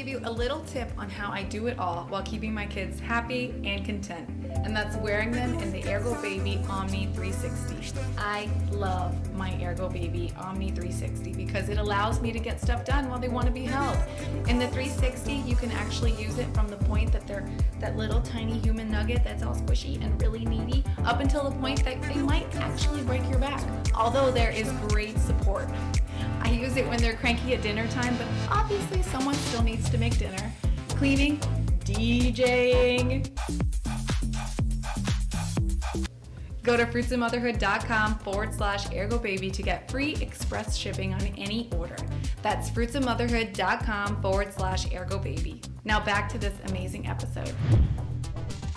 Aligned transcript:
give 0.00 0.08
you 0.08 0.20
a 0.24 0.32
little 0.32 0.60
tip 0.60 0.90
on 0.96 1.10
how 1.10 1.30
I 1.30 1.42
do 1.42 1.66
it 1.66 1.78
all 1.78 2.06
while 2.08 2.22
keeping 2.22 2.54
my 2.54 2.64
kids 2.64 2.98
happy 2.98 3.54
and 3.66 3.84
content, 3.84 4.26
and 4.64 4.74
that's 4.74 4.96
wearing 4.96 5.30
them 5.30 5.52
in 5.58 5.70
the 5.70 5.82
Ergobaby 5.82 6.66
Omni 6.70 7.10
360. 7.12 8.00
I 8.16 8.48
love 8.70 9.14
my 9.34 9.50
Ergobaby 9.60 10.34
Omni 10.38 10.70
360 10.70 11.34
because 11.34 11.68
it 11.68 11.76
allows 11.76 12.18
me 12.22 12.32
to 12.32 12.38
get 12.38 12.62
stuff 12.62 12.82
done 12.86 13.10
while 13.10 13.18
they 13.18 13.28
want 13.28 13.44
to 13.44 13.52
be 13.52 13.64
held. 13.64 13.98
In 14.48 14.58
the 14.58 14.68
360, 14.68 15.34
you 15.34 15.54
can 15.54 15.70
actually 15.72 16.12
use 16.12 16.38
it 16.38 16.48
from 16.54 16.68
the 16.68 16.78
point 16.78 17.12
that 17.12 17.26
they're 17.26 17.46
that 17.78 17.98
little 17.98 18.22
tiny 18.22 18.58
human 18.58 18.90
nugget 18.90 19.22
that's 19.22 19.42
all 19.42 19.54
squishy 19.54 20.02
and 20.02 20.18
really 20.22 20.46
needy 20.46 20.82
up 21.04 21.20
until 21.20 21.44
the 21.44 21.54
point 21.58 21.84
that 21.84 22.00
they 22.04 22.14
might 22.14 22.46
actually 22.56 23.02
break 23.02 23.28
your 23.28 23.38
back. 23.38 23.62
Although 23.94 24.30
there 24.30 24.50
is 24.50 24.72
great 24.88 25.18
support. 25.18 25.68
I 26.40 26.50
use 26.50 26.76
it 26.76 26.86
when 26.88 26.98
they're 27.00 27.16
cranky 27.16 27.54
at 27.54 27.62
dinner 27.62 27.86
time, 27.88 28.16
but 28.16 28.26
obviously 28.50 29.02
someone 29.02 29.34
still 29.34 29.62
needs 29.62 29.88
to 29.90 29.98
make 29.98 30.18
dinner. 30.18 30.52
Cleaning, 30.90 31.38
DJing. 31.84 33.30
Go 36.62 36.76
to 36.76 36.84
fruitsofmotherhood.com 36.84 38.18
forward 38.18 38.54
slash 38.54 38.86
ergobaby 38.88 39.52
to 39.52 39.62
get 39.62 39.90
free 39.90 40.16
express 40.20 40.76
shipping 40.76 41.14
on 41.14 41.22
any 41.38 41.70
order. 41.76 41.96
That's 42.42 42.70
fruitsofmotherhood.com 42.70 44.20
forward 44.20 44.52
slash 44.52 44.86
ergobaby. 44.88 45.64
Now 45.84 46.00
back 46.00 46.28
to 46.30 46.38
this 46.38 46.54
amazing 46.68 47.06
episode. 47.06 47.54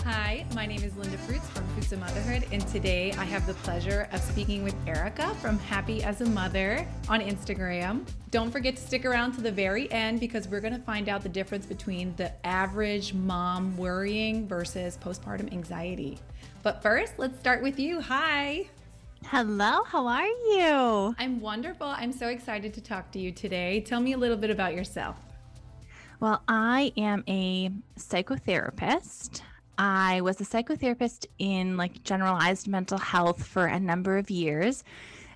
Hi, 0.05 0.45
my 0.53 0.66
name 0.66 0.84
is 0.84 0.98
Linda 0.98 1.17
Fruits 1.20 1.48
from 1.48 1.66
Fruits 1.70 1.93
of 1.93 1.99
Motherhood, 1.99 2.45
and 2.52 2.67
today 2.67 3.13
I 3.13 3.23
have 3.23 3.48
the 3.48 3.53
pleasure 3.53 4.09
of 4.11 4.20
speaking 4.20 4.61
with 4.61 4.75
Erica 4.85 5.34
from 5.35 5.57
Happy 5.59 6.03
as 6.03 6.20
a 6.20 6.25
Mother 6.25 6.85
on 7.07 7.21
Instagram. 7.21 8.05
Don't 8.30 8.52
forget 8.52 8.75
to 8.75 8.81
stick 8.81 9.05
around 9.05 9.31
to 9.36 9.41
the 9.41 9.52
very 9.52 9.89
end 9.94 10.19
because 10.19 10.50
we're 10.50 10.59
going 10.59 10.73
to 10.73 10.81
find 10.81 11.08
out 11.08 11.23
the 11.23 11.30
difference 11.30 11.66
between 11.66 12.13
the 12.17 12.33
average 12.45 13.13
mom 13.13 13.78
worrying 13.78 14.45
versus 14.45 14.97
postpartum 15.02 15.50
anxiety. 15.53 16.19
But 16.63 16.81
first, 16.81 17.13
let's 17.17 17.39
start 17.39 17.63
with 17.63 17.80
you. 17.80 18.02
Hi. 18.02 18.67
Hello, 19.28 19.83
how 19.85 20.06
are 20.08 20.28
you? 20.28 21.16
I'm 21.17 21.39
wonderful. 21.39 21.88
I'm 21.88 22.11
so 22.11 22.28
excited 22.28 22.73
to 22.73 22.81
talk 22.81 23.09
to 23.11 23.19
you 23.19 23.31
today. 23.31 23.80
Tell 23.80 24.02
me 24.02 24.11
a 24.11 24.17
little 24.17 24.35
bit 24.35 24.50
about 24.50 24.73
yourself. 24.73 25.16
Well, 26.19 26.44
I 26.50 26.91
am 26.97 27.23
a 27.25 27.72
psychotherapist. 27.97 29.44
I 29.77 30.21
was 30.21 30.39
a 30.39 30.43
psychotherapist 30.43 31.25
in 31.39 31.77
like 31.77 32.03
generalized 32.03 32.67
mental 32.67 32.97
health 32.97 33.43
for 33.43 33.66
a 33.66 33.79
number 33.79 34.17
of 34.17 34.29
years. 34.29 34.83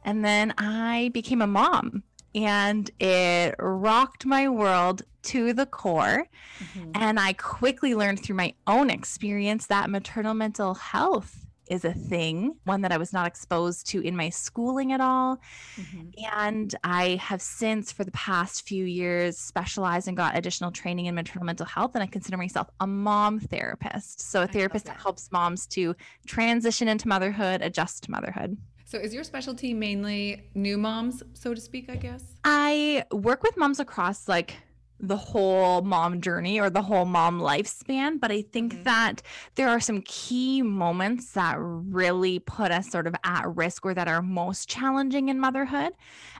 And 0.03 0.23
then 0.23 0.53
I 0.57 1.11
became 1.13 1.41
a 1.41 1.47
mom 1.47 2.03
and 2.35 2.89
it 2.99 3.55
rocked 3.58 4.25
my 4.25 4.47
world 4.47 5.02
to 5.23 5.53
the 5.53 5.65
core. 5.65 6.27
Mm-hmm. 6.59 6.91
And 6.95 7.19
I 7.19 7.33
quickly 7.33 7.95
learned 7.95 8.23
through 8.23 8.35
my 8.35 8.53
own 8.67 8.89
experience 8.89 9.67
that 9.67 9.89
maternal 9.89 10.33
mental 10.33 10.75
health 10.75 11.47
is 11.70 11.86
a 11.86 11.94
thing, 11.94 12.56
one 12.64 12.82
that 12.82 12.92
I 12.92 12.98
was 12.98 13.14
not 13.14 13.28
exposed 13.28 13.88
to 13.88 14.02
in 14.02 14.16
my 14.16 14.30
schooling 14.30 14.94
at 14.94 15.02
all. 15.02 15.40
Mm-hmm. 15.76 16.34
And 16.34 16.76
I 16.84 17.16
have 17.22 17.42
since, 17.42 17.92
for 17.92 18.04
the 18.04 18.12
past 18.12 18.68
few 18.68 18.86
years, 18.86 19.38
specialized 19.38 20.08
and 20.08 20.18
got 20.18 20.38
additional 20.38 20.72
training 20.72 21.06
in 21.06 21.16
maternal 21.16 21.45
mental 21.45 21.66
health. 21.66 21.92
And 21.95 22.04
I 22.04 22.08
consider 22.08 22.38
myself 22.38 22.68
a 22.80 22.88
mom 22.88 23.40
therapist. 23.40 24.22
So, 24.22 24.44
a 24.44 24.48
therapist 24.48 24.86
that. 24.86 24.95
that 24.95 25.02
helps 25.02 25.32
moms 25.32 25.68
to 25.68 25.95
transition 26.26 26.88
into 26.88 27.08
motherhood, 27.08 27.62
adjust 27.62 28.04
to 28.04 28.12
motherhood. 28.12 28.58
So, 28.86 28.98
is 28.98 29.14
your 29.14 29.26
specialty 29.26 29.73
mainly 29.73 30.50
new 30.56 30.78
moms, 30.78 31.22
so 31.34 31.54
to 31.54 31.60
speak, 31.60 31.90
I 31.90 31.95
guess? 31.95 32.23
I 32.44 33.04
work 33.12 33.44
with 33.44 33.58
moms 33.58 33.82
across 33.82 34.30
like 34.30 34.56
the 35.00 35.17
whole 35.17 35.81
mom 35.81 36.22
journey 36.22 36.59
or 36.59 36.70
the 36.70 36.81
whole 36.81 37.06
mom 37.06 37.39
lifespan. 37.39 38.20
But 38.20 38.32
I 38.32 38.42
think 38.42 38.73
mm-hmm. 38.73 38.83
that 38.83 39.21
there 39.55 39.70
are 39.70 39.80
some 39.80 40.02
key 40.02 40.61
moments 40.61 41.32
that 41.33 41.58
really 41.60 42.39
put 42.39 42.71
us 42.71 42.89
sort 42.89 43.08
of 43.08 43.16
at 43.23 43.55
risk 43.55 43.86
or 43.86 43.94
that 43.94 44.08
are 44.08 44.21
most 44.21 44.67
challenging 44.67 45.30
in 45.30 45.39
motherhood. 45.39 45.94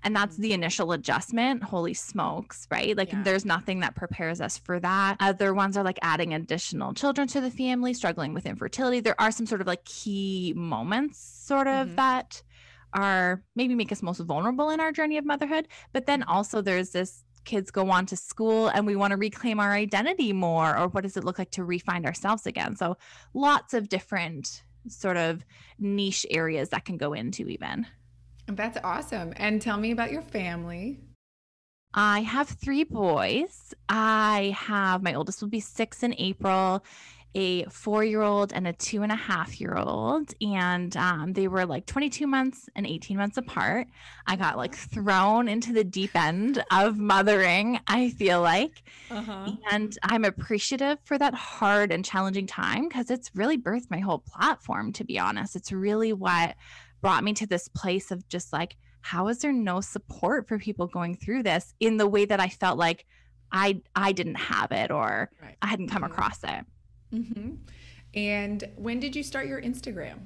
And 0.04 0.16
that's 0.16 0.36
mm-hmm. 0.36 0.44
the 0.44 0.54
initial 0.54 0.92
adjustment. 0.92 1.64
Holy 1.64 1.94
smokes, 1.94 2.68
right? 2.72 2.98
Like 2.98 3.12
yeah. 3.12 3.24
there's 3.24 3.46
nothing 3.46 3.82
that 3.82 3.96
prepares 3.96 4.42
us 4.42 4.58
for 4.58 4.80
that. 4.80 5.18
Other 5.20 5.54
ones 5.54 5.78
are 5.78 5.84
like 5.84 6.00
adding 6.02 6.34
additional 6.34 6.94
children 6.94 7.28
to 7.30 7.42
the 7.42 7.52
family, 7.52 7.94
struggling 7.94 8.34
with 8.34 8.46
infertility. 8.46 9.00
There 9.00 9.20
are 9.20 9.32
some 9.32 9.46
sort 9.46 9.62
of 9.62 9.68
like 9.68 9.86
key 9.86 10.54
moments, 10.56 11.20
sort 11.20 11.68
of, 11.68 11.88
mm-hmm. 11.88 11.96
that 11.96 12.42
are 12.94 13.44
maybe 13.56 13.76
make 13.76 13.92
us 13.92 14.02
most 14.02 14.20
vulnerable 14.20 14.70
in 14.70 14.80
our 14.80 14.92
journey 14.92 15.18
of 15.18 15.26
motherhood. 15.26 15.68
But 15.94 16.06
then 16.06 16.24
also 16.24 16.62
there's 16.62 16.92
this 16.92 17.24
kids 17.48 17.72
go 17.72 17.90
on 17.90 18.06
to 18.06 18.16
school 18.16 18.68
and 18.68 18.86
we 18.86 18.96
want 18.96 19.12
to 19.12 19.18
reclaim 19.18 19.60
our 19.60 19.74
identity 19.74 20.34
more 20.34 20.78
or 20.78 20.88
what 20.90 21.02
does 21.02 21.18
it 21.18 21.24
look 21.24 21.40
like 21.40 21.50
to 21.52 21.62
refind 21.62 22.06
ourselves 22.06 22.46
again? 22.46 22.76
So 22.76 22.98
lots 23.34 23.74
of 23.74 23.90
different 23.90 24.62
sort 24.88 25.18
of 25.18 25.44
niche 25.80 26.26
areas 26.30 26.70
that 26.70 26.86
can 26.86 26.98
go 26.98 27.14
into 27.14 27.48
even. 27.48 27.88
That's 28.46 28.78
awesome. 28.84 29.34
And 29.38 29.62
tell 29.62 29.78
me 29.78 29.92
about 29.92 30.12
your 30.12 30.22
family. 30.22 31.00
I 31.94 32.20
have 32.22 32.48
three 32.48 32.84
boys. 32.84 33.74
I 33.90 34.56
have 34.58 35.02
my 35.02 35.16
oldest 35.16 35.42
will 35.42 35.50
be 35.50 35.60
six 35.60 36.04
in 36.04 36.14
April, 36.18 36.84
a 37.38 37.64
four 37.66 38.04
year 38.04 38.24
old 38.24 38.52
and 38.52 38.68
a 38.68 38.74
two 38.74 39.04
and 39.04 39.12
a 39.12 39.16
half 39.16 39.62
year 39.62 39.76
old. 39.78 40.34
And 40.42 40.98
um, 40.98 41.34
they 41.34 41.48
were 41.48 41.68
like 41.68 41.86
22 41.86 42.26
months 42.26 42.68
and 42.76 42.88
18 42.88 43.16
months 43.16 43.38
apart. 43.38 43.88
I 44.26 44.36
got 44.36 44.58
like 44.58 44.74
thrown 44.74 45.48
into 45.48 45.72
the 45.72 45.84
deep 45.84 46.16
end 46.16 46.64
of 46.72 46.98
mothering, 46.98 47.80
I 47.86 48.10
feel 48.10 48.42
like. 48.42 48.82
Uh-huh. 49.12 49.52
And 49.72 49.96
I'm 50.02 50.26
appreciative 50.26 50.98
for 51.04 51.20
that 51.20 51.36
hard 51.36 51.92
and 51.92 52.04
challenging 52.04 52.48
time 52.48 52.88
because 52.88 53.12
it's 53.12 53.30
really 53.36 53.58
birthed 53.58 53.92
my 53.92 54.00
whole 54.00 54.20
platform, 54.20 54.92
to 54.94 55.04
be 55.04 55.20
honest. 55.20 55.56
It's 55.56 55.72
really 55.72 56.14
what 56.14 56.56
brought 57.02 57.24
me 57.24 57.34
to 57.34 57.46
this 57.46 57.68
place 57.68 58.10
of 58.10 58.28
just 58.28 58.52
like, 58.52 58.78
how 59.02 59.28
is 59.28 59.38
there 59.40 59.54
no 59.54 59.80
support 59.80 60.48
for 60.48 60.58
people 60.58 60.88
going 60.88 61.16
through 61.16 61.44
this 61.44 61.76
in 61.80 61.98
the 61.98 62.08
way 62.08 62.26
that 62.26 62.40
I 62.40 62.48
felt 62.50 62.80
like 62.80 63.06
I 63.52 63.82
I 63.96 64.12
didn't 64.12 64.36
have 64.36 64.72
it 64.72 64.92
or 64.92 65.30
right. 65.42 65.56
I 65.62 65.68
hadn't 65.68 65.90
come 65.90 66.02
mm-hmm. 66.02 66.12
across 66.12 66.44
it. 66.44 66.66
Mm-hmm. 67.14 67.56
And 68.14 68.64
when 68.76 69.00
did 69.00 69.16
you 69.16 69.24
start 69.24 69.48
your 69.48 69.62
Instagram? 69.62 70.20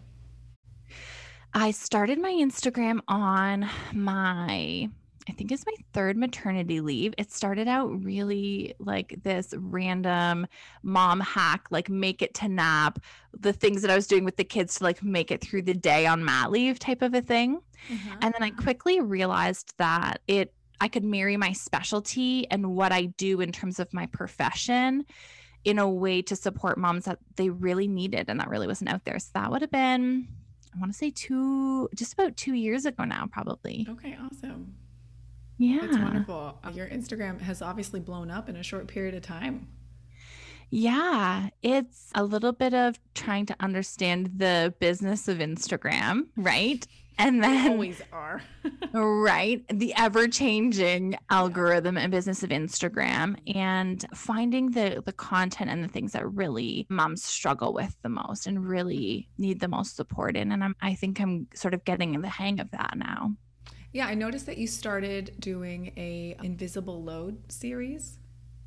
I 1.53 1.71
started 1.71 2.19
my 2.19 2.31
Instagram 2.31 3.01
on 3.09 3.69
my, 3.93 4.89
I 5.27 5.31
think 5.33 5.51
it's 5.51 5.65
my 5.65 5.73
third 5.91 6.15
maternity 6.15 6.79
leave. 6.79 7.13
It 7.17 7.31
started 7.31 7.67
out 7.67 8.03
really 8.03 8.73
like 8.79 9.15
this 9.23 9.53
random 9.57 10.47
mom 10.81 11.19
hack, 11.19 11.67
like 11.69 11.89
make 11.89 12.21
it 12.21 12.33
to 12.35 12.47
nap, 12.47 12.99
the 13.37 13.51
things 13.51 13.81
that 13.81 13.91
I 13.91 13.95
was 13.95 14.07
doing 14.07 14.23
with 14.23 14.37
the 14.37 14.45
kids 14.45 14.75
to 14.75 14.85
like 14.85 15.03
make 15.03 15.29
it 15.29 15.41
through 15.41 15.63
the 15.63 15.73
day 15.73 16.05
on 16.05 16.23
mat 16.23 16.51
leave 16.51 16.79
type 16.79 17.01
of 17.01 17.13
a 17.13 17.21
thing. 17.21 17.59
Mm-hmm. 17.89 18.17
And 18.21 18.33
then 18.33 18.43
I 18.43 18.51
quickly 18.51 19.01
realized 19.01 19.73
that 19.77 20.21
it, 20.27 20.53
I 20.79 20.87
could 20.87 21.03
marry 21.03 21.35
my 21.35 21.51
specialty 21.51 22.49
and 22.49 22.75
what 22.75 22.93
I 22.93 23.05
do 23.05 23.41
in 23.41 23.51
terms 23.51 23.79
of 23.79 23.93
my 23.93 24.05
profession 24.05 25.05
in 25.63 25.79
a 25.79 25.89
way 25.89 26.22
to 26.23 26.35
support 26.35 26.77
moms 26.77 27.05
that 27.05 27.19
they 27.35 27.49
really 27.49 27.88
needed 27.88 28.29
and 28.29 28.39
that 28.39 28.49
really 28.49 28.67
wasn't 28.67 28.89
out 28.89 29.05
there. 29.05 29.19
So 29.19 29.29
that 29.35 29.51
would 29.51 29.61
have 29.61 29.72
been, 29.72 30.27
I 30.75 30.79
want 30.79 30.91
to 30.91 30.97
say 30.97 31.11
two, 31.11 31.89
just 31.95 32.13
about 32.13 32.35
two 32.38 32.53
years 32.53 32.85
ago 32.85 33.03
now, 33.03 33.27
probably. 33.31 33.85
Okay, 33.89 34.17
awesome. 34.19 34.75
Yeah. 35.57 35.79
That's 35.81 35.97
wonderful. 35.97 36.57
Uh, 36.63 36.72
your 36.73 36.88
Instagram 36.88 37.39
has 37.41 37.61
obviously 37.61 37.99
blown 37.99 38.31
up 38.31 38.49
in 38.49 38.55
a 38.55 38.63
short 38.63 38.88
period 38.88 39.13
of 39.13 39.22
time. 39.22 39.67
Yeah, 40.72 41.49
it's 41.61 42.09
a 42.16 42.23
little 42.23 42.53
bit 42.53 42.73
of 42.73 42.97
trying 43.13 43.45
to 43.47 43.55
understand 43.59 44.31
the 44.38 44.73
business 44.79 45.28
of 45.28 45.39
Instagram, 45.39 46.28
right? 46.38 46.88
And 47.21 47.43
then 47.43 47.71
always 47.71 48.01
are. 48.11 48.41
Right. 48.93 49.63
The 49.69 49.93
ever-changing 49.96 51.17
algorithm 51.29 51.97
and 51.97 52.11
business 52.11 52.43
of 52.43 52.49
instagram 52.49 53.37
and 53.55 54.03
finding 54.13 54.72
the 54.72 55.01
the 55.05 55.13
content 55.13 55.69
and 55.69 55.84
the 55.84 55.87
things 55.87 56.11
that 56.11 56.29
really 56.29 56.85
moms 56.90 57.23
struggle 57.23 57.73
with 57.73 57.96
the 58.01 58.09
most 58.09 58.47
and 58.47 58.67
really 58.67 59.28
mm-hmm. 59.34 59.41
need 59.41 59.59
the 59.59 59.67
most 59.67 59.96
support 59.96 60.35
in. 60.35 60.51
And 60.51 60.63
I'm, 60.63 60.75
i 60.81 60.93
think 60.93 61.19
i'm 61.19 61.47
sort 61.53 61.73
of 61.73 61.85
getting 61.85 62.19
the 62.22 62.28
hang 62.28 62.59
of 62.59 62.72
that 62.72 62.96
now. 62.97 63.34
Yeah 63.93 64.07
i 64.07 64.13
noticed 64.13 64.46
that 64.47 64.57
you 64.57 64.67
started 64.67 65.35
doing 65.40 65.93
a 65.97 66.35
invisible 66.43 67.03
load 67.03 67.51
series 67.51 68.17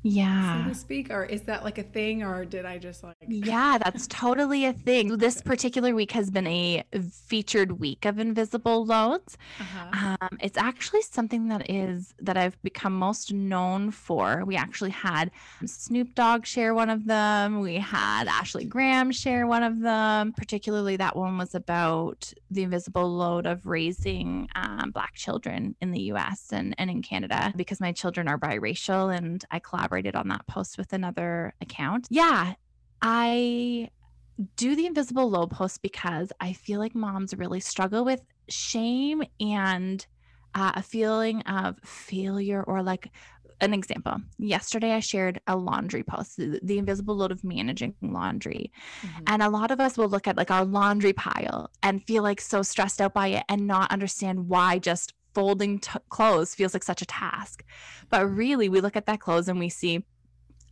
yeah. 0.07 0.65
So 0.65 0.69
to 0.69 0.75
speak 0.75 1.09
or 1.09 1.25
is 1.25 1.41
that 1.43 1.63
like 1.63 1.79
a 1.79 1.83
thing 1.83 2.21
or 2.21 2.45
did 2.45 2.63
i 2.63 2.77
just 2.77 3.03
like 3.03 3.15
yeah 3.27 3.79
that's 3.83 4.05
totally 4.05 4.65
a 4.65 4.73
thing. 4.73 5.17
This 5.17 5.41
particular 5.41 5.95
week 5.95 6.11
has 6.11 6.29
been 6.29 6.45
a 6.45 6.83
featured 7.11 7.79
week 7.79 8.05
of 8.05 8.19
invisible 8.19 8.85
loads. 8.85 9.35
Uh-huh. 9.59 10.17
um, 10.21 10.37
it's 10.41 10.59
actually 10.59 11.01
something 11.01 11.47
that 11.47 11.67
is 11.71 12.13
that 12.21 12.37
i've 12.37 12.61
become 12.61 12.93
most 12.93 13.33
known 13.33 13.89
for. 13.89 14.43
We 14.45 14.55
actually 14.55 14.91
had 14.91 15.31
snoop 15.65 16.13
dogg 16.13 16.45
share 16.45 16.75
one 16.75 16.91
of 16.91 17.05
them. 17.05 17.59
We 17.61 17.77
had 17.77 18.27
ashley 18.27 18.65
graham 18.65 19.11
share 19.11 19.47
one 19.47 19.63
of 19.63 19.79
them. 19.79 20.33
Particularly 20.33 20.97
that 20.97 21.15
one 21.15 21.39
was 21.39 21.55
about 21.55 22.31
the 22.51 22.61
invisible 22.61 23.09
load 23.09 23.47
of 23.47 23.65
raising 23.65 24.49
um, 24.53 24.91
black 24.91 25.15
children 25.15 25.75
in 25.81 25.89
the 25.89 26.01
us 26.01 26.51
and, 26.51 26.75
and 26.77 26.91
in 26.91 27.01
canada 27.01 27.51
because 27.55 27.79
my 27.81 27.91
children 27.91 28.27
are 28.27 28.37
biracial 28.37 29.15
and 29.15 29.45
i 29.49 29.57
collaborate 29.57 29.94
elaborated 29.95 30.15
on 30.15 30.27
that 30.29 30.45
post 30.47 30.77
with 30.77 30.93
another 30.93 31.53
account. 31.61 32.07
Yeah, 32.09 32.53
I 33.01 33.89
do 34.57 34.75
the 34.75 34.85
invisible 34.85 35.29
low 35.29 35.47
post 35.47 35.81
because 35.81 36.31
I 36.39 36.53
feel 36.53 36.79
like 36.79 36.95
moms 36.95 37.33
really 37.35 37.59
struggle 37.61 38.03
with 38.03 38.21
shame 38.49 39.23
and 39.39 40.05
uh, 40.53 40.73
a 40.75 40.81
feeling 40.81 41.41
of 41.43 41.77
failure 41.85 42.63
or 42.63 42.83
like 42.83 43.09
an 43.61 43.73
example. 43.73 44.17
Yesterday, 44.37 44.91
I 44.91 44.99
shared 44.99 45.39
a 45.47 45.55
laundry 45.55 46.03
post, 46.03 46.35
the, 46.35 46.59
the 46.61 46.77
invisible 46.77 47.15
load 47.15 47.31
of 47.31 47.43
managing 47.43 47.95
laundry. 48.01 48.71
Mm-hmm. 49.01 49.23
And 49.27 49.41
a 49.41 49.49
lot 49.49 49.71
of 49.71 49.79
us 49.79 49.97
will 49.97 50.09
look 50.09 50.27
at 50.27 50.35
like 50.35 50.51
our 50.51 50.65
laundry 50.65 51.13
pile 51.13 51.71
and 51.81 52.03
feel 52.03 52.23
like 52.23 52.41
so 52.41 52.61
stressed 52.63 52.99
out 52.99 53.13
by 53.13 53.27
it 53.27 53.43
and 53.47 53.65
not 53.65 53.91
understand 53.91 54.49
why 54.49 54.77
just 54.77 55.13
folding 55.35 55.79
t- 55.79 55.99
clothes 56.09 56.55
feels 56.55 56.73
like 56.73 56.83
such 56.83 57.01
a 57.01 57.05
task. 57.05 57.63
But 58.09 58.25
really, 58.25 58.69
we 58.69 58.81
look 58.81 58.95
at 58.95 59.05
that 59.05 59.19
clothes 59.19 59.47
and 59.47 59.59
we 59.59 59.69
see, 59.69 60.03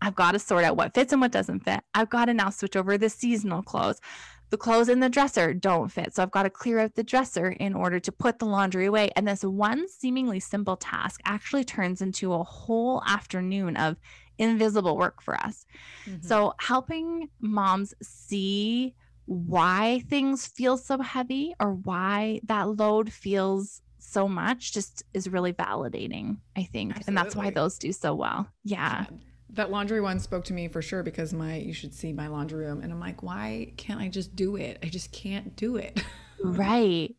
I've 0.01 0.15
got 0.15 0.31
to 0.31 0.39
sort 0.39 0.63
out 0.63 0.77
what 0.77 0.94
fits 0.94 1.13
and 1.13 1.21
what 1.21 1.31
doesn't 1.31 1.62
fit. 1.65 1.81
I've 1.94 2.10
got 2.10 2.25
to 2.25 2.33
now 2.33 2.50
switch 2.50 2.75
over 2.75 2.98
the 2.98 3.10
seasonal 3.10 3.62
clothes. 3.62 4.01
The 4.50 4.57
clothes 4.57 4.89
in 4.89 5.00
the 5.00 5.10
dresser 5.10 5.54
don't 5.54 5.92
fit. 5.92 6.13
So 6.13 6.24
I've 6.24 6.31
got 6.31 6.44
to 6.44 6.50
clear 6.50 6.80
out 6.80 6.95
the 6.95 7.04
dresser 7.04 7.50
in 7.51 7.74
order 7.74 8.00
to 8.00 8.12
put 8.12 8.39
the 8.39 8.45
laundry 8.45 8.86
away. 8.86 9.10
And 9.15 9.27
this 9.27 9.44
one 9.44 9.88
seemingly 9.89 10.39
simple 10.39 10.77
task 10.77 11.21
actually 11.25 11.63
turns 11.63 12.01
into 12.01 12.33
a 12.33 12.44
whole 12.44 13.01
afternoon 13.07 13.77
of 13.77 13.98
invisible 14.38 14.98
work 14.98 15.21
for 15.21 15.36
us. 15.36 15.65
Mm-hmm. 16.06 16.27
So 16.27 16.54
helping 16.60 17.30
moms 17.39 17.94
see 18.01 18.94
why 19.25 20.04
things 20.10 20.45
feel 20.45 20.77
so 20.77 21.00
heavy 21.00 21.56
or 21.60 21.74
why 21.74 22.42
that 22.44 22.69
load 22.77 23.12
feels 23.12 23.81
so 24.13 24.27
much 24.27 24.74
just 24.74 25.04
is 25.13 25.27
really 25.27 25.54
validating, 25.54 26.38
I 26.56 26.63
think. 26.63 26.92
Absolutely. 26.92 27.04
And 27.07 27.18
that's 27.18 27.36
why 27.36 27.50
those 27.50 27.77
do 27.77 27.92
so 27.92 28.13
well. 28.13 28.48
Yeah. 28.63 29.06
yeah. 29.10 29.18
That 29.50 29.71
laundry 29.71 30.01
one 30.01 30.19
spoke 30.19 30.45
to 30.45 30.54
me 30.54 30.68
for 30.68 30.81
sure 30.81 31.04
because 31.04 31.33
my 31.33 31.57
you 31.57 31.74
should 31.74 31.94
see 31.94 32.13
my 32.13 32.27
laundry 32.27 32.65
room 32.65 32.81
and 32.81 32.92
I'm 32.92 33.00
like, 33.00 33.21
why 33.24 33.74
can't 33.77 34.00
I 34.00 34.07
just 34.07 34.36
do 34.36 34.56
it? 34.56 34.80
I 34.81 34.88
just 34.88 35.12
can't 35.12 35.56
do 35.56 35.75
it. 35.77 36.04
right. 36.44 37.15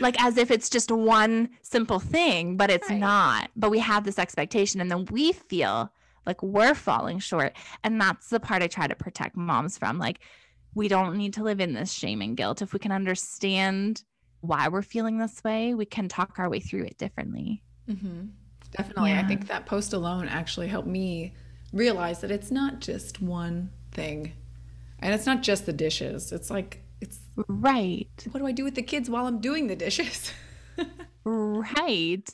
Like 0.00 0.20
as 0.22 0.36
if 0.36 0.50
it's 0.50 0.68
just 0.68 0.90
one 0.90 1.50
simple 1.62 2.00
thing, 2.00 2.56
but 2.56 2.70
it's 2.70 2.90
right. 2.90 2.98
not. 2.98 3.50
But 3.54 3.70
we 3.70 3.78
have 3.78 4.04
this 4.04 4.18
expectation 4.18 4.80
and 4.80 4.90
then 4.90 5.06
we 5.10 5.32
feel 5.32 5.92
like 6.26 6.42
we're 6.42 6.74
falling 6.74 7.18
short. 7.18 7.56
And 7.82 8.00
that's 8.00 8.28
the 8.28 8.40
part 8.40 8.62
I 8.62 8.66
try 8.66 8.86
to 8.86 8.94
protect 8.94 9.36
moms 9.36 9.78
from. 9.78 9.98
Like, 9.98 10.20
we 10.74 10.88
don't 10.88 11.16
need 11.16 11.34
to 11.34 11.44
live 11.44 11.60
in 11.60 11.72
this 11.72 11.92
shame 11.92 12.20
and 12.20 12.36
guilt. 12.36 12.62
If 12.62 12.72
we 12.72 12.78
can 12.78 12.92
understand 12.92 14.02
why 14.46 14.68
we're 14.68 14.82
feeling 14.82 15.18
this 15.18 15.42
way, 15.42 15.74
we 15.74 15.86
can 15.86 16.08
talk 16.08 16.38
our 16.38 16.48
way 16.48 16.60
through 16.60 16.84
it 16.84 16.98
differently. 16.98 17.62
Mm-hmm. 17.88 18.26
Definitely. 18.76 19.10
Yeah. 19.10 19.20
I 19.20 19.24
think 19.24 19.46
that 19.48 19.66
post 19.66 19.92
alone 19.92 20.28
actually 20.28 20.68
helped 20.68 20.88
me 20.88 21.34
realize 21.72 22.20
that 22.20 22.30
it's 22.30 22.50
not 22.50 22.80
just 22.80 23.20
one 23.20 23.70
thing. 23.92 24.32
And 24.98 25.14
it's 25.14 25.26
not 25.26 25.42
just 25.42 25.66
the 25.66 25.72
dishes. 25.72 26.32
It's 26.32 26.50
like, 26.50 26.82
it's 27.00 27.18
right. 27.48 28.08
What 28.30 28.40
do 28.40 28.46
I 28.46 28.52
do 28.52 28.64
with 28.64 28.74
the 28.74 28.82
kids 28.82 29.10
while 29.10 29.26
I'm 29.26 29.40
doing 29.40 29.66
the 29.66 29.76
dishes? 29.76 30.32
right. 31.24 32.28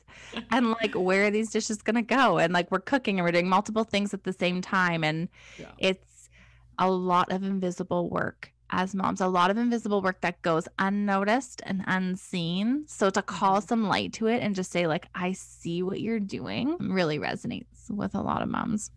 And 0.50 0.70
like, 0.70 0.94
where 0.94 1.26
are 1.26 1.30
these 1.30 1.50
dishes 1.50 1.82
going 1.82 1.96
to 1.96 2.02
go? 2.02 2.38
And 2.38 2.52
like, 2.52 2.70
we're 2.70 2.80
cooking 2.80 3.18
and 3.18 3.26
we're 3.26 3.32
doing 3.32 3.48
multiple 3.48 3.84
things 3.84 4.14
at 4.14 4.24
the 4.24 4.32
same 4.32 4.60
time. 4.60 5.02
And 5.04 5.28
yeah. 5.58 5.66
it's 5.78 6.28
a 6.78 6.90
lot 6.90 7.32
of 7.32 7.42
invisible 7.42 8.08
work 8.08 8.52
as 8.70 8.94
moms, 8.94 9.20
a 9.20 9.26
lot 9.26 9.50
of 9.50 9.58
invisible 9.58 10.02
work 10.02 10.20
that 10.20 10.40
goes 10.42 10.68
unnoticed 10.78 11.62
and 11.64 11.82
unseen. 11.86 12.84
So 12.86 13.10
to 13.10 13.22
call 13.22 13.58
mm-hmm. 13.58 13.68
some 13.68 13.88
light 13.88 14.12
to 14.14 14.26
it 14.26 14.42
and 14.42 14.54
just 14.54 14.70
say, 14.70 14.86
like, 14.86 15.06
I 15.14 15.32
see 15.32 15.82
what 15.82 16.00
you're 16.00 16.20
doing 16.20 16.76
really 16.80 17.18
resonates 17.18 17.90
with 17.90 18.14
a 18.14 18.20
lot 18.20 18.42
of 18.42 18.48
moms. 18.48 18.90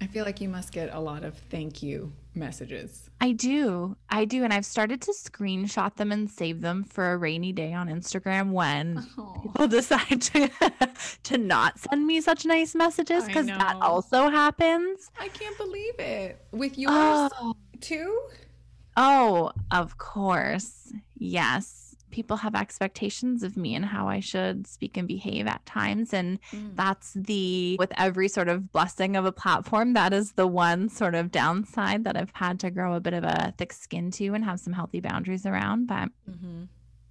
I 0.00 0.06
feel 0.06 0.24
like 0.24 0.40
you 0.40 0.48
must 0.48 0.72
get 0.72 0.92
a 0.92 1.00
lot 1.00 1.24
of 1.24 1.34
thank 1.50 1.82
you 1.82 2.12
messages. 2.34 3.08
I 3.20 3.32
do. 3.32 3.96
I 4.10 4.26
do. 4.26 4.44
And 4.44 4.52
I've 4.52 4.66
started 4.66 5.00
to 5.02 5.12
screenshot 5.12 5.96
them 5.96 6.12
and 6.12 6.30
save 6.30 6.60
them 6.60 6.84
for 6.84 7.12
a 7.12 7.16
rainy 7.16 7.52
day 7.52 7.72
on 7.72 7.88
Instagram 7.88 8.50
when 8.50 9.06
people 9.42 9.68
decide 9.68 10.20
to, 10.20 10.50
to 11.24 11.38
not 11.38 11.78
send 11.78 12.06
me 12.06 12.20
such 12.20 12.44
nice 12.44 12.74
messages 12.74 13.24
because 13.24 13.46
that 13.46 13.76
also 13.80 14.28
happens. 14.28 15.10
I 15.18 15.28
can't 15.28 15.56
believe 15.56 15.98
it. 15.98 16.44
With 16.52 16.76
yours 16.76 17.30
oh. 17.40 17.54
too? 17.80 18.20
Oh, 18.96 19.52
of 19.70 19.98
course. 19.98 20.92
Yes. 21.16 21.96
People 22.10 22.38
have 22.38 22.54
expectations 22.54 23.42
of 23.42 23.56
me 23.56 23.74
and 23.74 23.84
how 23.84 24.08
I 24.08 24.20
should 24.20 24.66
speak 24.66 24.96
and 24.96 25.06
behave 25.06 25.46
at 25.46 25.64
times. 25.66 26.14
And 26.14 26.38
mm. 26.50 26.74
that's 26.74 27.12
the, 27.12 27.76
with 27.78 27.92
every 27.98 28.28
sort 28.28 28.48
of 28.48 28.72
blessing 28.72 29.16
of 29.16 29.26
a 29.26 29.32
platform, 29.32 29.92
that 29.94 30.12
is 30.12 30.32
the 30.32 30.46
one 30.46 30.88
sort 30.88 31.14
of 31.14 31.30
downside 31.30 32.04
that 32.04 32.16
I've 32.16 32.32
had 32.32 32.58
to 32.60 32.70
grow 32.70 32.94
a 32.94 33.00
bit 33.00 33.12
of 33.12 33.24
a 33.24 33.52
thick 33.58 33.72
skin 33.72 34.10
to 34.12 34.28
and 34.34 34.44
have 34.44 34.60
some 34.60 34.72
healthy 34.72 35.00
boundaries 35.00 35.44
around. 35.44 35.86
But 35.86 36.08
mm-hmm. 36.30 36.64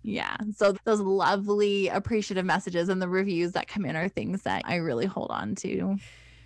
Yeah. 0.06 0.38
So 0.56 0.78
those 0.84 1.00
lovely 1.00 1.88
appreciative 1.88 2.46
messages 2.46 2.90
and 2.90 3.02
the 3.02 3.10
reviews 3.10 3.54
that 3.54 3.68
come 3.68 3.86
in 3.86 3.96
are 3.96 4.08
things 4.08 4.44
that 4.44 4.62
I 4.64 4.76
really 4.76 5.08
hold 5.08 5.32
on 5.32 5.56
to. 5.56 5.98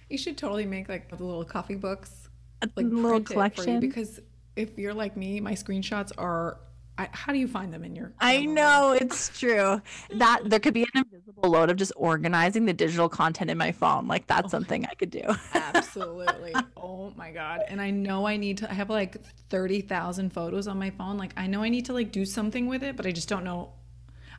You 0.10 0.18
should 0.18 0.38
totally 0.38 0.66
make 0.66 0.88
like 0.88 1.10
the 1.10 1.22
little 1.22 1.44
coffee 1.44 1.76
books, 1.76 2.30
like 2.62 2.86
a 2.86 2.90
little 2.90 3.20
collection 3.20 3.82
because 3.82 4.22
if 4.60 4.78
you're 4.78 4.94
like 4.94 5.16
me, 5.16 5.40
my 5.40 5.54
screenshots 5.54 6.12
are. 6.18 6.60
I, 6.98 7.08
how 7.14 7.32
do 7.32 7.40
you 7.40 7.48
find 7.48 7.74
them 7.74 7.86
in 7.86 7.96
your? 7.96 8.12
I 8.20 8.44
know 8.44 8.92
it's 8.92 9.40
true 9.40 9.82
that 10.16 10.42
there 10.44 10.60
could 10.60 10.74
be 10.74 10.84
an 10.84 10.90
invisible 11.06 11.50
load 11.50 11.70
of 11.70 11.78
just 11.78 11.94
organizing 11.96 12.66
the 12.66 12.74
digital 12.74 13.08
content 13.08 13.50
in 13.50 13.58
my 13.58 13.72
phone. 13.72 14.06
Like 14.06 14.28
that's 14.28 14.48
oh, 14.48 14.50
something 14.50 14.86
I 14.86 14.94
could 14.96 15.10
do. 15.10 15.24
absolutely. 15.54 16.54
Oh 16.82 17.14
my 17.16 17.32
god! 17.32 17.62
And 17.68 17.82
I 17.82 17.92
know 17.92 18.26
I 18.28 18.38
need 18.38 18.58
to. 18.60 18.70
I 18.70 18.74
have 18.74 18.90
like 18.90 19.24
thirty 19.50 19.82
thousand 19.82 20.32
photos 20.34 20.68
on 20.68 20.78
my 20.78 20.90
phone. 20.90 21.18
Like 21.18 21.34
I 21.38 21.48
know 21.48 21.64
I 21.64 21.70
need 21.70 21.86
to 21.86 21.94
like 21.94 22.12
do 22.12 22.26
something 22.26 22.68
with 22.68 22.84
it, 22.84 22.96
but 22.96 23.06
I 23.06 23.12
just 23.12 23.30
don't 23.30 23.44
know. 23.44 23.72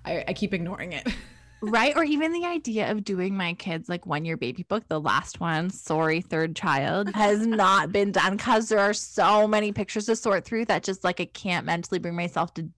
I, 0.05 0.25
I 0.29 0.33
keep 0.35 0.53
ignoring 0.53 0.93
it. 0.93 1.09
right? 1.63 1.97
Or 1.97 2.05
even 2.05 2.33
the 2.33 2.45
idea 2.45 2.91
of 2.91 3.05
doing 3.05 3.37
my 3.37 3.55
kids 3.55 3.89
like 3.89 4.07
one 4.07 4.25
year 4.25 4.37
baby 4.37 4.63
book 4.63 4.85
the 4.89 5.01
last 5.01 5.41
one 5.41 5.71
sorry 5.71 6.21
third 6.21 6.57
child 6.57 7.15
has 7.15 7.47
not 7.47 7.93
been 7.93 8.13
done 8.13 8.37
because 8.37 8.69
there 8.69 8.81
are 8.81 8.95
so 8.95 9.47
many 9.47 9.73
pictures 9.73 10.07
to 10.07 10.17
sort 10.17 10.45
through 10.45 10.65
that 10.67 10.83
just 10.83 11.05
like 11.05 11.21
i 11.21 11.25
can't 11.25 11.67
mentally 11.67 11.99
bring 11.99 12.17
myself 12.17 12.55
to 12.55 12.69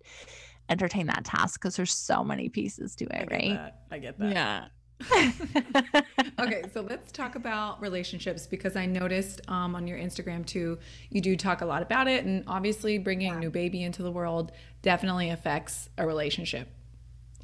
entertain 0.69 1.07
that 1.07 1.25
task 1.25 1.61
because 1.61 1.77
there's 1.77 1.93
so 1.93 2.25
many 2.25 2.49
pieces 2.49 2.95
to 2.97 3.05
it 3.05 3.29
I 3.31 3.35
right? 3.35 3.55
that. 3.55 3.81
i 3.91 3.99
get 3.99 4.19
that. 4.19 4.33
Yeah. 4.33 4.65
Okay, 6.39 6.63
so 6.73 6.81
let's 6.81 7.13
talk 7.13 7.35
about 7.35 7.81
relationships 7.81 8.47
because 8.47 8.75
I 8.75 8.87
noticed 8.87 9.41
um, 9.49 9.77
on 9.77 9.87
your 9.87 9.99
Instagram 9.99 10.45
too, 10.45 10.79
you 11.11 11.21
do 11.21 11.37
talk 11.37 11.61
a 11.61 11.67
lot 11.67 11.83
about 11.83 12.09
it. 12.09 12.25
And 12.25 12.43
obviously, 12.47 12.99
bringing 12.99 13.31
a 13.31 13.39
new 13.39 13.51
baby 13.51 13.83
into 13.83 14.03
the 14.03 14.11
world 14.11 14.51
definitely 14.81 15.31
affects 15.31 15.89
a 15.99 16.07
relationship 16.07 16.69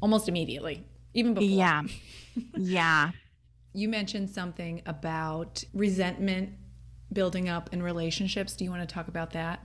almost 0.00 0.28
immediately 0.28 0.85
even 1.18 1.34
before. 1.34 1.48
Yeah. 1.48 1.82
yeah. 2.56 3.10
You 3.72 3.88
mentioned 3.88 4.30
something 4.30 4.82
about 4.87 5.64
resentment 5.75 6.50
building 7.12 7.48
up 7.48 7.72
in 7.72 7.82
relationships. 7.82 8.54
Do 8.54 8.64
you 8.64 8.70
want 8.70 8.88
to 8.88 8.92
talk 8.92 9.08
about 9.08 9.32
that? 9.32 9.64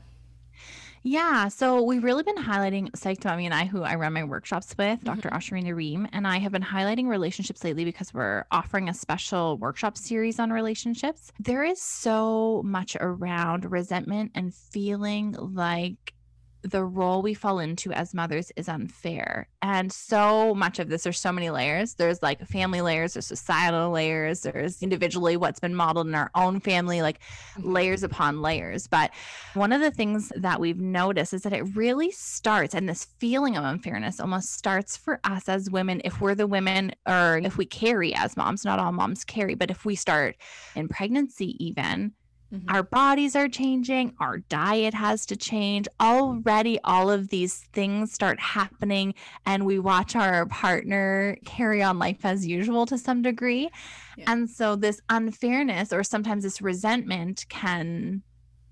Yeah, 1.06 1.50
so 1.50 1.82
we've 1.82 2.04
really 2.04 2.24
been 2.24 2.38
highlighting 2.38 2.90
Psyched 2.92 3.26
Mommy 3.26 3.46
and 3.46 3.54
I, 3.54 3.66
who 3.66 3.84
I 3.84 3.96
run 3.96 4.14
my 4.14 4.24
workshops 4.24 4.74
with, 4.78 5.04
mm-hmm. 5.04 5.06
Dr. 5.06 5.30
Ashurina 5.30 5.76
Ream, 5.76 6.08
and 6.14 6.26
I 6.26 6.38
have 6.38 6.54
been 6.54 6.62
highlighting 6.62 7.08
relationships 7.08 7.62
lately 7.62 7.84
because 7.84 8.14
we're 8.14 8.46
offering 8.52 8.88
a 8.88 8.94
special 8.94 9.58
workshop 9.58 9.98
series 9.98 10.40
on 10.40 10.54
relationships. 10.54 11.34
There 11.40 11.64
is 11.64 11.82
so 11.82 12.62
much 12.64 12.96
around 13.02 13.70
resentment 13.70 14.32
and 14.34 14.54
feeling 14.54 15.36
like 15.38 16.14
the 16.64 16.84
role 16.84 17.22
we 17.22 17.34
fall 17.34 17.60
into 17.60 17.92
as 17.92 18.14
mothers 18.14 18.52
is 18.56 18.70
unfair. 18.70 19.48
And 19.62 19.92
so 19.92 20.56
much 20.56 20.80
of 20.80 20.90
this, 20.90 21.04
there's 21.04 21.20
so 21.20 21.32
many 21.32 21.50
layers. 21.50 21.96
There's 21.96 22.22
like 22.24 22.46
family 22.48 22.82
layers, 22.82 23.14
there's 23.14 23.28
societal 23.28 23.92
layers, 23.92 24.42
there's 24.42 24.82
individually 24.82 25.38
what's 25.38 25.60
been 25.60 25.76
modeled 25.76 26.08
in 26.08 26.16
our 26.16 26.32
own 26.36 26.60
family, 26.60 27.02
like 27.02 27.20
mm-hmm. 27.58 27.74
layers 27.74 28.04
upon 28.04 28.42
layers. 28.42 28.88
But 28.88 29.12
one 29.54 29.74
of 29.74 29.82
the 29.82 29.92
things 29.92 30.32
that 30.36 30.60
we've 30.60 30.80
noticed 30.80 31.34
is 31.34 31.42
that 31.44 31.54
it 31.54 31.76
really 31.76 32.12
starts, 32.12 32.74
and 32.74 32.88
this 32.88 33.06
feeling 33.20 33.58
of 33.58 33.66
unfairness 33.66 34.20
almost 34.20 34.54
starts 34.54 34.96
for 34.96 35.20
us 35.24 35.50
as 35.50 35.70
women, 35.70 36.02
if 36.06 36.22
we're 36.22 36.36
the 36.36 36.48
women 36.48 36.94
or 37.08 37.40
if 37.44 37.58
we 37.58 37.66
carry 37.66 38.16
as 38.16 38.38
moms, 38.38 38.64
not 38.64 38.80
all 38.80 38.92
moms 38.92 39.24
carry, 39.24 39.56
but 39.56 39.70
if 39.70 39.86
we 39.86 39.96
start 39.96 40.38
in 40.76 40.88
pregnancy, 40.88 41.58
even 41.64 42.14
Mm-hmm. 42.54 42.70
Our 42.70 42.84
bodies 42.84 43.36
are 43.36 43.50
changing, 43.50 44.14
our 44.20 44.38
diet 44.38 44.94
has 44.94 45.26
to 45.28 45.36
change. 45.36 45.88
Already, 46.00 46.80
all 46.84 47.10
of 47.10 47.30
these 47.30 47.62
things 47.74 48.14
start 48.14 48.40
happening, 48.40 49.16
and 49.46 49.66
we 49.66 49.80
watch 49.80 50.16
our 50.16 50.46
partner 50.46 51.38
carry 51.46 51.82
on 51.82 51.98
life 51.98 52.24
as 52.24 52.46
usual 52.46 52.86
to 52.86 52.98
some 52.98 53.24
degree. 53.24 53.70
Yeah. 54.18 54.32
And 54.32 54.50
so, 54.50 54.76
this 54.76 55.02
unfairness 55.10 55.92
or 55.92 56.04
sometimes 56.04 56.44
this 56.44 56.62
resentment 56.62 57.46
can 57.50 58.22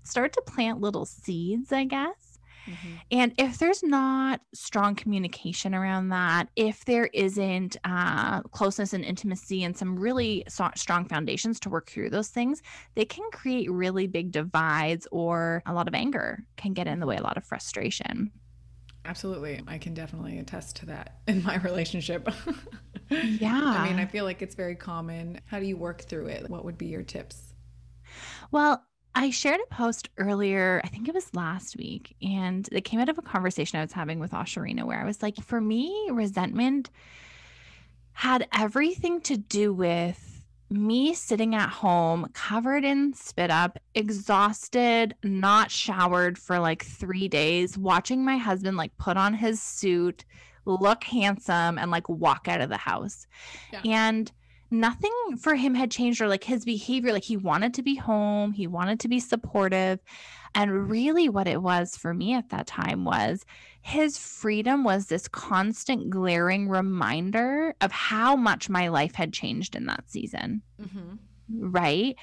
start 0.04 0.32
to 0.34 0.42
plant 0.42 0.80
little 0.80 1.04
seeds, 1.04 1.72
I 1.72 1.84
guess. 1.84 2.31
Mm-hmm. 2.66 2.94
And 3.10 3.34
if 3.38 3.58
there's 3.58 3.82
not 3.82 4.40
strong 4.54 4.94
communication 4.94 5.74
around 5.74 6.10
that, 6.10 6.48
if 6.56 6.84
there 6.84 7.06
isn't 7.12 7.76
uh, 7.84 8.42
closeness 8.42 8.92
and 8.92 9.04
intimacy 9.04 9.64
and 9.64 9.76
some 9.76 9.98
really 9.98 10.44
so- 10.48 10.70
strong 10.76 11.06
foundations 11.06 11.58
to 11.60 11.70
work 11.70 11.90
through 11.90 12.10
those 12.10 12.28
things, 12.28 12.62
they 12.94 13.04
can 13.04 13.28
create 13.32 13.70
really 13.70 14.06
big 14.06 14.30
divides 14.30 15.06
or 15.10 15.62
a 15.66 15.74
lot 15.74 15.88
of 15.88 15.94
anger 15.94 16.44
can 16.56 16.72
get 16.72 16.86
in 16.86 17.00
the 17.00 17.06
way, 17.06 17.16
a 17.16 17.22
lot 17.22 17.36
of 17.36 17.44
frustration. 17.44 18.30
Absolutely. 19.04 19.60
I 19.66 19.78
can 19.78 19.94
definitely 19.94 20.38
attest 20.38 20.76
to 20.76 20.86
that 20.86 21.18
in 21.26 21.42
my 21.42 21.56
relationship. 21.56 22.28
yeah. 23.10 23.62
I 23.64 23.88
mean, 23.88 23.98
I 23.98 24.06
feel 24.06 24.24
like 24.24 24.42
it's 24.42 24.54
very 24.54 24.76
common. 24.76 25.40
How 25.46 25.58
do 25.58 25.66
you 25.66 25.76
work 25.76 26.02
through 26.02 26.26
it? 26.26 26.48
What 26.48 26.64
would 26.64 26.78
be 26.78 26.86
your 26.86 27.02
tips? 27.02 27.54
Well, 28.50 28.84
I 29.14 29.30
shared 29.30 29.60
a 29.60 29.74
post 29.74 30.08
earlier, 30.16 30.80
I 30.84 30.88
think 30.88 31.08
it 31.08 31.14
was 31.14 31.34
last 31.34 31.76
week, 31.76 32.16
and 32.22 32.68
it 32.72 32.82
came 32.82 33.00
out 33.00 33.08
of 33.08 33.18
a 33.18 33.22
conversation 33.22 33.78
I 33.78 33.82
was 33.82 33.92
having 33.92 34.18
with 34.18 34.30
Ashurina 34.30 34.84
where 34.84 35.00
I 35.00 35.04
was 35.04 35.22
like, 35.22 35.36
for 35.42 35.60
me, 35.60 36.08
resentment 36.10 36.90
had 38.14 38.48
everything 38.56 39.20
to 39.22 39.36
do 39.36 39.72
with 39.72 40.44
me 40.70 41.12
sitting 41.12 41.54
at 41.54 41.68
home 41.68 42.26
covered 42.32 42.84
in 42.84 43.12
spit 43.12 43.50
up, 43.50 43.78
exhausted, 43.94 45.14
not 45.22 45.70
showered 45.70 46.38
for 46.38 46.58
like 46.58 46.82
three 46.84 47.28
days, 47.28 47.76
watching 47.76 48.24
my 48.24 48.38
husband 48.38 48.76
like 48.76 48.96
put 48.96 49.16
on 49.16 49.34
his 49.34 49.60
suit, 49.60 50.24
look 50.64 51.04
handsome, 51.04 51.78
and 51.78 51.90
like 51.90 52.08
walk 52.08 52.48
out 52.48 52.62
of 52.62 52.70
the 52.70 52.76
house. 52.78 53.26
Yeah. 53.72 53.82
And 53.84 54.32
nothing 54.72 55.12
for 55.38 55.54
him 55.54 55.74
had 55.74 55.90
changed 55.90 56.20
or 56.20 56.28
like 56.28 56.44
his 56.44 56.64
behavior 56.64 57.12
like 57.12 57.24
he 57.24 57.36
wanted 57.36 57.74
to 57.74 57.82
be 57.82 57.94
home 57.94 58.52
he 58.52 58.66
wanted 58.66 58.98
to 59.00 59.08
be 59.08 59.20
supportive. 59.20 60.00
And 60.54 60.90
really 60.90 61.28
what 61.28 61.48
it 61.48 61.62
was 61.62 61.96
for 61.96 62.12
me 62.12 62.34
at 62.34 62.50
that 62.50 62.66
time 62.66 63.04
was 63.04 63.44
his 63.80 64.18
freedom 64.18 64.84
was 64.84 65.06
this 65.06 65.28
constant 65.28 66.10
glaring 66.10 66.68
reminder 66.68 67.74
of 67.80 67.90
how 67.92 68.36
much 68.36 68.68
my 68.68 68.88
life 68.88 69.14
had 69.14 69.32
changed 69.32 69.74
in 69.74 69.86
that 69.86 70.10
season. 70.10 70.62
Mm-hmm 70.80 71.14
right? 71.48 72.16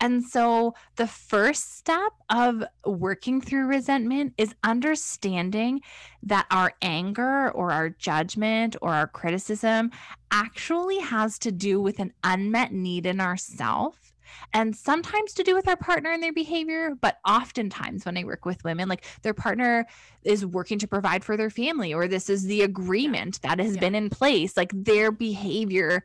And 0.00 0.24
so 0.24 0.74
the 0.96 1.06
first 1.06 1.76
step 1.76 2.12
of 2.30 2.64
working 2.84 3.40
through 3.40 3.66
resentment 3.66 4.34
is 4.38 4.54
understanding 4.62 5.80
that 6.22 6.46
our 6.50 6.72
anger 6.82 7.50
or 7.50 7.70
our 7.70 7.90
judgment 7.90 8.76
or 8.82 8.92
our 8.92 9.06
criticism 9.06 9.90
actually 10.30 10.98
has 10.98 11.38
to 11.40 11.52
do 11.52 11.80
with 11.80 11.98
an 12.00 12.12
unmet 12.22 12.72
need 12.72 13.06
in 13.06 13.20
ourself 13.20 14.14
and 14.52 14.74
sometimes 14.74 15.32
to 15.34 15.42
do 15.42 15.54
with 15.54 15.68
our 15.68 15.76
partner 15.76 16.10
and 16.10 16.22
their 16.22 16.32
behavior 16.32 16.94
but 17.00 17.18
oftentimes 17.26 18.04
when 18.04 18.16
i 18.16 18.24
work 18.24 18.44
with 18.44 18.62
women 18.64 18.88
like 18.88 19.04
their 19.22 19.34
partner 19.34 19.86
is 20.24 20.44
working 20.44 20.78
to 20.78 20.88
provide 20.88 21.24
for 21.24 21.36
their 21.36 21.50
family 21.50 21.92
or 21.92 22.08
this 22.08 22.28
is 22.28 22.44
the 22.44 22.62
agreement 22.62 23.38
yeah. 23.42 23.50
that 23.50 23.62
has 23.62 23.74
yeah. 23.74 23.80
been 23.80 23.94
in 23.94 24.10
place 24.10 24.56
like 24.56 24.72
their 24.74 25.10
behavior 25.10 26.04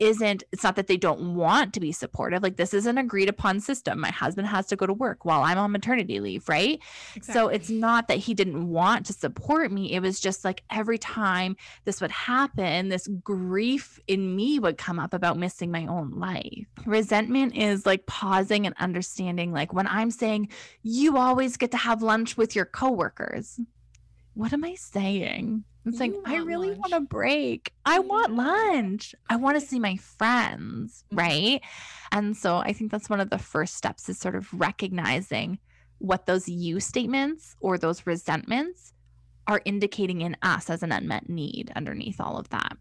isn't 0.00 0.42
it's 0.50 0.64
not 0.64 0.76
that 0.76 0.86
they 0.86 0.96
don't 0.96 1.34
want 1.34 1.74
to 1.74 1.80
be 1.80 1.92
supportive. 1.92 2.42
Like 2.42 2.56
this 2.56 2.74
is 2.74 2.86
an 2.86 2.98
agreed 2.98 3.28
upon 3.28 3.60
system. 3.60 4.00
My 4.00 4.10
husband 4.10 4.48
has 4.48 4.66
to 4.68 4.76
go 4.76 4.86
to 4.86 4.92
work 4.92 5.24
while 5.24 5.42
i'm 5.42 5.58
on 5.58 5.70
maternity 5.70 6.18
leave 6.20 6.48
right? 6.48 6.80
Exactly. 7.14 7.32
so 7.32 7.48
it's 7.48 7.70
not 7.70 8.08
that 8.08 8.18
he 8.18 8.34
didn't 8.34 8.68
want 8.68 9.06
to 9.06 9.12
support 9.12 9.70
me. 9.70 9.92
It 9.92 10.00
was 10.00 10.18
just 10.18 10.44
like 10.44 10.62
every 10.70 10.98
time 10.98 11.56
this 11.84 12.00
would 12.00 12.10
happen 12.10 12.88
this 12.88 13.06
grief 13.22 14.00
in 14.08 14.34
me 14.34 14.58
would 14.58 14.78
come 14.78 14.98
up 14.98 15.12
about 15.14 15.36
missing 15.36 15.70
my 15.70 15.86
own 15.86 16.18
life. 16.18 16.66
Resentment 16.86 17.54
is 17.54 17.84
like 17.86 18.06
pausing 18.06 18.66
and 18.66 18.74
understanding 18.78 19.52
like 19.52 19.72
when 19.72 19.86
i'm 19.86 20.10
saying 20.10 20.48
you 20.82 21.16
always 21.16 21.56
get 21.56 21.70
to 21.70 21.76
have 21.76 22.02
lunch 22.02 22.36
with 22.36 22.56
your 22.56 22.64
coworkers. 22.64 23.60
What 24.34 24.52
am 24.52 24.64
i 24.64 24.74
saying 24.74 25.64
it's 25.86 25.98
like, 25.98 26.14
I 26.26 26.36
really 26.36 26.72
want 26.72 26.92
a 26.92 27.00
break. 27.00 27.72
I 27.86 28.00
want 28.00 28.34
lunch. 28.34 29.14
I 29.28 29.36
want 29.36 29.58
to 29.58 29.66
see 29.66 29.78
my 29.78 29.96
friends. 29.96 31.04
Mm-hmm. 31.06 31.18
Right. 31.18 31.62
And 32.12 32.36
so 32.36 32.58
I 32.58 32.72
think 32.72 32.90
that's 32.90 33.08
one 33.08 33.20
of 33.20 33.30
the 33.30 33.38
first 33.38 33.74
steps 33.74 34.08
is 34.08 34.18
sort 34.18 34.34
of 34.34 34.52
recognizing 34.52 35.58
what 35.98 36.26
those 36.26 36.48
you 36.48 36.80
statements 36.80 37.56
or 37.60 37.78
those 37.78 38.06
resentments 38.06 38.92
are 39.46 39.62
indicating 39.64 40.20
in 40.20 40.36
us 40.42 40.70
as 40.70 40.82
an 40.82 40.92
unmet 40.92 41.28
need 41.28 41.72
underneath 41.74 42.20
all 42.20 42.38
of 42.38 42.48
that. 42.50 42.76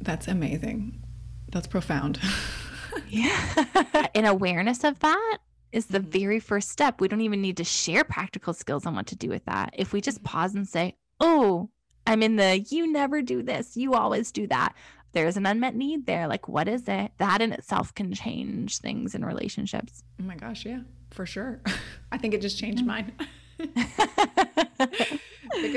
That's 0.00 0.28
amazing. 0.28 1.02
That's 1.50 1.66
profound. 1.66 2.20
yeah. 3.08 4.06
In 4.14 4.24
awareness 4.24 4.84
of 4.84 4.98
that 5.00 5.38
is 5.72 5.86
the 5.86 5.98
mm-hmm. 5.98 6.10
very 6.10 6.40
first 6.40 6.70
step. 6.70 7.00
We 7.00 7.08
don't 7.08 7.20
even 7.20 7.40
need 7.40 7.56
to 7.58 7.64
share 7.64 8.04
practical 8.04 8.54
skills 8.54 8.86
on 8.86 8.94
what 8.94 9.06
to 9.08 9.16
do 9.16 9.28
with 9.28 9.44
that. 9.46 9.74
If 9.76 9.92
we 9.92 10.00
just 10.00 10.18
mm-hmm. 10.18 10.26
pause 10.26 10.54
and 10.54 10.68
say, 10.68 10.96
Oh, 11.20 11.70
I'm 12.06 12.22
in 12.22 12.36
the 12.36 12.64
you 12.70 12.90
never 12.90 13.22
do 13.22 13.42
this, 13.42 13.76
you 13.76 13.94
always 13.94 14.30
do 14.30 14.46
that. 14.48 14.74
There's 15.12 15.36
an 15.36 15.46
unmet 15.46 15.74
need 15.74 16.06
there. 16.06 16.28
Like, 16.28 16.46
what 16.46 16.68
is 16.68 16.86
it? 16.88 17.10
That 17.18 17.40
in 17.40 17.52
itself 17.52 17.94
can 17.94 18.12
change 18.12 18.78
things 18.78 19.14
in 19.14 19.24
relationships. 19.24 20.02
Oh 20.20 20.24
my 20.24 20.36
gosh, 20.36 20.66
yeah, 20.66 20.80
for 21.10 21.24
sure. 21.24 21.62
I 22.12 22.18
think 22.18 22.34
it 22.34 22.42
just 22.42 22.58
changed 22.58 22.84
mm. 22.84 22.88
mine. 22.88 23.12
because 23.58 23.88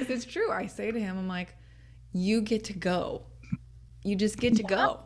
it's 0.09 0.25
true. 0.25 0.51
I 0.51 0.67
say 0.67 0.91
to 0.91 0.99
him, 0.99 1.17
I'm 1.17 1.29
like, 1.29 1.55
you 2.11 2.41
get 2.41 2.65
to 2.65 2.73
go. 2.73 3.23
You 4.03 4.17
just 4.17 4.37
get 4.37 4.57
to 4.57 4.63
yeah. 4.63 4.67
go 4.67 4.99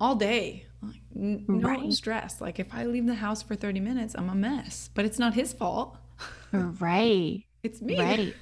all 0.00 0.14
day. 0.14 0.66
Like, 0.80 1.00
n- 1.16 1.44
no 1.48 1.68
right. 1.68 1.92
stress. 1.92 2.40
Like, 2.40 2.60
if 2.60 2.72
I 2.72 2.84
leave 2.84 3.06
the 3.06 3.14
house 3.14 3.42
for 3.42 3.56
30 3.56 3.80
minutes, 3.80 4.14
I'm 4.16 4.28
a 4.28 4.36
mess, 4.36 4.90
but 4.94 5.04
it's 5.04 5.18
not 5.18 5.34
his 5.34 5.52
fault. 5.52 5.96
right. 6.52 7.42
It's 7.64 7.82
me. 7.82 7.98
Right. 7.98 8.36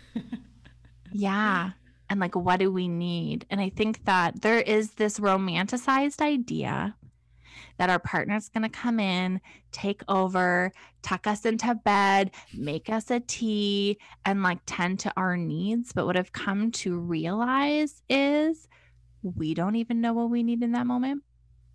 yeah 1.13 1.71
and 2.13 2.21
like 2.21 2.37
what 2.37 2.61
do 2.61 2.71
we 2.71 2.89
need? 2.89 3.47
And 3.49 3.59
i 3.59 3.71
think 3.71 4.05
that 4.05 4.43
there 4.43 4.61
is 4.61 4.93
this 4.93 5.19
romanticized 5.19 6.21
idea 6.21 6.95
that 7.79 7.89
our 7.89 7.99
partner's 7.99 8.51
going 8.51 8.63
to 8.63 8.69
come 8.69 9.01
in 9.01 9.41
take 9.73 10.03
over 10.09 10.73
tuck 11.01 11.27
us 11.27 11.47
into 11.47 11.75
bed 11.75 12.31
make 12.55 12.91
us 12.91 13.11
a 13.11 13.21
tea 13.21 13.97
and 14.27 14.43
like 14.43 14.59
tend 14.67 15.01
to 15.01 15.13
our 15.17 15.39
needs. 15.39 15.95
But 15.95 16.05
what 16.05 16.19
i've 16.19 16.33
come 16.33 16.71
to 16.73 16.99
realize 16.99 18.03
is 18.11 18.69
we 19.23 19.55
don't 19.55 19.77
even 19.77 20.03
know 20.03 20.13
what 20.13 20.29
we 20.29 20.43
need 20.43 20.63
in 20.63 20.73
that 20.73 20.87
moment. 20.87 21.23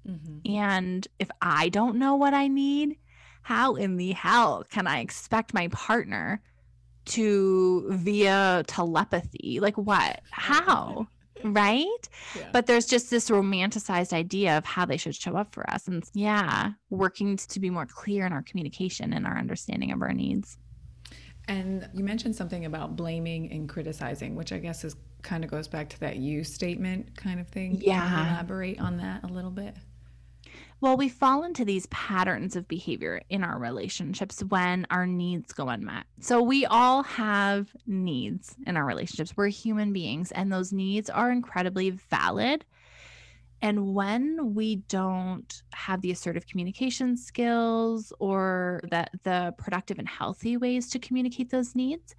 Mm-hmm. 0.07 0.53
and 0.53 1.05
if 1.17 1.29
i 1.41 1.67
don't 1.67 1.97
know 1.97 2.15
what 2.15 2.33
i 2.33 2.47
need 2.47 2.97
how 3.41 3.75
in 3.75 3.97
the 3.97 4.13
hell 4.13 4.63
can 4.69 4.87
i 4.87 4.99
expect 4.99 5.53
my 5.53 5.67
partner 5.69 6.41
to 7.07 7.87
via 7.89 8.63
telepathy. 8.67 9.59
Like 9.61 9.77
what? 9.77 10.21
How? 10.31 11.07
right? 11.43 12.09
Yeah. 12.35 12.49
But 12.51 12.65
there's 12.65 12.85
just 12.85 13.09
this 13.09 13.29
romanticized 13.29 14.13
idea 14.13 14.57
of 14.57 14.65
how 14.65 14.85
they 14.85 14.97
should 14.97 15.15
show 15.15 15.35
up 15.35 15.53
for 15.53 15.69
us. 15.69 15.87
And 15.87 16.03
yeah, 16.13 16.71
working 16.89 17.37
to 17.37 17.59
be 17.59 17.69
more 17.69 17.85
clear 17.85 18.25
in 18.25 18.33
our 18.33 18.41
communication 18.41 19.13
and 19.13 19.25
our 19.25 19.37
understanding 19.37 19.91
of 19.91 20.01
our 20.01 20.13
needs. 20.13 20.57
And 21.47 21.87
you 21.93 22.03
mentioned 22.03 22.35
something 22.35 22.65
about 22.65 22.95
blaming 22.95 23.51
and 23.51 23.69
criticizing, 23.69 24.35
which 24.35 24.51
I 24.51 24.57
guess 24.57 24.83
is 24.83 24.95
kind 25.21 25.43
of 25.43 25.49
goes 25.49 25.67
back 25.67 25.89
to 25.89 25.99
that 26.01 26.17
you 26.17 26.43
statement 26.43 27.15
kind 27.15 27.39
of 27.39 27.47
thing. 27.47 27.79
Yeah. 27.81 28.31
elaborate 28.31 28.79
on 28.79 28.97
that 28.97 29.23
a 29.23 29.27
little 29.27 29.51
bit? 29.51 29.75
Well, 30.79 30.95
we 30.95 31.09
fall 31.09 31.43
into 31.43 31.65
these 31.65 31.87
patterns 31.87 32.55
of 32.55 32.67
behavior 32.67 33.21
in 33.29 33.43
our 33.43 33.57
relationships 33.57 34.43
when 34.43 34.85
our 34.91 35.07
needs 35.07 35.51
go 35.51 35.69
unmet. 35.69 36.05
So, 36.19 36.41
we 36.41 36.67
all 36.67 37.01
have 37.03 37.75
needs 37.87 38.55
in 38.67 38.77
our 38.77 38.85
relationships. 38.85 39.35
We're 39.35 39.47
human 39.47 39.91
beings, 39.91 40.31
and 40.31 40.53
those 40.53 40.71
needs 40.71 41.09
are 41.09 41.31
incredibly 41.31 41.89
valid. 41.89 42.63
And 43.59 43.95
when 43.95 44.53
we 44.53 44.75
don't 44.75 45.63
have 45.73 46.01
the 46.01 46.11
assertive 46.11 46.45
communication 46.45 47.17
skills 47.17 48.13
or 48.19 48.81
the, 48.91 49.07
the 49.23 49.55
productive 49.57 49.97
and 49.97 50.07
healthy 50.07 50.57
ways 50.57 50.91
to 50.91 50.99
communicate 50.99 51.49
those 51.49 51.73
needs, 51.73 52.13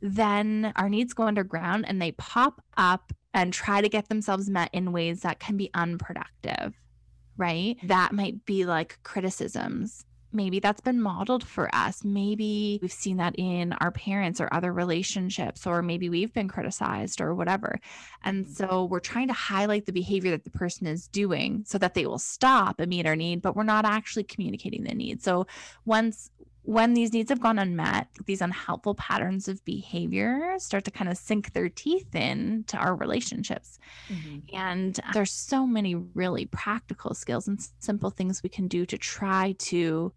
then 0.00 0.72
our 0.76 0.88
needs 0.88 1.12
go 1.12 1.24
underground 1.24 1.86
and 1.88 2.00
they 2.00 2.12
pop 2.12 2.62
up 2.76 3.12
and 3.34 3.52
try 3.52 3.80
to 3.80 3.88
get 3.88 4.08
themselves 4.08 4.48
met 4.48 4.70
in 4.72 4.92
ways 4.92 5.22
that 5.22 5.40
can 5.40 5.56
be 5.56 5.70
unproductive 5.74 6.74
right? 7.36 7.76
That 7.84 8.12
might 8.12 8.44
be 8.44 8.64
like 8.64 8.98
criticisms. 9.02 10.04
Maybe 10.32 10.60
that's 10.60 10.80
been 10.80 11.00
modeled 11.00 11.44
for 11.44 11.74
us. 11.74 12.04
Maybe 12.04 12.78
we've 12.82 12.92
seen 12.92 13.16
that 13.18 13.34
in 13.38 13.72
our 13.74 13.90
parents 13.90 14.40
or 14.40 14.48
other 14.52 14.72
relationships, 14.72 15.66
or 15.66 15.80
maybe 15.80 16.10
we've 16.10 16.32
been 16.32 16.48
criticized 16.48 17.20
or 17.20 17.34
whatever. 17.34 17.78
And 18.22 18.44
mm-hmm. 18.44 18.52
so 18.52 18.84
we're 18.84 19.00
trying 19.00 19.28
to 19.28 19.34
highlight 19.34 19.86
the 19.86 19.92
behavior 19.92 20.32
that 20.32 20.44
the 20.44 20.50
person 20.50 20.86
is 20.86 21.08
doing 21.08 21.64
so 21.66 21.78
that 21.78 21.94
they 21.94 22.06
will 22.06 22.18
stop 22.18 22.80
and 22.80 22.90
meet 22.90 23.06
our 23.06 23.16
need, 23.16 23.40
but 23.40 23.56
we're 23.56 23.62
not 23.62 23.86
actually 23.86 24.24
communicating 24.24 24.84
the 24.84 24.94
need. 24.94 25.22
So 25.22 25.46
once 25.86 26.30
when 26.66 26.94
these 26.94 27.12
needs 27.12 27.30
have 27.30 27.40
gone 27.40 27.60
unmet, 27.60 28.08
these 28.26 28.40
unhelpful 28.40 28.96
patterns 28.96 29.46
of 29.46 29.64
behavior 29.64 30.54
start 30.58 30.84
to 30.84 30.90
kind 30.90 31.08
of 31.08 31.16
sink 31.16 31.52
their 31.52 31.68
teeth 31.68 32.12
in 32.14 32.64
to 32.66 32.76
our 32.76 32.96
relationships. 32.96 33.78
Mm-hmm. 34.08 34.56
And 34.56 34.98
there's 35.12 35.30
so 35.30 35.64
many 35.64 35.94
really 35.94 36.46
practical 36.46 37.14
skills 37.14 37.46
and 37.46 37.64
simple 37.78 38.10
things 38.10 38.42
we 38.42 38.48
can 38.48 38.66
do 38.66 38.84
to 38.84 38.98
try 38.98 39.54
to 39.58 40.12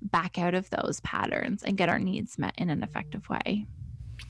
back 0.00 0.38
out 0.38 0.54
of 0.54 0.70
those 0.70 1.00
patterns 1.00 1.62
and 1.62 1.76
get 1.76 1.90
our 1.90 1.98
needs 1.98 2.38
met 2.38 2.54
in 2.56 2.70
an 2.70 2.82
effective 2.82 3.28
way. 3.28 3.66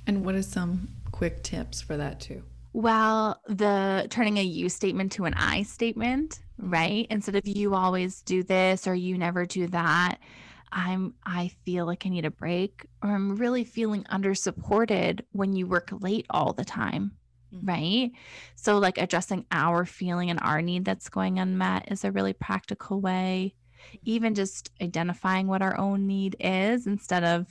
And 0.09 0.25
what 0.25 0.35
are 0.35 0.43
some 0.43 0.89
quick 1.13 1.45
tips 1.45 1.81
for 1.81 1.97
that 1.97 2.19
too? 2.19 2.43
Well, 2.73 3.41
the 3.47 4.09
turning 4.11 4.39
a 4.39 4.43
you 4.43 4.69
statement 4.69 5.13
to 5.13 5.27
an 5.27 5.35
I 5.35 5.63
statement, 5.63 6.41
right? 6.59 7.07
Instead 7.09 7.37
of 7.37 7.47
you 7.47 7.75
always 7.77 8.23
do 8.23 8.43
this 8.43 8.89
or 8.89 8.97
you 8.97 9.17
never 9.17 9.47
do 9.47 9.69
that, 9.69 10.19
I'm 10.73 11.15
I 11.25 11.49
feel 11.65 11.87
like 11.87 12.07
I 12.07 12.09
need 12.09 12.25
a 12.25 12.31
break 12.31 12.87
or 13.03 13.11
I'm 13.11 13.37
really 13.37 13.65
feeling 13.65 14.05
under 14.09 14.35
supported 14.35 15.25
when 15.33 15.55
you 15.55 15.67
work 15.67 15.91
late 16.01 16.27
all 16.31 16.53
the 16.53 16.65
time. 16.65 17.13
Mm-hmm. 17.55 17.67
Right. 17.67 18.11
So, 18.57 18.79
like 18.79 18.99
addressing 18.99 19.45
our 19.53 19.85
feeling 19.85 20.31
and 20.31 20.41
our 20.41 20.63
need 20.63 20.85
that's 20.85 21.09
going 21.09 21.39
unmet 21.39 21.93
is 21.93 22.05
a 22.05 22.13
really 22.13 22.33
practical 22.33 23.01
way. 23.01 23.55
Even 24.05 24.35
just 24.35 24.71
identifying 24.81 25.47
what 25.47 25.63
our 25.63 25.77
own 25.79 26.07
need 26.07 26.37
is 26.41 26.87
instead 26.87 27.25
of 27.25 27.47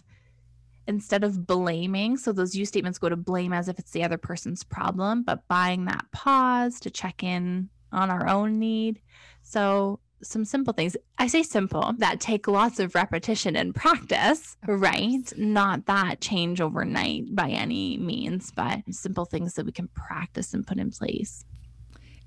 instead 0.87 1.23
of 1.23 1.45
blaming 1.45 2.17
so 2.17 2.31
those 2.31 2.55
you 2.55 2.65
statements 2.65 2.97
go 2.97 3.07
to 3.07 3.15
blame 3.15 3.53
as 3.53 3.67
if 3.67 3.77
it's 3.77 3.91
the 3.91 4.03
other 4.03 4.17
person's 4.17 4.63
problem 4.63 5.21
but 5.21 5.47
buying 5.47 5.85
that 5.85 6.03
pause 6.11 6.79
to 6.79 6.89
check 6.89 7.21
in 7.23 7.69
on 7.91 8.09
our 8.09 8.27
own 8.27 8.57
need 8.57 8.99
so 9.43 9.99
some 10.23 10.45
simple 10.45 10.73
things. 10.73 10.95
I 11.17 11.27
say 11.27 11.43
simple 11.43 11.93
that 11.97 12.19
take 12.19 12.47
lots 12.47 12.79
of 12.79 12.95
repetition 12.95 13.55
and 13.55 13.73
practice, 13.75 14.57
right? 14.67 15.31
Not 15.37 15.85
that 15.85 16.21
change 16.21 16.61
overnight 16.61 17.35
by 17.35 17.49
any 17.49 17.97
means, 17.97 18.51
but 18.51 18.79
simple 18.91 19.25
things 19.25 19.55
that 19.55 19.65
we 19.65 19.71
can 19.71 19.87
practice 19.89 20.53
and 20.53 20.65
put 20.65 20.77
in 20.77 20.91
place. 20.91 21.45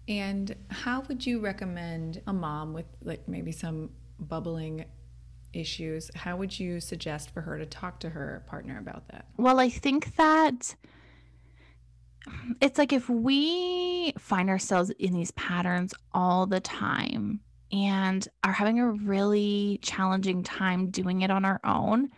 And 0.07 0.55
how 0.69 1.03
would 1.09 1.27
you 1.27 1.41
recommend 1.41 2.21
a 2.27 2.33
mom 2.33 2.75
with 2.75 2.87
like 3.03 3.27
maybe 3.27 3.53
some 3.53 3.91
bubbling 4.19 4.85
issues? 5.53 6.11
How 6.15 6.37
would 6.37 6.59
you 6.59 6.81
suggest 6.81 7.31
for 7.31 7.41
her 7.41 7.59
to 7.59 7.67
talk 7.67 8.01
to 8.01 8.11
her 8.11 8.45
partner 8.47 8.79
about 8.79 9.09
that? 9.09 9.27
Well, 9.37 9.61
I 9.61 9.71
think 9.71 10.17
that 10.17 10.75
it's 12.61 12.79
like 12.79 12.93
if 12.93 13.09
we 13.09 14.13
find 14.19 14.51
ourselves 14.51 14.91
in 14.99 15.13
these 15.13 15.31
patterns 15.33 15.95
all 16.13 16.47
the 16.47 16.61
time, 16.61 17.41
and 17.75 18.27
are 18.45 18.53
having 18.53 18.79
a 18.79 18.89
really 18.89 19.81
challenging 19.83 20.45
time 20.45 20.91
doing 20.91 21.23
it 21.23 21.31
on 21.31 21.45
our 21.45 21.61
own, 21.65 22.09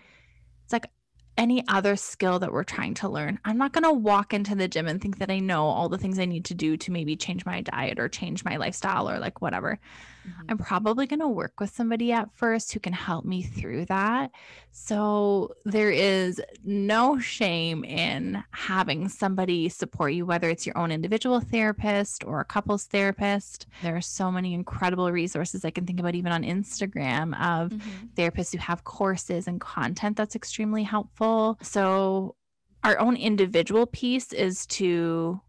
any 1.36 1.64
other 1.68 1.96
skill 1.96 2.38
that 2.38 2.52
we're 2.52 2.64
trying 2.64 2.94
to 2.94 3.08
learn. 3.08 3.38
I'm 3.44 3.58
not 3.58 3.72
going 3.72 3.84
to 3.84 3.92
walk 3.92 4.32
into 4.32 4.54
the 4.54 4.68
gym 4.68 4.86
and 4.86 5.00
think 5.00 5.18
that 5.18 5.30
I 5.30 5.38
know 5.38 5.66
all 5.66 5.88
the 5.88 5.98
things 5.98 6.18
I 6.18 6.24
need 6.24 6.44
to 6.46 6.54
do 6.54 6.76
to 6.76 6.92
maybe 6.92 7.16
change 7.16 7.44
my 7.44 7.60
diet 7.60 7.98
or 7.98 8.08
change 8.08 8.44
my 8.44 8.56
lifestyle 8.56 9.08
or 9.08 9.18
like 9.18 9.40
whatever. 9.40 9.78
Mm-hmm. 10.26 10.42
I'm 10.48 10.58
probably 10.58 11.06
going 11.06 11.20
to 11.20 11.28
work 11.28 11.60
with 11.60 11.74
somebody 11.74 12.12
at 12.12 12.30
first 12.34 12.72
who 12.72 12.80
can 12.80 12.92
help 12.92 13.24
me 13.24 13.42
through 13.42 13.86
that. 13.86 14.30
So 14.72 15.54
there 15.64 15.90
is 15.90 16.40
no 16.64 17.18
shame 17.18 17.84
in 17.84 18.42
having 18.50 19.08
somebody 19.08 19.68
support 19.68 20.12
you, 20.12 20.26
whether 20.26 20.50
it's 20.50 20.66
your 20.66 20.76
own 20.76 20.92
individual 20.92 21.40
therapist 21.40 22.24
or 22.24 22.40
a 22.40 22.44
couples 22.44 22.84
therapist. 22.84 23.66
There 23.82 23.96
are 23.96 24.02
so 24.02 24.30
many 24.30 24.52
incredible 24.52 25.10
resources 25.12 25.64
I 25.64 25.70
can 25.70 25.86
think 25.86 26.00
about, 26.00 26.14
even 26.14 26.32
on 26.32 26.42
Instagram, 26.42 27.28
of 27.40 27.70
mm-hmm. 27.70 28.06
therapists 28.16 28.52
who 28.52 28.58
have 28.58 28.84
courses 28.84 29.46
and 29.46 29.60
content 29.60 30.16
that's 30.16 30.36
extremely 30.36 30.82
helpful. 30.82 31.25
So 31.62 32.36
our 32.84 32.98
own 32.98 33.16
individual 33.16 33.86
piece 33.86 34.32
is 34.32 34.66
to 34.66 35.40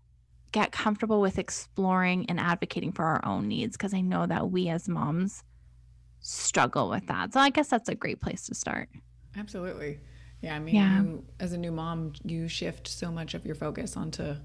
get 0.51 0.71
comfortable 0.71 1.21
with 1.21 1.37
exploring 1.37 2.25
and 2.29 2.39
advocating 2.39 2.91
for 2.91 3.05
our 3.05 3.23
own 3.25 3.47
needs 3.47 3.77
because 3.77 3.93
I 3.93 4.01
know 4.01 4.25
that 4.25 4.49
we 4.49 4.69
as 4.69 4.87
moms 4.87 5.43
struggle 6.19 6.89
with 6.89 7.07
that. 7.07 7.33
So 7.33 7.39
I 7.39 7.49
guess 7.49 7.67
that's 7.67 7.89
a 7.89 7.95
great 7.95 8.21
place 8.21 8.47
to 8.47 8.55
start. 8.55 8.89
Absolutely. 9.37 9.99
Yeah, 10.41 10.55
I 10.55 10.59
mean, 10.59 10.75
yeah. 10.75 11.01
You, 11.01 11.25
as 11.39 11.53
a 11.53 11.57
new 11.57 11.71
mom, 11.71 12.13
you 12.23 12.47
shift 12.47 12.87
so 12.87 13.11
much 13.11 13.33
of 13.33 13.45
your 13.45 13.55
focus 13.55 13.97
onto 13.97 14.35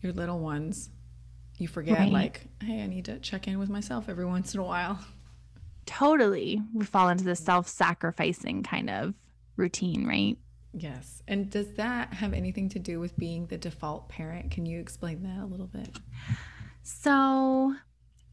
your 0.00 0.12
little 0.12 0.38
ones. 0.38 0.90
You 1.58 1.68
forget, 1.68 1.98
right. 1.98 2.12
like, 2.12 2.46
hey, 2.62 2.82
I 2.82 2.86
need 2.86 3.06
to 3.06 3.18
check 3.18 3.48
in 3.48 3.58
with 3.58 3.68
myself 3.68 4.08
every 4.08 4.24
once 4.24 4.54
in 4.54 4.60
a 4.60 4.64
while. 4.64 5.00
Totally. 5.86 6.62
We 6.72 6.84
fall 6.84 7.08
into 7.08 7.24
the 7.24 7.34
self 7.34 7.68
sacrificing 7.68 8.62
kind 8.62 8.90
of 8.90 9.14
routine, 9.56 10.06
right? 10.06 10.38
Yes. 10.72 11.22
And 11.26 11.50
does 11.50 11.72
that 11.74 12.12
have 12.14 12.32
anything 12.32 12.68
to 12.70 12.78
do 12.78 13.00
with 13.00 13.16
being 13.16 13.46
the 13.46 13.56
default 13.56 14.08
parent? 14.08 14.50
Can 14.50 14.66
you 14.66 14.80
explain 14.80 15.22
that 15.22 15.42
a 15.42 15.46
little 15.46 15.66
bit? 15.66 15.98
So, 16.82 17.74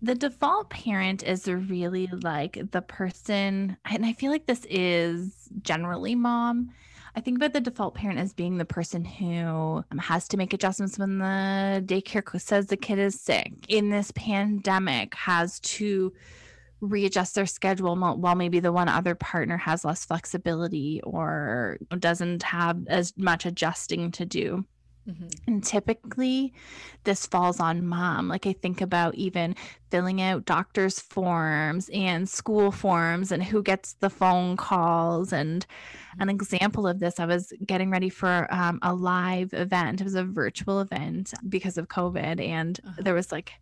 the 0.01 0.15
default 0.15 0.69
parent 0.69 1.23
is 1.23 1.47
really 1.47 2.07
like 2.07 2.59
the 2.71 2.81
person, 2.81 3.77
and 3.85 4.05
I 4.05 4.13
feel 4.13 4.31
like 4.31 4.45
this 4.45 4.65
is 4.69 5.49
generally 5.61 6.15
mom. 6.15 6.71
I 7.15 7.21
think 7.21 7.37
about 7.37 7.53
the 7.53 7.61
default 7.61 7.95
parent 7.95 8.19
as 8.19 8.33
being 8.33 8.57
the 8.57 8.65
person 8.65 9.05
who 9.05 9.83
um, 9.89 9.97
has 9.97 10.27
to 10.27 10.37
make 10.37 10.53
adjustments 10.53 10.99
when 10.99 11.19
the 11.19 11.81
daycare 11.85 12.39
says 12.41 12.67
the 12.67 12.75
kid 12.75 12.99
is 12.99 13.19
sick. 13.19 13.53
In 13.69 13.89
this 13.89 14.11
pandemic, 14.15 15.15
has 15.15 15.59
to 15.61 16.13
readjust 16.85 17.35
their 17.35 17.45
schedule 17.45 17.95
while 17.95 18.35
maybe 18.35 18.59
the 18.59 18.71
one 18.71 18.89
other 18.89 19.15
partner 19.15 19.57
has 19.57 19.85
less 19.85 20.05
flexibility 20.05 21.01
or 21.03 21.77
doesn't 21.99 22.43
have 22.43 22.87
as 22.87 23.13
much 23.17 23.45
adjusting 23.45 24.11
to 24.11 24.25
do. 24.25 24.65
Mm-hmm. 25.07 25.27
And 25.47 25.63
typically, 25.63 26.53
this 27.03 27.27
falls 27.27 27.59
on 27.59 27.85
mom. 27.85 28.27
Like, 28.27 28.47
I 28.47 28.53
think 28.53 28.81
about 28.81 29.13
even 29.15 29.55
filling 29.91 30.19
out 30.19 30.45
doctor's 30.45 30.99
forms 30.99 31.89
and 31.93 32.27
school 32.27 32.71
forms 32.71 33.31
and 33.31 33.43
who 33.43 33.61
gets 33.61 33.93
the 33.93 34.09
phone 34.09 34.57
calls. 34.57 35.31
And 35.31 35.65
mm-hmm. 35.67 36.21
an 36.23 36.29
example 36.29 36.87
of 36.87 36.99
this, 36.99 37.19
I 37.19 37.25
was 37.25 37.53
getting 37.65 37.91
ready 37.91 38.09
for 38.09 38.47
um, 38.51 38.79
a 38.81 38.95
live 38.95 39.53
event. 39.53 40.01
It 40.01 40.05
was 40.05 40.15
a 40.15 40.23
virtual 40.23 40.79
event 40.79 41.33
because 41.47 41.77
of 41.77 41.87
COVID. 41.87 42.41
And 42.43 42.79
uh-huh. 42.83 43.01
there 43.03 43.13
was 43.13 43.31
like 43.31 43.53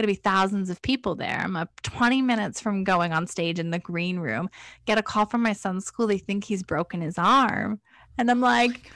going 0.00 0.14
to 0.14 0.20
be 0.20 0.22
thousands 0.22 0.70
of 0.70 0.80
people 0.80 1.14
there. 1.14 1.40
I'm 1.44 1.68
20 1.82 2.22
minutes 2.22 2.60
from 2.60 2.84
going 2.84 3.12
on 3.12 3.26
stage 3.26 3.58
in 3.58 3.70
the 3.70 3.78
green 3.78 4.18
room. 4.18 4.48
Get 4.86 4.98
a 4.98 5.02
call 5.02 5.26
from 5.26 5.42
my 5.42 5.52
son's 5.52 5.84
school. 5.84 6.06
They 6.06 6.18
think 6.18 6.44
he's 6.44 6.62
broken 6.62 7.02
his 7.02 7.18
arm. 7.18 7.80
And 8.16 8.30
I'm 8.30 8.42
oh 8.42 8.46
like, 8.46 8.90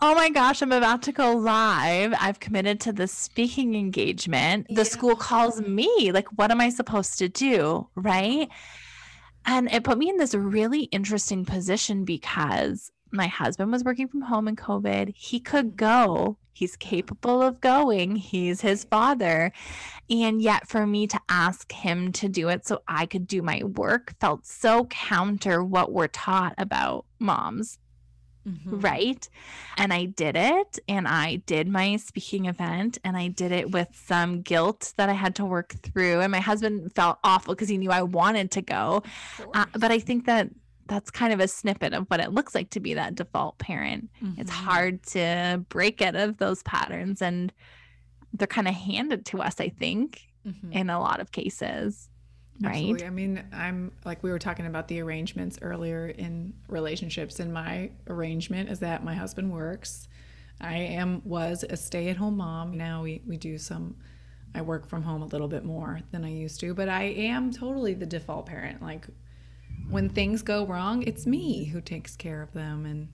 oh 0.00 0.14
my 0.14 0.30
gosh, 0.30 0.62
I'm 0.62 0.72
about 0.72 1.02
to 1.02 1.12
go 1.12 1.34
live. 1.34 2.14
I've 2.18 2.40
committed 2.40 2.80
to 2.80 2.92
this 2.92 3.12
speaking 3.12 3.74
engagement. 3.74 4.68
The 4.68 4.76
yeah. 4.76 4.82
school 4.84 5.16
calls 5.16 5.60
me. 5.60 6.10
Like, 6.12 6.28
what 6.38 6.50
am 6.50 6.62
I 6.62 6.70
supposed 6.70 7.18
to 7.18 7.28
do? 7.28 7.86
Right. 7.94 8.48
And 9.44 9.70
it 9.70 9.84
put 9.84 9.98
me 9.98 10.08
in 10.08 10.16
this 10.16 10.34
really 10.34 10.84
interesting 10.84 11.44
position 11.44 12.04
because 12.06 12.90
my 13.12 13.26
husband 13.26 13.70
was 13.70 13.84
working 13.84 14.08
from 14.08 14.22
home 14.22 14.48
in 14.48 14.56
COVID. 14.56 15.14
He 15.14 15.40
could 15.40 15.76
go 15.76 16.38
He's 16.56 16.74
capable 16.74 17.42
of 17.42 17.60
going. 17.60 18.16
He's 18.16 18.62
his 18.62 18.84
father. 18.84 19.52
And 20.08 20.40
yet, 20.40 20.66
for 20.66 20.86
me 20.86 21.06
to 21.08 21.20
ask 21.28 21.70
him 21.70 22.12
to 22.12 22.30
do 22.30 22.48
it 22.48 22.66
so 22.66 22.80
I 22.88 23.04
could 23.04 23.26
do 23.26 23.42
my 23.42 23.62
work 23.62 24.14
felt 24.20 24.46
so 24.46 24.86
counter 24.86 25.62
what 25.62 25.92
we're 25.92 26.06
taught 26.06 26.54
about 26.56 27.04
moms. 27.18 27.78
Mm-hmm. 28.48 28.80
Right. 28.80 29.28
And 29.76 29.92
I 29.92 30.06
did 30.06 30.34
it. 30.34 30.78
And 30.88 31.06
I 31.06 31.36
did 31.44 31.68
my 31.68 31.96
speaking 31.96 32.46
event 32.46 32.96
and 33.04 33.18
I 33.18 33.28
did 33.28 33.52
it 33.52 33.70
with 33.70 33.88
some 34.06 34.40
guilt 34.40 34.94
that 34.96 35.10
I 35.10 35.14
had 35.14 35.34
to 35.34 35.44
work 35.44 35.74
through. 35.82 36.20
And 36.20 36.32
my 36.32 36.40
husband 36.40 36.90
felt 36.94 37.18
awful 37.22 37.54
because 37.54 37.68
he 37.68 37.76
knew 37.76 37.90
I 37.90 38.02
wanted 38.02 38.50
to 38.52 38.62
go. 38.62 39.02
Uh, 39.52 39.66
but 39.74 39.90
I 39.90 39.98
think 39.98 40.24
that 40.24 40.48
that's 40.88 41.10
kind 41.10 41.32
of 41.32 41.40
a 41.40 41.48
snippet 41.48 41.92
of 41.92 42.06
what 42.08 42.20
it 42.20 42.32
looks 42.32 42.54
like 42.54 42.70
to 42.70 42.80
be 42.80 42.94
that 42.94 43.14
default 43.14 43.58
parent. 43.58 44.10
Mm-hmm. 44.22 44.40
It's 44.40 44.50
hard 44.50 45.02
to 45.08 45.64
break 45.68 46.02
out 46.02 46.14
of 46.16 46.38
those 46.38 46.62
patterns 46.62 47.22
and 47.22 47.52
they're 48.32 48.46
kind 48.46 48.68
of 48.68 48.74
handed 48.74 49.24
to 49.26 49.40
us, 49.40 49.60
I 49.60 49.68
think, 49.68 50.22
mm-hmm. 50.46 50.72
in 50.72 50.90
a 50.90 51.00
lot 51.00 51.20
of 51.20 51.32
cases. 51.32 52.08
Absolutely. 52.64 52.92
Right. 52.92 53.04
I 53.04 53.10
mean, 53.10 53.44
I'm 53.52 53.92
like 54.04 54.22
we 54.22 54.30
were 54.30 54.38
talking 54.38 54.66
about 54.66 54.88
the 54.88 55.00
arrangements 55.00 55.58
earlier 55.60 56.08
in 56.08 56.54
relationships, 56.68 57.38
and 57.38 57.52
my 57.52 57.90
arrangement 58.08 58.70
is 58.70 58.78
that 58.80 59.04
my 59.04 59.14
husband 59.14 59.52
works. 59.52 60.08
I 60.60 60.76
am 60.76 61.20
was 61.24 61.64
a 61.68 61.76
stay-at-home 61.76 62.36
mom. 62.36 62.76
Now 62.76 63.02
we, 63.02 63.20
we 63.26 63.36
do 63.36 63.58
some 63.58 63.96
I 64.54 64.62
work 64.62 64.88
from 64.88 65.02
home 65.02 65.20
a 65.20 65.26
little 65.26 65.48
bit 65.48 65.64
more 65.66 66.00
than 66.12 66.24
I 66.24 66.30
used 66.30 66.60
to, 66.60 66.72
but 66.72 66.88
I 66.88 67.02
am 67.02 67.52
totally 67.52 67.92
the 67.92 68.06
default 68.06 68.46
parent. 68.46 68.80
Like 68.80 69.06
when 69.88 70.08
things 70.08 70.42
go 70.42 70.66
wrong, 70.66 71.02
it's 71.02 71.26
me 71.26 71.64
who 71.64 71.80
takes 71.80 72.16
care 72.16 72.42
of 72.42 72.52
them. 72.52 72.86
And 72.86 73.08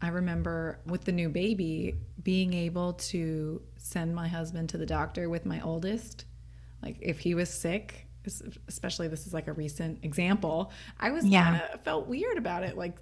I 0.00 0.08
remember 0.08 0.80
with 0.86 1.04
the 1.04 1.12
new 1.12 1.28
baby 1.28 1.94
being 2.22 2.52
able 2.52 2.94
to 2.94 3.62
send 3.76 4.14
my 4.14 4.28
husband 4.28 4.68
to 4.70 4.78
the 4.78 4.86
doctor 4.86 5.28
with 5.28 5.46
my 5.46 5.60
oldest. 5.60 6.26
Like 6.82 6.98
if 7.00 7.20
he 7.20 7.34
was 7.34 7.48
sick, 7.50 8.06
especially 8.68 9.08
this 9.08 9.26
is 9.26 9.32
like 9.32 9.46
a 9.46 9.52
recent 9.52 10.04
example, 10.04 10.72
I 11.00 11.10
was 11.10 11.24
yeah. 11.24 11.58
kind 11.58 11.62
of 11.72 11.80
felt 11.82 12.06
weird 12.06 12.36
about 12.36 12.62
it. 12.62 12.76
Like 12.76 12.98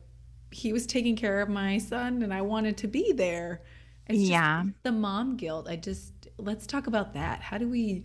he 0.51 0.73
was 0.73 0.87
taking 0.87 1.17
care 1.17 1.41
of 1.41 1.49
my 1.49 1.79
son 1.79 2.23
and 2.23 2.33
I 2.33 2.43
wanted 2.43 2.77
to 2.79 2.89
be 2.89 3.13
there. 3.13 3.63
It's 4.07 4.19
yeah. 4.19 4.65
the 4.83 4.93
mom 4.93 5.37
guilt. 5.37 5.67
I 5.69 5.77
just 5.77 6.13
let's 6.39 6.67
talk 6.67 6.87
about 6.87 7.15
that. 7.15 7.41
How 7.41 7.59
do 7.59 7.69
we 7.69 8.05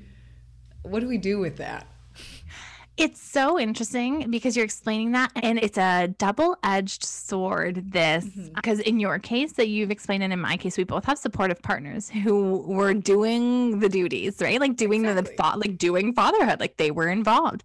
what 0.81 1.01
do 1.01 1.07
we 1.07 1.17
do 1.17 1.39
with 1.39 1.57
that? 1.57 1.87
It's 2.99 3.21
so 3.21 3.57
interesting 3.57 4.29
because 4.29 4.57
you're 4.57 4.65
explaining 4.65 5.13
that, 5.13 5.31
and 5.37 5.57
it's 5.57 5.77
a 5.77 6.13
double 6.17 6.57
edged 6.63 7.05
sword. 7.05 7.93
This, 7.93 8.25
because 8.25 8.79
mm-hmm. 8.79 8.89
in 8.89 8.99
your 8.99 9.19
case, 9.19 9.53
that 9.53 9.69
you've 9.69 9.89
explained, 9.89 10.21
and 10.21 10.33
in 10.33 10.39
my 10.41 10.57
case, 10.57 10.77
we 10.77 10.83
both 10.83 11.05
have 11.05 11.17
supportive 11.17 11.61
partners 11.61 12.09
who 12.09 12.57
were 12.67 12.93
doing 12.93 13.79
the 13.79 13.87
duties, 13.87 14.41
right? 14.41 14.59
Like 14.59 14.75
doing 14.75 15.05
exactly. 15.05 15.31
the 15.31 15.37
thought, 15.37 15.59
like 15.59 15.77
doing 15.77 16.13
fatherhood, 16.13 16.59
like 16.59 16.75
they 16.75 16.91
were 16.91 17.07
involved. 17.07 17.63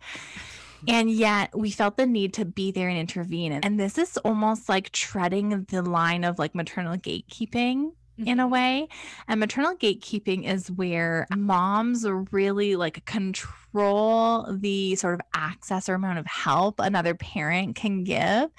And 0.87 1.11
yet 1.11 1.57
we 1.59 1.73
felt 1.73 1.97
the 1.97 2.07
need 2.07 2.35
to 2.35 2.45
be 2.45 2.71
there 2.71 2.89
and 2.89 2.97
intervene. 2.99 3.53
And 3.53 3.81
this 3.81 3.99
is 3.99 4.17
almost 4.19 4.69
like 4.69 4.91
treading 4.93 5.65
the 5.65 5.83
line 5.83 6.23
of 6.23 6.39
like 6.39 6.55
maternal 6.55 6.97
gatekeeping 6.97 7.93
mm-hmm. 8.19 8.29
in 8.29 8.41
a 8.41 8.45
mm-hmm. 8.45 8.53
way. 8.53 8.89
And 9.29 9.41
maternal 9.41 9.75
gatekeeping 9.77 10.45
is 10.45 10.71
where 10.71 11.27
moms 11.37 12.07
really 12.31 12.77
like 12.77 13.05
control 13.05 14.47
the 14.51 14.95
sort 14.95 15.15
of 15.15 15.21
access 15.35 15.89
or 15.89 15.95
amount 15.95 16.19
of 16.19 16.27
help 16.27 16.79
another 16.79 17.15
parent 17.15 17.75
can 17.75 18.05
give. 18.05 18.51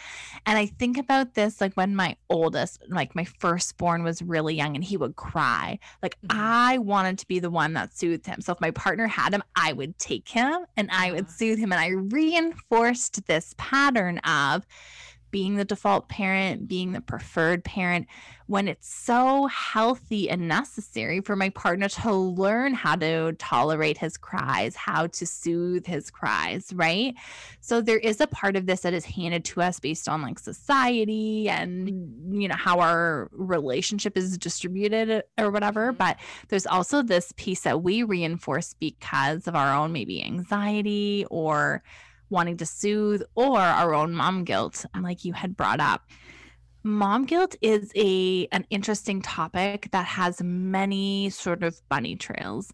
And 0.45 0.57
I 0.57 0.65
think 0.65 0.97
about 0.97 1.35
this 1.35 1.61
like 1.61 1.73
when 1.75 1.95
my 1.95 2.17
oldest, 2.29 2.83
like 2.89 3.15
my 3.15 3.23
firstborn 3.23 4.03
was 4.03 4.21
really 4.21 4.55
young 4.55 4.75
and 4.75 4.83
he 4.83 4.97
would 4.97 5.15
cry. 5.15 5.79
Like 6.03 6.17
mm-hmm. 6.21 6.37
I 6.39 6.77
wanted 6.79 7.17
to 7.19 7.27
be 7.27 7.39
the 7.39 7.49
one 7.49 7.73
that 7.73 7.97
soothed 7.97 8.25
him. 8.25 8.41
So 8.41 8.53
if 8.53 8.61
my 8.61 8.71
partner 8.71 9.07
had 9.07 9.33
him, 9.33 9.43
I 9.55 9.73
would 9.73 9.97
take 9.99 10.27
him 10.27 10.65
and 10.75 10.89
I 10.91 11.11
would 11.11 11.29
soothe 11.29 11.59
him. 11.59 11.71
And 11.71 11.79
I 11.81 11.89
reinforced 11.89 13.25
this 13.27 13.55
pattern 13.57 14.19
of 14.19 14.65
being 15.35 15.55
the 15.55 15.65
default 15.65 16.07
parent, 16.07 16.65
being 16.65 16.93
the 16.93 17.01
preferred 17.01 17.61
parent, 17.61 18.07
when 18.47 18.69
it's 18.69 18.87
so 18.87 19.47
healthy 19.47 20.29
and 20.29 20.47
necessary 20.47 21.19
for 21.19 21.35
my 21.35 21.49
partner 21.49 21.89
to 21.89 22.13
learn 22.13 22.73
how 22.73 22.95
to 22.95 23.33
tolerate 23.33 23.97
his 23.97 24.15
cries, 24.15 24.77
how 24.77 25.07
to 25.07 25.25
soothe 25.25 25.85
his 25.85 26.09
cries, 26.09 26.71
right? 26.73 27.15
So 27.59 27.81
there 27.81 27.97
is 27.97 28.21
a 28.21 28.27
part 28.27 28.55
of 28.55 28.65
this 28.65 28.79
that 28.81 28.93
is 28.93 29.03
handed 29.03 29.43
to 29.45 29.61
us 29.61 29.77
based 29.77 30.07
on 30.07 30.21
like 30.21 30.39
society 30.39 31.49
and, 31.49 31.89
you 32.31 32.47
know, 32.47 32.55
how 32.55 32.79
our 32.79 33.27
relationship 33.33 34.15
is 34.15 34.37
distributed 34.37 35.21
or 35.37 35.51
whatever. 35.51 35.87
Mm-hmm. 35.87 35.97
But 35.97 36.17
there's 36.47 36.65
also 36.65 37.01
this 37.01 37.33
piece 37.35 37.63
that 37.63 37.83
we 37.83 38.03
reinforce 38.03 38.73
because 38.73 39.49
of 39.49 39.55
our 39.57 39.75
own 39.75 39.91
maybe 39.91 40.23
anxiety 40.23 41.25
or 41.29 41.83
wanting 42.29 42.57
to 42.57 42.65
soothe 42.65 43.21
or 43.35 43.59
our 43.59 43.93
own 43.93 44.13
mom 44.13 44.43
guilt, 44.43 44.85
like 44.99 45.25
you 45.25 45.33
had 45.33 45.55
brought 45.55 45.79
up. 45.79 46.03
Mom 46.83 47.25
guilt 47.25 47.55
is 47.61 47.91
a 47.95 48.47
an 48.51 48.65
interesting 48.69 49.21
topic 49.21 49.89
that 49.91 50.05
has 50.05 50.41
many 50.43 51.29
sort 51.31 51.63
of 51.63 51.81
bunny 51.89 52.15
trails. 52.15 52.71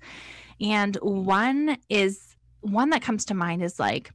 And 0.60 0.96
one 0.98 1.78
is 1.90 2.36
one 2.60 2.90
that 2.90 3.02
comes 3.02 3.26
to 3.26 3.34
mind 3.34 3.64
is 3.64 3.80
like 3.80 4.12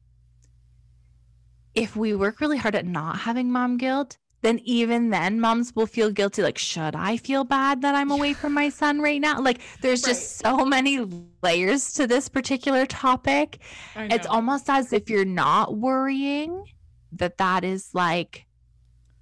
if 1.75 1.95
we 1.95 2.15
work 2.15 2.41
really 2.41 2.57
hard 2.57 2.75
at 2.75 2.87
not 2.87 3.19
having 3.19 3.51
mom 3.51 3.77
guilt, 3.77 4.17
then 4.47 4.61
even 4.63 5.11
then 5.11 5.41
moms 5.41 5.75
will 5.75 5.87
feel 5.87 6.09
guilty 6.09 6.41
like 6.41 6.57
should 6.57 6.95
i 6.95 7.17
feel 7.17 7.43
bad 7.43 7.83
that 7.83 7.97
i'm 7.97 8.13
away 8.13 8.33
from 8.33 8.55
my 8.55 8.69
son 8.69 9.01
right 9.01 9.21
now 9.21 9.41
like 9.41 9.61
there's 9.81 10.05
right. 10.05 10.11
just 10.11 10.37
so 10.39 10.65
many 10.65 11.05
layers 11.43 11.93
to 11.93 12.07
this 12.07 12.29
particular 12.29 12.87
topic 12.87 13.59
it's 13.97 14.27
almost 14.27 14.71
as 14.71 14.93
if 14.93 15.11
you're 15.11 15.25
not 15.25 15.77
worrying 15.77 16.65
that 17.11 17.39
that 17.39 17.65
is 17.65 17.91
like 17.93 18.47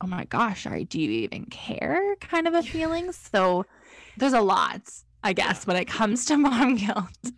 oh 0.02 0.06
my 0.06 0.24
gosh 0.24 0.66
are, 0.66 0.84
do 0.84 1.00
you 1.00 1.10
even 1.10 1.46
care 1.46 2.16
kind 2.20 2.46
of 2.46 2.52
a 2.52 2.62
feeling 2.74 3.10
so 3.10 3.64
there's 4.18 4.34
a 4.34 4.42
lot 4.42 4.82
i 5.22 5.32
guess 5.32 5.66
when 5.66 5.76
it 5.76 5.86
comes 5.86 6.26
to 6.26 6.36
mom 6.36 6.74
guilt 6.76 7.32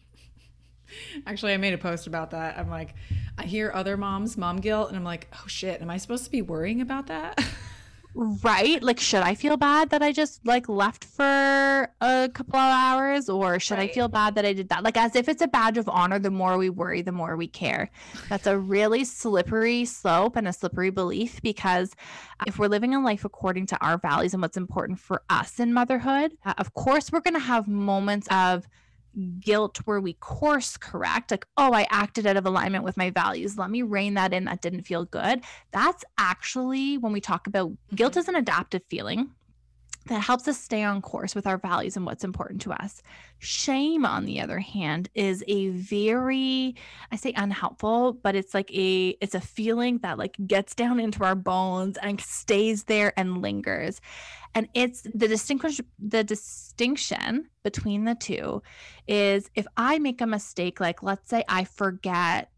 Actually, 1.26 1.52
I 1.52 1.56
made 1.56 1.74
a 1.74 1.78
post 1.78 2.06
about 2.06 2.30
that. 2.30 2.56
I'm 2.56 2.70
like, 2.70 2.94
I 3.36 3.44
hear 3.44 3.72
other 3.74 3.96
moms 3.96 4.36
mom 4.36 4.58
guilt, 4.58 4.88
and 4.88 4.96
I'm 4.96 5.04
like, 5.04 5.28
oh 5.34 5.44
shit, 5.46 5.82
am 5.82 5.90
I 5.90 5.96
supposed 5.96 6.24
to 6.24 6.30
be 6.30 6.42
worrying 6.42 6.80
about 6.80 7.08
that? 7.08 7.44
right? 8.16 8.82
Like 8.82 8.98
should 8.98 9.22
i 9.22 9.34
feel 9.34 9.56
bad 9.56 9.90
that 9.90 10.02
i 10.02 10.10
just 10.10 10.44
like 10.46 10.68
left 10.68 11.04
for 11.04 11.88
a 12.00 12.30
couple 12.32 12.58
of 12.58 12.72
hours? 12.72 13.28
Or 13.28 13.60
should 13.60 13.78
right. 13.78 13.90
i 13.90 13.92
feel 13.92 14.08
bad 14.08 14.34
that 14.36 14.46
i 14.46 14.52
did 14.52 14.70
that? 14.70 14.82
Like 14.82 14.96
as 14.96 15.14
if 15.14 15.28
it's 15.28 15.42
a 15.42 15.48
badge 15.48 15.78
of 15.78 15.88
honor 15.88 16.18
the 16.18 16.30
more 16.30 16.56
we 16.56 16.70
worry 16.70 17.02
the 17.02 17.12
more 17.12 17.36
we 17.36 17.46
care. 17.46 17.90
That's 18.28 18.46
a 18.46 18.58
really 18.58 19.04
slippery 19.04 19.84
slope 19.84 20.36
and 20.36 20.48
a 20.48 20.52
slippery 20.52 20.90
belief 20.90 21.42
because 21.42 21.94
if 22.46 22.58
we're 22.58 22.68
living 22.68 22.94
a 22.94 23.02
life 23.02 23.24
according 23.24 23.66
to 23.66 23.78
our 23.84 23.98
values 23.98 24.32
and 24.32 24.42
what's 24.42 24.56
important 24.56 24.98
for 24.98 25.22
us 25.28 25.60
in 25.60 25.72
motherhood 25.72 26.32
uh, 26.44 26.54
of 26.58 26.74
course 26.74 27.12
we're 27.12 27.20
going 27.20 27.34
to 27.34 27.40
have 27.40 27.68
moments 27.68 28.26
of 28.30 28.66
guilt 29.40 29.78
where 29.84 30.00
we 30.00 30.14
course 30.14 30.76
correct, 30.76 31.30
like, 31.30 31.46
oh, 31.56 31.72
I 31.72 31.86
acted 31.90 32.26
out 32.26 32.36
of 32.36 32.46
alignment 32.46 32.84
with 32.84 32.96
my 32.96 33.10
values. 33.10 33.58
Let 33.58 33.70
me 33.70 33.82
rein 33.82 34.14
that 34.14 34.32
in. 34.32 34.44
That 34.44 34.60
didn't 34.60 34.82
feel 34.82 35.04
good. 35.04 35.42
That's 35.72 36.04
actually 36.18 36.98
when 36.98 37.12
we 37.12 37.20
talk 37.20 37.46
about 37.46 37.72
guilt 37.94 38.12
mm-hmm. 38.12 38.20
is 38.20 38.28
an 38.28 38.36
adaptive 38.36 38.82
feeling 38.88 39.30
that 40.06 40.20
helps 40.20 40.48
us 40.48 40.58
stay 40.60 40.82
on 40.82 41.02
course 41.02 41.34
with 41.34 41.46
our 41.46 41.58
values 41.58 41.96
and 41.96 42.06
what's 42.06 42.24
important 42.24 42.60
to 42.62 42.72
us. 42.72 43.02
Shame, 43.38 44.06
on 44.06 44.24
the 44.24 44.40
other 44.40 44.58
hand, 44.58 45.08
is 45.14 45.44
a 45.46 45.68
very, 45.68 46.74
I 47.12 47.16
say 47.16 47.32
unhelpful, 47.36 48.14
but 48.14 48.34
it's 48.34 48.54
like 48.54 48.72
a, 48.72 49.10
it's 49.20 49.34
a 49.34 49.40
feeling 49.40 49.98
that 49.98 50.18
like 50.18 50.36
gets 50.46 50.74
down 50.74 51.00
into 51.00 51.24
our 51.24 51.34
bones 51.34 51.98
and 52.02 52.20
stays 52.20 52.84
there 52.84 53.12
and 53.16 53.42
lingers 53.42 54.00
and 54.56 54.70
it's 54.72 55.02
the 55.14 55.28
distinguish 55.28 55.82
the 55.98 56.24
distinction 56.24 57.46
between 57.62 58.04
the 58.04 58.14
two 58.14 58.62
is 59.06 59.50
if 59.54 59.66
i 59.76 59.98
make 59.98 60.22
a 60.22 60.26
mistake 60.26 60.80
like 60.80 61.02
let's 61.02 61.28
say 61.28 61.44
i 61.46 61.62
forget 61.62 62.50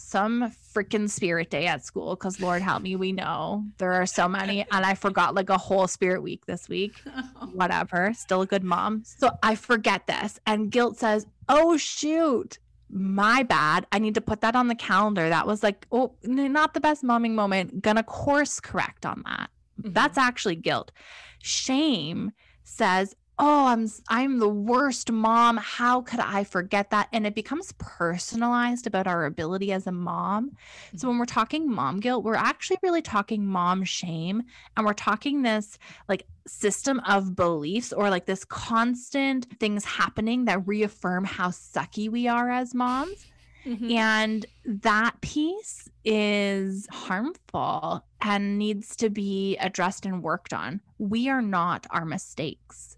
some 0.00 0.50
freaking 0.74 1.08
spirit 1.08 1.50
day 1.50 1.66
at 1.66 1.84
school 1.84 2.16
because 2.16 2.40
lord 2.40 2.62
help 2.62 2.82
me 2.82 2.96
we 2.96 3.12
know 3.12 3.64
there 3.78 3.92
are 3.92 4.06
so 4.06 4.26
many 4.26 4.64
and 4.72 4.84
i 4.84 4.94
forgot 4.94 5.34
like 5.34 5.50
a 5.50 5.58
whole 5.58 5.86
spirit 5.86 6.22
week 6.22 6.46
this 6.46 6.68
week 6.68 6.92
whatever 7.52 8.12
still 8.14 8.42
a 8.42 8.46
good 8.46 8.64
mom 8.64 9.02
so 9.04 9.30
i 9.42 9.54
forget 9.54 10.06
this 10.06 10.40
and 10.46 10.70
guilt 10.70 10.96
says 10.96 11.26
oh 11.48 11.76
shoot 11.76 12.58
my 12.92 13.42
bad. 13.42 13.86
I 13.92 13.98
need 13.98 14.14
to 14.14 14.20
put 14.20 14.40
that 14.40 14.56
on 14.56 14.68
the 14.68 14.74
calendar. 14.74 15.28
That 15.28 15.46
was 15.46 15.62
like, 15.62 15.86
oh, 15.92 16.14
not 16.24 16.74
the 16.74 16.80
best 16.80 17.04
momming 17.04 17.32
moment. 17.32 17.82
Gonna 17.82 18.02
course 18.02 18.60
correct 18.60 19.06
on 19.06 19.22
that. 19.26 19.50
Mm-hmm. 19.80 19.92
That's 19.92 20.18
actually 20.18 20.56
guilt. 20.56 20.90
Shame 21.38 22.32
says, 22.64 23.14
"Oh, 23.40 23.66
I'm 23.66 23.88
I'm 24.08 24.38
the 24.38 24.48
worst 24.48 25.10
mom. 25.10 25.56
How 25.56 26.02
could 26.02 26.20
I 26.20 26.44
forget 26.44 26.90
that?" 26.90 27.08
And 27.12 27.26
it 27.26 27.34
becomes 27.34 27.72
personalized 27.78 28.86
about 28.86 29.06
our 29.06 29.24
ability 29.24 29.72
as 29.72 29.86
a 29.86 29.92
mom. 29.92 30.52
So 30.96 31.08
when 31.08 31.18
we're 31.18 31.24
talking 31.24 31.70
mom 31.70 32.00
guilt, 32.00 32.22
we're 32.22 32.34
actually 32.34 32.78
really 32.82 33.02
talking 33.02 33.46
mom 33.46 33.82
shame 33.84 34.42
and 34.76 34.86
we're 34.86 34.92
talking 34.92 35.42
this 35.42 35.78
like 36.08 36.26
system 36.46 37.00
of 37.08 37.34
beliefs 37.34 37.92
or 37.92 38.10
like 38.10 38.26
this 38.26 38.44
constant 38.44 39.46
things 39.58 39.84
happening 39.84 40.44
that 40.44 40.66
reaffirm 40.66 41.24
how 41.24 41.48
sucky 41.48 42.10
we 42.10 42.28
are 42.28 42.50
as 42.50 42.74
moms. 42.74 43.26
Mm-hmm. 43.64 43.90
And 43.90 44.46
that 44.64 45.20
piece 45.20 45.88
is 46.04 46.86
harmful 46.90 48.04
and 48.20 48.58
needs 48.58 48.96
to 48.96 49.10
be 49.10 49.56
addressed 49.58 50.06
and 50.06 50.22
worked 50.22 50.52
on. 50.52 50.80
We 50.98 51.28
are 51.28 51.42
not 51.42 51.86
our 51.90 52.04
mistakes. 52.04 52.96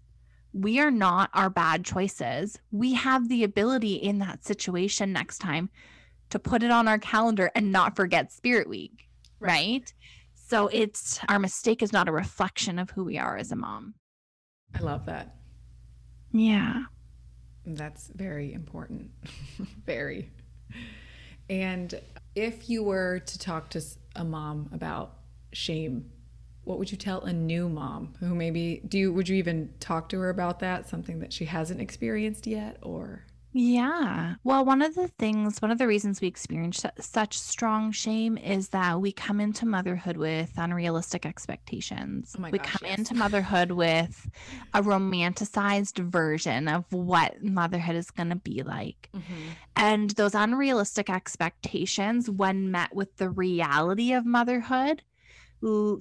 We 0.53 0.79
are 0.79 0.91
not 0.91 1.29
our 1.33 1.49
bad 1.49 1.83
choices. 1.83 2.59
We 2.71 2.93
have 2.93 3.27
the 3.27 3.43
ability 3.43 3.95
in 3.95 4.19
that 4.19 4.45
situation 4.45 5.11
next 5.11 5.39
time 5.39 5.69
to 6.29 6.39
put 6.39 6.63
it 6.63 6.71
on 6.71 6.87
our 6.87 6.99
calendar 6.99 7.51
and 7.55 7.71
not 7.71 7.95
forget 7.95 8.31
Spirit 8.31 8.69
Week, 8.69 9.07
right? 9.39 9.49
right? 9.49 9.93
So 10.33 10.67
it's 10.67 11.19
our 11.29 11.39
mistake 11.39 11.81
is 11.81 11.91
not 11.91 12.07
a 12.07 12.11
reflection 12.11 12.77
of 12.77 12.91
who 12.91 13.03
we 13.03 13.17
are 13.17 13.37
as 13.37 13.51
a 13.51 13.55
mom. 13.55 13.95
I 14.75 14.79
love 14.79 15.05
that. 15.07 15.35
Yeah. 16.31 16.83
That's 17.65 18.09
very 18.13 18.53
important. 18.53 19.11
very. 19.85 20.29
And 21.49 21.99
if 22.35 22.69
you 22.69 22.83
were 22.83 23.19
to 23.19 23.39
talk 23.39 23.69
to 23.71 23.81
a 24.15 24.23
mom 24.23 24.69
about 24.73 25.17
shame, 25.53 26.09
what 26.63 26.79
would 26.79 26.91
you 26.91 26.97
tell 26.97 27.21
a 27.21 27.33
new 27.33 27.67
mom 27.69 28.13
who 28.19 28.33
maybe 28.33 28.81
do 28.87 28.97
you 28.97 29.13
would 29.13 29.27
you 29.27 29.35
even 29.35 29.69
talk 29.79 30.09
to 30.09 30.19
her 30.19 30.29
about 30.29 30.59
that 30.59 30.87
something 30.87 31.19
that 31.19 31.33
she 31.33 31.45
hasn't 31.45 31.81
experienced 31.81 32.47
yet 32.47 32.77
or 32.81 33.25
yeah. 33.53 34.35
Well, 34.43 34.65
one 34.65 34.81
of 34.81 34.95
the 34.95 35.07
things, 35.07 35.61
one 35.61 35.69
of 35.69 35.77
the 35.77 35.87
reasons 35.87 36.19
we 36.19 36.27
experience 36.27 36.83
such 36.99 37.37
strong 37.37 37.91
shame 37.91 38.37
is 38.37 38.69
that 38.69 38.99
we 38.99 39.11
come 39.11 39.39
into 39.39 39.67
motherhood 39.67 40.17
with 40.17 40.51
unrealistic 40.57 41.25
expectations. 41.25 42.35
Oh 42.37 42.49
we 42.51 42.57
gosh, 42.57 42.71
come 42.71 42.89
yes. 42.89 42.97
into 42.97 43.13
motherhood 43.13 43.71
with 43.71 44.27
a 44.73 44.81
romanticized 44.81 45.99
version 45.99 46.67
of 46.67 46.91
what 46.91 47.43
motherhood 47.43 47.95
is 47.95 48.09
going 48.09 48.29
to 48.29 48.35
be 48.35 48.63
like. 48.63 49.09
Mm-hmm. 49.15 49.49
And 49.75 50.09
those 50.11 50.33
unrealistic 50.33 51.09
expectations, 51.09 52.29
when 52.29 52.71
met 52.71 52.95
with 52.95 53.17
the 53.17 53.29
reality 53.29 54.13
of 54.13 54.25
motherhood, 54.25 55.03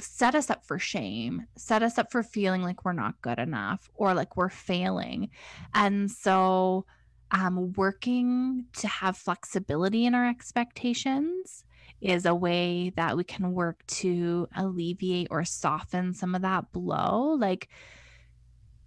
set 0.01 0.35
us 0.35 0.51
up 0.51 0.65
for 0.65 0.79
shame, 0.79 1.47
set 1.57 1.83
us 1.83 1.99
up 1.99 2.11
for 2.11 2.23
feeling 2.23 2.63
like 2.63 2.85
we're 2.85 2.93
not 2.93 3.21
good 3.23 3.39
enough 3.39 3.91
or 3.95 4.15
like 4.15 4.37
we're 4.37 4.49
failing. 4.49 5.31
And 5.75 6.11
so, 6.11 6.87
um, 7.31 7.73
working 7.75 8.67
to 8.77 8.89
have 8.89 9.17
flexibility 9.17 10.05
in 10.05 10.15
our 10.15 10.29
expectations 10.29 11.65
is 12.03 12.27
a 12.27 12.35
way 12.35 12.93
that 12.97 13.17
we 13.17 13.25
can 13.25 13.53
work 13.53 13.87
to 13.87 14.49
alleviate 14.57 15.29
or 15.31 15.45
soften 15.45 16.13
some 16.13 16.35
of 16.35 16.43
that 16.43 16.73
blow. 16.73 17.37
Like 17.39 17.69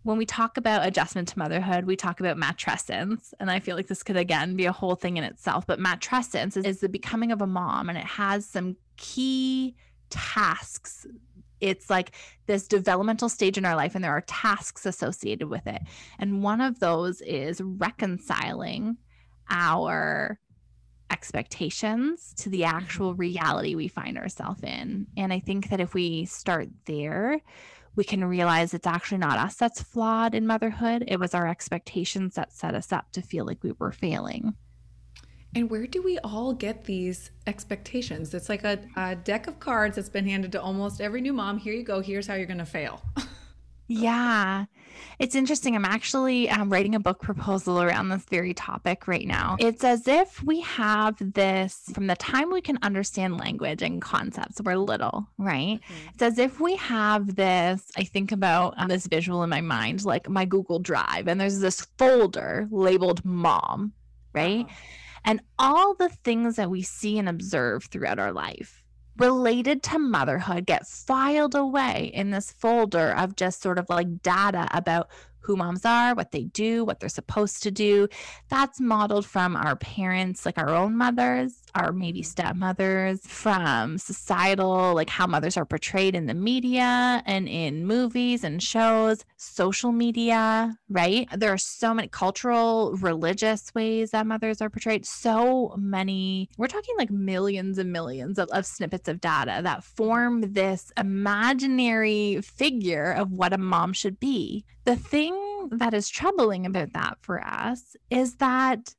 when 0.04 0.18
we 0.18 0.26
talk 0.26 0.58
about 0.58 0.86
adjustment 0.86 1.30
to 1.30 1.40
motherhood, 1.40 1.86
we 1.86 1.96
talk 1.96 2.20
about 2.20 2.38
matrescence. 2.38 3.34
And 3.40 3.50
I 3.50 3.60
feel 3.60 3.76
like 3.76 3.88
this 3.88 4.04
could 4.04 4.18
again 4.18 4.56
be 4.56 4.66
a 4.66 4.72
whole 4.72 4.96
thing 4.96 5.18
in 5.18 5.24
itself. 5.24 5.66
But 5.66 5.80
matrescence 5.80 6.56
is, 6.58 6.66
is 6.66 6.80
the 6.82 6.90
becoming 6.90 7.32
of 7.32 7.42
a 7.42 7.48
mom, 7.48 7.90
and 7.90 7.98
it 7.98 8.06
has 8.06 8.46
some 8.46 8.76
key 8.98 9.76
tasks. 10.10 11.06
It's 11.62 11.90
like 11.90 12.12
this 12.48 12.68
developmental 12.68 13.30
stage 13.30 13.58
in 13.58 13.66
our 13.66 13.76
life 13.76 13.96
and 13.96 14.04
there 14.04 14.12
are 14.12 14.22
tasks 14.22 14.86
associated 14.86 15.48
with 15.48 15.66
it. 15.68 15.82
And 16.20 16.44
one 16.44 16.62
of 16.62 16.80
those 16.80 17.22
is 17.22 17.62
reconciling 17.62 18.98
our 19.50 20.40
expectations 21.12 22.34
to 22.38 22.50
the 22.50 22.62
mm-hmm. 22.62 22.76
actual 22.76 23.14
reality 23.14 23.76
we 23.76 23.88
find 23.88 24.18
ourselves 24.18 24.64
in. 24.64 25.06
And 25.16 25.32
i 25.32 25.40
think 25.40 25.70
that 25.70 25.80
if 25.80 25.94
we 25.94 26.26
start 26.26 26.68
there 26.86 27.42
we 27.96 28.04
can 28.04 28.24
realize 28.26 28.74
it's 28.74 28.88
actually 28.88 29.20
not 29.20 29.40
us 29.40 29.56
that's 29.56 29.82
flawed 29.82 30.36
in 30.36 30.46
motherhood. 30.46 31.06
It 31.08 31.20
was 31.20 31.34
our 31.34 31.48
expectations 31.48 32.36
that 32.36 32.52
set 32.52 32.76
us 32.76 32.92
up 32.92 33.12
to 33.14 33.22
feel 33.22 33.46
like 33.46 33.64
we 33.64 33.74
were 33.80 33.92
failing 33.92 34.56
and 35.56 35.70
where 35.70 35.88
do 35.88 36.02
we 36.02 36.20
all 36.20 36.54
get 36.54 36.84
these 36.84 37.32
expectations? 37.48 38.34
It's 38.34 38.50
like 38.50 38.66
a, 38.66 38.78
a 38.98 39.16
deck 39.16 39.48
of 39.48 39.60
cards 39.60 39.96
that's 39.96 40.10
been 40.10 40.28
handed 40.28 40.52
to 40.52 40.62
almost 40.62 41.00
every 41.00 41.22
new 41.22 41.32
mom. 41.32 41.58
Here 41.58 41.74
you 41.74 41.84
go. 41.84 42.02
Here's 42.02 42.28
how 42.28 42.34
you're 42.34 42.46
going 42.46 42.58
to 42.58 42.66
fail. 42.66 43.02
yeah. 43.88 44.66
It's 45.18 45.34
interesting. 45.34 45.74
I'm 45.74 45.86
actually 45.86 46.50
um, 46.50 46.70
writing 46.70 46.94
a 46.94 47.00
book 47.00 47.22
proposal 47.22 47.82
around 47.82 48.10
this 48.10 48.24
very 48.26 48.54
topic 48.54 49.08
right 49.08 49.26
now. 49.26 49.56
It's 49.58 49.86
as 49.86 50.10
if 50.10 50.44
we 50.44 50.60
have 50.60 51.16
this 51.34 51.84
from 51.94 52.08
the 52.08 52.18
time 52.18 52.52
we 52.52 52.60
can 52.60 52.78
understand 52.82 53.38
language 53.38 53.82
and 53.82 54.02
concepts, 54.02 54.60
we're 54.62 54.76
little, 54.76 55.26
right? 55.38 55.80
Mm-hmm. 55.80 56.10
It's 56.14 56.22
as 56.22 56.38
if 56.38 56.60
we 56.60 56.76
have 56.76 57.36
this. 57.36 57.92
I 57.96 58.04
think 58.04 58.34
about 58.34 58.74
um, 58.76 58.90
this 58.90 59.08
visual 59.08 59.42
in 59.44 59.50
my 59.50 59.62
mind, 59.62 60.04
like 60.04 60.28
my 60.28 60.44
Google 60.44 60.80
Drive, 60.80 61.30
and 61.30 61.40
there's 61.40 61.60
this 61.60 61.88
folder 61.98 62.68
labeled 62.72 63.24
mom, 63.24 63.94
right? 64.34 64.66
Uh-huh 64.66 64.76
and 65.26 65.42
all 65.60 65.96
the 65.96 66.10
things 66.10 66.56
that 66.56 66.70
we 66.70 66.82
see 66.82 67.18
and 67.18 67.28
observe 67.28 67.86
throughout 67.86 68.20
our 68.20 68.32
life 68.32 68.84
related 69.18 69.82
to 69.82 69.98
motherhood 69.98 70.66
get 70.66 70.88
filed 70.88 71.56
away 71.56 72.12
in 72.14 72.32
this 72.32 72.52
folder 72.52 73.12
of 73.12 73.36
just 73.36 73.62
sort 73.62 73.80
of 73.80 73.90
like 73.90 74.22
data 74.22 74.68
about 74.72 75.10
who 75.46 75.56
moms 75.56 75.86
are, 75.86 76.16
what 76.16 76.32
they 76.32 76.44
do, 76.44 76.84
what 76.84 77.00
they're 77.00 77.10
supposed 77.10 77.64
to 77.64 77.72
do. 77.72 78.08
That's 78.50 78.80
modeled 78.80 79.26
from 79.26 79.56
our 79.56 79.76
parents, 79.76 80.46
like 80.46 80.58
our 80.58 80.70
own 80.70 80.98
mothers, 80.98 81.62
our 81.76 81.92
maybe 81.92 82.22
mm-hmm. 82.22 82.26
stepmothers, 82.26 83.22
from 83.26 83.98
societal, 83.98 84.94
like 84.94 85.10
how 85.10 85.28
mothers 85.28 85.58
are 85.58 85.66
portrayed 85.66 86.16
in 86.16 86.26
the 86.26 86.34
media 86.34 87.22
and 87.26 87.48
in 87.48 87.86
movies 87.86 88.44
and 88.44 88.62
shows, 88.62 89.24
social 89.38 89.92
media, 89.92 90.76
right? 90.90 91.28
There 91.36 91.54
are 91.54 91.58
so 91.58 91.94
many 91.94 92.08
cultural, 92.08 92.96
religious 93.00 93.74
ways 93.76 94.12
that 94.12 94.26
mothers 94.26 94.62
are 94.62 94.70
portrayed. 94.70 95.06
So 95.06 95.76
many, 95.78 96.50
we're 96.58 96.68
talking 96.68 96.96
like 96.98 97.12
millions 97.12 97.78
and 97.78 97.92
millions 97.92 98.40
of, 98.40 98.50
of 98.50 98.66
snippets 98.66 99.08
of 99.08 99.22
data 99.22 99.62
that 99.64 99.84
form 99.84 100.54
this 100.54 100.92
imaginary 100.98 102.42
figure 102.42 103.12
of 103.12 103.32
what 103.32 103.54
a 103.54 103.58
mom 103.58 103.94
should 103.94 104.20
be. 104.20 104.66
The 104.86 104.96
thing 104.96 105.70
that 105.72 105.94
is 105.94 106.10
troubling 106.10 106.66
about 106.66 106.94
that 106.94 107.18
for 107.22 107.44
us 107.44 107.96
is 108.10 108.36
that 108.36 108.94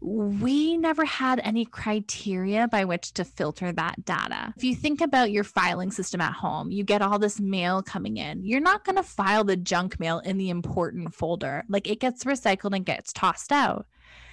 we 0.00 0.76
never 0.76 1.04
had 1.04 1.40
any 1.42 1.64
criteria 1.64 2.68
by 2.68 2.84
which 2.84 3.12
to 3.14 3.24
filter 3.24 3.72
that 3.72 4.04
data. 4.04 4.52
If 4.56 4.64
you 4.64 4.74
think 4.74 5.00
about 5.00 5.30
your 5.30 5.44
filing 5.44 5.90
system 5.90 6.20
at 6.20 6.34
home, 6.34 6.70
you 6.70 6.84
get 6.84 7.00
all 7.00 7.18
this 7.18 7.40
mail 7.40 7.82
coming 7.82 8.18
in. 8.18 8.44
You're 8.44 8.60
not 8.60 8.84
going 8.84 8.96
to 8.96 9.02
file 9.02 9.44
the 9.44 9.56
junk 9.56 9.98
mail 9.98 10.18
in 10.18 10.36
the 10.36 10.50
important 10.50 11.14
folder. 11.14 11.64
Like 11.68 11.88
it 11.88 12.00
gets 12.00 12.24
recycled 12.24 12.76
and 12.76 12.84
gets 12.84 13.14
tossed 13.14 13.50
out. 13.50 13.86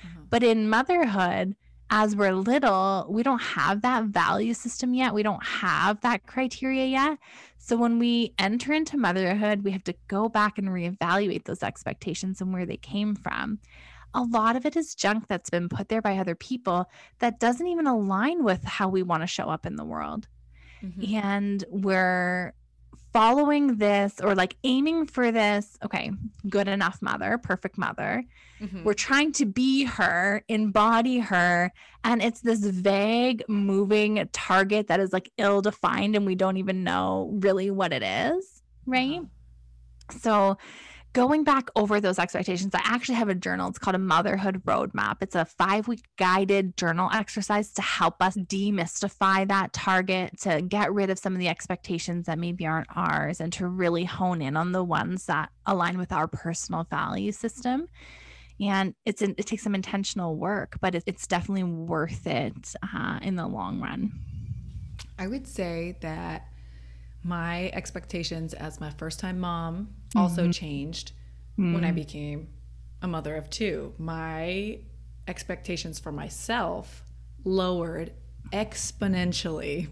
Mm-hmm. 0.05 0.23
But 0.29 0.43
in 0.43 0.69
motherhood, 0.69 1.55
as 1.91 2.15
we're 2.15 2.32
little, 2.32 3.06
we 3.10 3.21
don't 3.21 3.41
have 3.41 3.82
that 3.82 4.06
value 4.06 4.54
system 4.54 4.93
yet. 4.93 5.13
We 5.13 5.23
don't 5.23 5.45
have 5.45 5.99
that 6.01 6.25
criteria 6.25 6.86
yet. 6.86 7.19
So 7.58 7.75
when 7.75 7.99
we 7.99 8.34
enter 8.39 8.71
into 8.71 8.97
motherhood, 8.97 9.65
we 9.65 9.71
have 9.71 9.84
to 9.84 9.95
go 10.08 10.30
back 10.30 10.58
and 10.58 10.69
reevaluate 10.69 11.43
those 11.43 11.62
expectations 11.62 12.39
and 12.39 12.54
where 12.54 12.65
they 12.65 12.77
came 12.77 13.13
from. 13.13 13.60
A 14.13 14.23
lot 14.23 14.56
of 14.56 14.65
it 14.65 14.77
is 14.77 14.95
junk 14.95 15.27
that's 15.27 15.49
been 15.49 15.67
put 15.67 15.89
there 15.89 16.01
by 16.01 16.17
other 16.17 16.36
people 16.36 16.89
that 17.19 17.39
doesn't 17.41 17.67
even 17.67 17.88
align 17.88 18.45
with 18.45 18.63
how 18.63 18.88
we 18.88 19.04
want 19.04 19.23
to 19.23 19.27
show 19.27 19.49
up 19.49 19.65
in 19.65 19.75
the 19.75 19.86
world. 19.86 20.30
Mm-hmm. 20.82 21.15
And 21.17 21.63
we're 21.69 22.54
following 23.13 23.78
this 23.78 24.19
or 24.21 24.36
like 24.36 24.56
aiming 24.63 25.06
for 25.06 25.32
this 25.32 25.78
okay 25.84 26.12
good 26.50 26.67
enough 26.67 27.02
mother 27.02 27.38
perfect 27.38 27.78
mother 27.78 28.24
mm-hmm. 28.60 28.84
we're 28.84 28.93
trying 28.93 29.32
to 29.32 29.45
be 29.45 29.84
her 29.84 30.43
embody 30.47 31.19
her 31.19 31.71
and 32.04 32.21
it's 32.21 32.41
this 32.41 32.60
vague 32.60 33.43
moving 33.47 34.28
target 34.32 34.88
that 34.88 35.00
is 35.00 35.12
like 35.12 35.32
ill 35.38 35.62
defined 35.62 36.15
and 36.15 36.26
we 36.26 36.36
don't 36.36 36.58
even 36.58 36.84
know 36.84 37.30
really 37.41 37.69
what 37.69 37.91
it 37.91 38.04
is 38.04 38.62
right 38.86 39.19
uh-huh. 39.19 40.17
so 40.17 40.58
going 41.13 41.43
back 41.43 41.69
over 41.76 42.00
those 42.00 42.19
expectations, 42.19 42.74
I 42.74 42.82
actually 42.84 43.15
have 43.15 43.30
a 43.30 43.36
journal. 43.36 43.69
It's 43.69 43.80
called 43.80 43.95
a 43.95 44.00
motherhood 44.00 44.63
roadmap. 44.65 45.17
It's 45.21 45.36
a 45.36 45.45
five 45.45 45.88
week 45.88 46.06
guided 46.17 46.78
journal 46.78 47.10
exercise 47.13 47.71
to 47.74 47.82
help 47.82 48.21
us 48.21 48.38
demystify 48.38 49.47
that 49.47 49.74
target, 49.74 50.39
to 50.41 50.62
get 50.62 50.93
rid 50.93 51.10
of 51.10 51.19
some 51.19 51.34
of 51.34 51.39
the 51.39 51.47
expectations 51.47 52.28
that 52.28 52.39
maybe 52.39 52.65
aren't 52.65 52.88
ours, 52.95 53.41
and 53.41 53.52
to 53.54 53.67
really 53.67 54.06
hone 54.06 54.41
in 54.41 54.56
on 54.56 54.71
the 54.71 54.84
ones 54.84 55.26
that 55.26 55.50
align 55.65 55.97
with 55.97 56.12
our 56.12 56.28
personal 56.28 56.86
value 56.86 57.32
system. 57.32 57.88
And 58.60 58.93
it's 59.06 59.21
it 59.21 59.38
takes 59.38 59.63
some 59.63 59.76
intentional 59.76 60.36
work, 60.36 60.78
but 60.82 60.95
it's 60.95 61.28
definitely 61.28 61.63
worth 61.63 62.28
it 62.28 62.76
uh, 62.95 63.19
in 63.21 63.36
the 63.36 63.47
long 63.47 63.82
run. 63.82 64.12
I 65.17 65.28
would 65.28 65.47
say 65.47 65.97
that 66.02 66.47
my 67.24 67.69
expectations 67.74 68.54
as 68.54 68.80
my 68.80 68.89
first 68.91 69.19
time 69.19 69.39
mom 69.39 69.89
also 70.15 70.43
mm-hmm. 70.43 70.52
changed 70.52 71.12
mm-hmm. 71.60 71.74
when 71.74 71.84
I 71.84 71.91
mm. 71.91 71.95
became 71.95 72.47
a 73.02 73.08
mother 73.08 73.36
of 73.36 73.50
two. 73.50 73.93
My 73.97 74.80
expectations 75.28 76.00
for 76.00 76.12
myself 76.12 77.04
lowered 77.43 78.13
exponentially. 78.52 79.88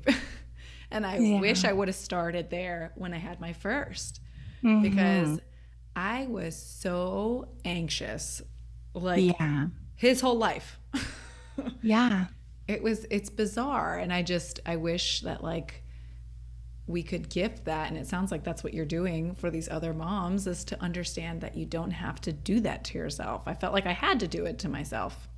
and 0.91 1.05
I 1.05 1.17
yeah. 1.17 1.39
wish 1.39 1.63
I 1.63 1.73
would 1.73 1.87
have 1.87 1.95
started 1.95 2.49
there 2.49 2.91
when 2.95 3.13
I 3.13 3.17
had 3.17 3.39
my 3.39 3.53
1st 3.53 4.19
mm-hmm. 4.63 4.81
because 4.81 5.39
I 5.95 6.27
was 6.27 6.55
so 6.55 7.49
anxious. 7.65 8.41
Like 8.93 9.39
yeah. 9.39 9.67
his 9.95 10.21
whole 10.21 10.37
life. 10.37 10.79
yeah. 11.81 12.25
It 12.67 12.83
was 12.83 13.05
it's 13.09 13.29
bizarre 13.29 13.97
and 13.97 14.13
I 14.13 14.21
just 14.21 14.59
I 14.65 14.75
wish 14.75 15.21
that 15.21 15.43
like 15.43 15.83
we 16.89 17.03
could 17.03 17.29
gift 17.29 17.65
that. 17.65 17.87
And 17.87 17.97
it 17.97 18.07
sounds 18.07 18.31
like 18.31 18.43
that's 18.43 18.63
what 18.63 18.73
you're 18.73 18.83
doing 18.83 19.35
for 19.35 19.51
these 19.51 19.69
other 19.69 19.93
moms 19.93 20.47
is 20.47 20.65
to 20.65 20.81
understand 20.81 21.39
that 21.41 21.55
you 21.55 21.67
don't 21.67 21.91
have 21.91 22.19
to 22.21 22.33
do 22.33 22.59
that 22.61 22.83
to 22.85 22.97
yourself. 22.97 23.43
I 23.45 23.53
felt 23.53 23.73
like 23.73 23.85
i 23.85 23.91
had 23.91 24.19
to 24.21 24.27
do 24.27 24.45
it 24.45 24.57
to 24.59 24.69
myself. 24.69 25.29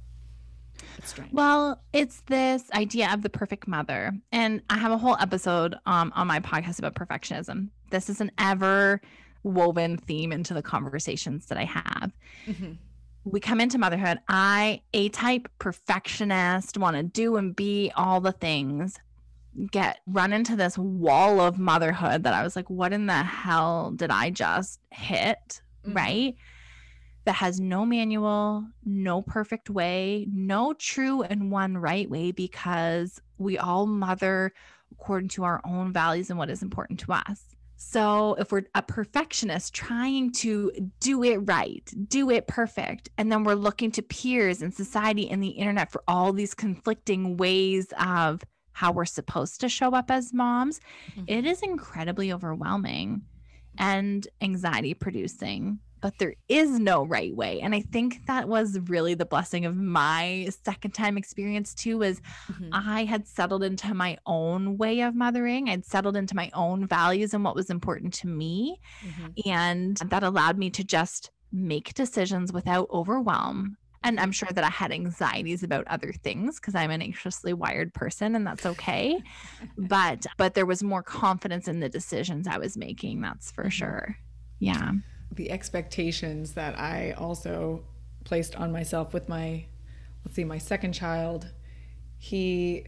It's 0.98 1.14
well 1.32 1.84
it's 1.92 2.22
this 2.22 2.64
idea 2.74 3.14
of 3.14 3.22
the 3.22 3.30
perfect 3.30 3.68
mother. 3.68 4.14
And 4.32 4.62
i 4.70 4.78
have 4.78 4.94
a 4.94 4.98
whole 4.98 5.18
episode 5.20 5.76
um, 5.86 6.14
on 6.16 6.26
my 6.26 6.40
podcast 6.40 6.80
about 6.80 6.96
perfectionism. 6.96 7.68
This 7.90 8.10
is 8.10 8.22
an 8.22 8.32
ever 8.38 9.02
woven 9.44 9.98
theme 9.98 10.32
into 10.32 10.54
the 10.54 10.62
conversations 10.62 11.48
that 11.48 11.58
i 11.58 11.66
have. 11.66 12.14
Mm-hmm. 12.48 12.72
We 13.26 13.40
come 13.42 13.60
into 13.60 13.78
motherhood. 13.78 14.20
I 14.30 14.82
a 14.94 15.10
type 15.10 15.50
perfectionist 15.60 16.78
want 16.78 16.96
to 16.96 17.04
do 17.04 17.36
and 17.36 17.54
be 17.54 17.92
all 17.96 18.22
the 18.22 18.32
things 18.32 18.98
get 19.72 20.00
run 20.08 20.34
into 20.34 20.56
this 20.56 20.78
wall 20.78 21.42
of 21.42 21.60
motherhood 21.60 22.24
that 22.24 22.34
I 22.34 22.44
was 22.44 22.56
like, 22.56 22.70
what 22.70 22.94
in 22.94 23.06
the 23.06 23.24
hell 23.24 23.92
did 23.92 24.10
I 24.10 24.30
just 24.30 24.80
hit? 24.92 25.62
Mm-hmm. 25.86 25.98
Right. 25.98 26.36
That 27.26 27.36
has 27.36 27.60
no 27.60 27.86
manual, 27.86 28.66
no 28.84 29.22
perfect 29.22 29.70
way, 29.70 30.28
no 30.32 30.74
true 30.74 31.22
and 31.22 31.52
one 31.52 31.78
right 31.78 32.10
way 32.10 32.32
because 32.32 33.22
we 33.38 33.58
all 33.58 33.86
mother 33.86 34.54
according 34.92 35.30
to 35.30 35.44
our 35.44 35.62
own 35.66 35.94
values 35.94 36.30
and 36.30 36.40
what 36.40 36.50
is 36.50 36.62
important 36.62 37.00
to 37.02 37.12
us. 37.12 37.46
So, 37.84 38.36
if 38.36 38.52
we're 38.52 38.62
a 38.76 38.84
perfectionist 38.84 39.74
trying 39.74 40.32
to 40.34 40.72
do 41.00 41.24
it 41.24 41.38
right, 41.38 41.92
do 42.08 42.30
it 42.30 42.46
perfect, 42.46 43.10
and 43.18 43.32
then 43.32 43.44
we're 43.44 43.56
looking 43.56 43.90
to 43.94 44.04
peers 44.04 44.62
and 44.62 44.72
society 44.72 45.28
and 45.32 45.42
the 45.42 45.48
internet 45.48 45.92
for 45.92 46.04
all 46.08 46.32
these 46.32 46.54
conflicting 46.54 47.38
ways 47.38 47.92
of 48.00 48.44
how 48.74 48.92
we're 48.92 49.06
supposed 49.06 49.62
to 49.62 49.70
show 49.70 49.94
up 49.94 50.10
as 50.12 50.34
moms, 50.34 50.80
mm-hmm. 51.12 51.24
it 51.28 51.46
is 51.46 51.62
incredibly 51.62 52.32
overwhelming 52.32 53.22
and 53.78 54.28
anxiety 54.42 54.94
producing 54.94 55.80
but 56.02 56.18
there 56.18 56.34
is 56.50 56.80
no 56.80 57.06
right 57.06 57.34
way. 57.36 57.62
And 57.62 57.74
I 57.76 57.82
think 57.82 58.26
that 58.26 58.48
was 58.48 58.80
really 58.88 59.14
the 59.14 59.26
blessing 59.26 59.66
of 59.66 59.78
my 59.78 60.50
second 60.66 60.92
time 60.92 61.18
experience 61.18 61.74
too 61.74 62.00
was 62.00 62.20
mm-hmm. 62.52 62.70
I 62.74 63.06
had 63.06 63.28
settled 63.28 63.64
into 63.64 63.94
my 63.94 64.18
own 64.26 64.78
way 64.78 65.02
of 65.02 65.16
mothering. 65.16 65.70
I'd 65.70 65.86
settled 65.86 66.18
into 66.18 66.36
my 66.36 66.50
own 66.54 66.88
values 66.88 67.34
and 67.34 67.44
what 67.46 67.56
was 67.56 67.70
important 67.70 68.14
to 68.16 68.28
me. 68.28 68.80
Mm-hmm. 69.06 69.50
And 69.50 69.98
that 69.98 70.24
allowed 70.24 70.58
me 70.58 70.72
to 70.72 70.84
just 70.84 71.30
make 71.52 71.94
decisions 71.94 72.52
without 72.52 72.90
overwhelm. 72.92 73.78
And 74.04 74.20
I'm 74.20 74.32
sure 74.32 74.50
that 74.52 74.64
I 74.64 74.70
had 74.70 74.92
anxieties 74.92 75.62
about 75.62 75.88
other 75.88 76.12
things 76.12 76.60
because 76.60 76.74
I'm 76.74 76.90
an 76.90 77.02
anxiously 77.04 77.54
wired 77.54 77.94
person 77.94 78.36
and 78.36 78.48
that's 78.48 78.66
okay. 78.66 79.22
but 79.78 80.26
but 80.38 80.56
there 80.56 80.66
was 80.66 80.82
more 80.82 81.04
confidence 81.04 81.68
in 81.68 81.80
the 81.80 81.90
decisions 81.90 82.48
I 82.48 82.58
was 82.58 82.78
making, 82.78 83.22
that's 83.22 83.52
for 83.52 83.64
mm-hmm. 83.64 83.70
sure. 83.70 84.18
Yeah 84.60 84.94
the 85.32 85.52
expectations 85.52 86.54
that 86.54 86.78
I 86.78 87.12
also 87.12 87.84
placed 88.24 88.56
on 88.56 88.72
myself 88.72 89.14
with 89.14 89.30
my, 89.30 89.66
let's 90.24 90.36
see, 90.36 90.44
my 90.44 90.58
second 90.58 90.94
child. 90.94 91.48
He, 92.18 92.86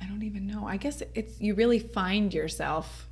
I 0.00 0.06
don't 0.06 0.22
even 0.22 0.46
know. 0.46 0.66
I 0.66 0.76
guess 0.76 1.02
it's 1.14 1.40
you 1.40 1.54
really 1.54 1.78
find 1.78 2.32
yourself 2.32 3.08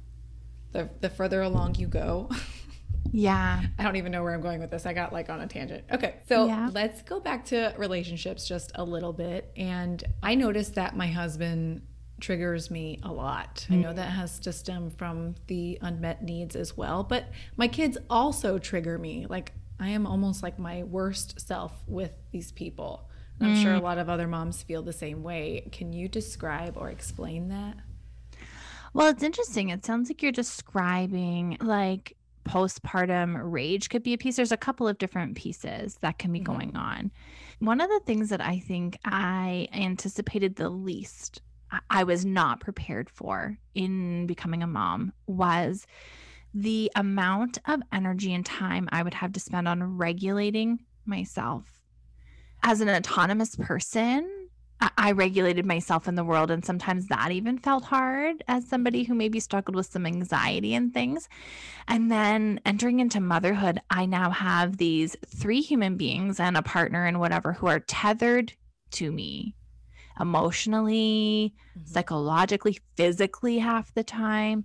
the 0.73 0.89
the 1.01 1.11
further 1.11 1.43
along 1.43 1.75
you 1.77 1.87
go. 1.87 2.31
Yeah. 3.13 3.63
I 3.79 3.83
don't 3.83 3.97
even 3.97 4.13
know 4.13 4.23
where 4.23 4.35
I'm 4.35 4.41
going 4.41 4.61
with 4.61 4.71
this. 4.71 4.87
I 4.87 4.93
got 4.93 5.13
like 5.13 5.31
on 5.31 5.41
a 5.41 5.47
tangent. 5.47 5.85
Okay. 5.91 6.17
So 6.29 6.47
yeah. 6.47 6.71
let's 6.73 7.03
go 7.03 7.21
back 7.21 7.45
to 7.47 7.75
relationships 7.77 8.47
just 8.47 8.73
a 8.75 8.85
little 8.85 9.13
bit. 9.13 9.51
And 9.57 10.03
I 10.23 10.35
noticed 10.35 10.75
that 10.75 10.97
my 10.97 11.07
husband 11.07 11.83
triggers 12.21 12.71
me 12.71 13.01
a 13.03 13.13
lot. 13.13 13.67
Mm. 13.69 13.75
I 13.75 13.77
know 13.77 13.93
that 13.93 14.11
has 14.11 14.39
to 14.41 14.53
stem 14.53 14.91
from 14.91 15.35
the 15.47 15.79
unmet 15.81 16.23
needs 16.23 16.55
as 16.55 16.77
well, 16.77 17.03
but 17.03 17.31
my 17.57 17.69
kids 17.69 17.97
also 18.09 18.59
trigger 18.59 18.99
me. 18.99 19.27
Like 19.29 19.53
I 19.79 19.89
am 19.89 20.07
almost 20.07 20.43
like 20.43 20.59
my 20.59 20.83
worst 20.85 21.41
self 21.41 21.73
with 21.87 22.13
these 22.31 22.53
people. 22.53 23.09
And 23.39 23.49
I'm 23.49 23.57
mm. 23.57 23.63
sure 23.63 23.75
a 23.75 23.81
mm. 23.81 23.83
lot 23.83 23.99
of 23.99 24.09
other 24.09 24.29
moms 24.29 24.63
feel 24.63 24.83
the 24.83 24.93
same 24.93 25.23
way. 25.23 25.69
Can 25.73 25.93
you 25.93 26.09
describe 26.09 26.77
or 26.77 26.91
explain 26.91 27.49
that? 27.49 27.77
Well, 28.93 29.09
it's 29.09 29.23
interesting. 29.23 29.71
It 29.71 29.85
sounds 29.85 30.11
like 30.11 30.23
you're 30.23 30.33
describing 30.33 31.57
like 31.61 32.17
postpartum 32.45 33.39
rage 33.43 33.89
could 33.89 34.03
be 34.03 34.15
a 34.15 34.19
piece. 34.19 34.37
There's 34.37 34.53
a 34.53 34.57
couple 34.57 34.89
of 34.89 34.99
different 34.99 35.37
pieces 35.37 35.99
that 36.01 36.19
can 36.19 36.33
be 36.33 36.41
mm-hmm. 36.41 36.53
going 36.53 36.77
on. 36.77 37.11
One 37.59 37.81
of 37.81 37.89
the 37.89 38.01
things 38.07 38.31
that 38.31 38.41
I 38.41 38.59
think 38.59 38.99
I 39.05 39.69
anticipated 39.73 40.57
the 40.57 40.71
least 40.71 41.43
I 41.89 42.05
was 42.05 42.25
not 42.25 42.61
prepared 42.61 43.09
for 43.09 43.59
in 43.75 44.27
becoming 44.27 44.63
a 44.63 44.67
mom 44.67 45.13
was 45.27 45.87
the 46.53 46.91
amount 46.97 47.59
of 47.67 47.81
energy 47.93 48.35
and 48.35 48.45
time 48.45 48.89
I 48.91 49.03
would 49.03 49.15
have 49.15 49.33
to 49.33 49.41
spend 49.41 49.69
on 49.69 49.97
regulating 49.97 50.81
myself. 51.07 51.81
As 52.63 52.81
an 52.81 52.89
autonomous 52.89 53.55
person, 53.55 54.40
I 54.97 55.13
regulated 55.13 55.67
myself 55.67 56.09
in 56.09 56.15
the 56.15 56.25
world, 56.25 56.51
and 56.51 56.65
sometimes 56.65 57.07
that 57.09 57.33
even 57.33 57.59
felt 57.59 57.85
hard 57.85 58.43
as 58.49 58.67
somebody 58.67 59.05
who 59.05 59.15
maybe 59.15 59.41
struggled 59.41 59.77
with 59.77 59.87
some 59.87 60.07
anxiety 60.07 60.75
and 60.75 60.93
things. 60.93 61.29
And 61.87 62.11
then 62.11 62.61
entering 62.65 63.01
into 63.01 63.21
motherhood, 63.21 63.81
I 63.91 64.07
now 64.07 64.31
have 64.31 64.79
these 64.79 65.17
three 65.27 65.61
human 65.61 65.97
beings 65.97 66.41
and 66.41 66.57
a 66.57 66.63
partner 66.63 67.05
and 67.05 67.21
whatever 67.21 67.53
who 67.53 67.67
are 67.67 67.81
tethered 67.81 68.55
to 68.93 69.13
me 69.13 69.55
emotionally, 70.19 71.55
mm-hmm. 71.77 71.87
psychologically, 71.87 72.79
physically 72.97 73.59
half 73.59 73.93
the 73.95 74.05
time. 74.05 74.65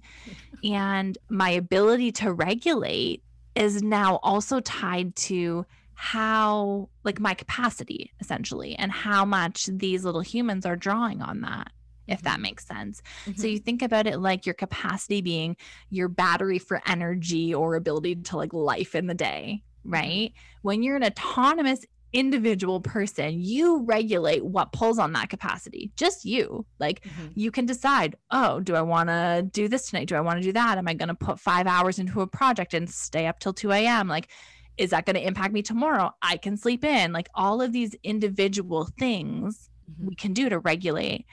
and 0.63 1.17
my 1.29 1.49
ability 1.49 2.11
to 2.11 2.33
regulate 2.33 3.23
is 3.55 3.81
now 3.81 4.19
also 4.21 4.59
tied 4.61 5.15
to 5.15 5.65
how, 5.95 6.89
like, 7.03 7.19
my 7.19 7.33
capacity 7.33 8.11
essentially, 8.19 8.75
and 8.75 8.91
how 8.91 9.25
much 9.25 9.65
these 9.65 10.05
little 10.05 10.21
humans 10.21 10.65
are 10.65 10.75
drawing 10.75 11.21
on 11.21 11.41
that 11.41 11.71
if 12.07 12.21
that 12.21 12.39
makes 12.39 12.65
sense. 12.65 13.01
Mm-hmm. 13.25 13.41
So 13.41 13.47
you 13.47 13.59
think 13.59 13.81
about 13.81 14.07
it 14.07 14.19
like 14.19 14.45
your 14.45 14.55
capacity 14.55 15.21
being 15.21 15.57
your 15.89 16.07
battery 16.07 16.59
for 16.59 16.81
energy 16.85 17.53
or 17.53 17.75
ability 17.75 18.15
to 18.15 18.37
like 18.37 18.53
life 18.53 18.95
in 18.95 19.07
the 19.07 19.13
day, 19.13 19.63
mm-hmm. 19.79 19.93
right? 19.93 20.33
When 20.61 20.83
you're 20.83 20.97
an 20.97 21.03
autonomous 21.03 21.85
individual 22.13 22.79
person, 22.79 23.41
you 23.41 23.83
regulate 23.83 24.45
what 24.45 24.71
pulls 24.71 24.99
on 24.99 25.11
that 25.13 25.29
capacity. 25.29 25.91
Just 25.97 26.23
you. 26.23 26.65
Like 26.79 27.01
mm-hmm. 27.01 27.27
you 27.35 27.51
can 27.51 27.65
decide, 27.65 28.15
oh, 28.31 28.61
do 28.61 28.73
I 28.75 28.81
want 28.81 29.09
to 29.09 29.47
do 29.51 29.67
this 29.67 29.89
tonight? 29.89 30.07
Do 30.07 30.15
I 30.15 30.21
want 30.21 30.37
to 30.37 30.43
do 30.43 30.53
that? 30.53 30.77
Am 30.77 30.87
I 30.87 30.93
going 30.93 31.09
to 31.09 31.15
put 31.15 31.39
five 31.39 31.67
hours 31.67 31.99
into 31.99 32.21
a 32.21 32.27
project 32.27 32.73
and 32.73 32.89
stay 32.89 33.27
up 33.27 33.39
till 33.39 33.53
2 33.53 33.71
a.m.? 33.71 34.07
Like, 34.07 34.29
is 34.77 34.89
that 34.91 35.05
going 35.05 35.15
to 35.15 35.25
impact 35.25 35.53
me 35.53 35.61
tomorrow? 35.61 36.11
I 36.21 36.37
can 36.37 36.57
sleep 36.57 36.83
in. 36.83 37.13
Like 37.13 37.29
all 37.35 37.61
of 37.61 37.71
these 37.71 37.95
individual 38.03 38.89
things 38.99 39.69
mm-hmm. 39.89 40.07
we 40.07 40.15
can 40.15 40.33
do 40.33 40.49
to 40.49 40.59
regulate 40.59 41.25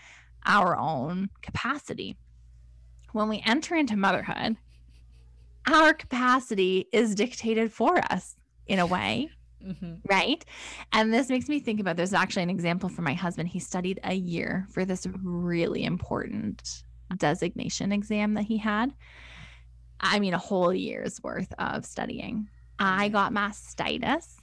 our 0.46 0.76
own 0.76 1.30
capacity. 1.40 2.16
When 3.12 3.28
we 3.28 3.42
enter 3.44 3.74
into 3.74 3.96
motherhood, 3.96 4.56
our 5.70 5.92
capacity 5.92 6.88
is 6.92 7.14
dictated 7.14 7.72
for 7.72 7.98
us 8.10 8.36
in 8.66 8.78
a 8.78 8.86
way 8.86 9.30
Mm-hmm. 9.66 9.94
Right. 10.08 10.44
And 10.92 11.12
this 11.12 11.28
makes 11.28 11.48
me 11.48 11.60
think 11.60 11.80
about 11.80 11.96
there's 11.96 12.12
actually 12.12 12.42
an 12.42 12.50
example 12.50 12.88
for 12.88 13.02
my 13.02 13.14
husband. 13.14 13.48
He 13.48 13.58
studied 13.58 14.00
a 14.04 14.14
year 14.14 14.66
for 14.70 14.84
this 14.84 15.06
really 15.22 15.84
important 15.84 16.84
designation 17.16 17.92
exam 17.92 18.34
that 18.34 18.44
he 18.44 18.56
had. 18.56 18.92
I 20.00 20.18
mean, 20.18 20.34
a 20.34 20.38
whole 20.38 20.74
year's 20.74 21.22
worth 21.22 21.52
of 21.58 21.84
studying. 21.84 22.48
I 22.84 23.08
got 23.08 23.32
mastitis 23.32 24.36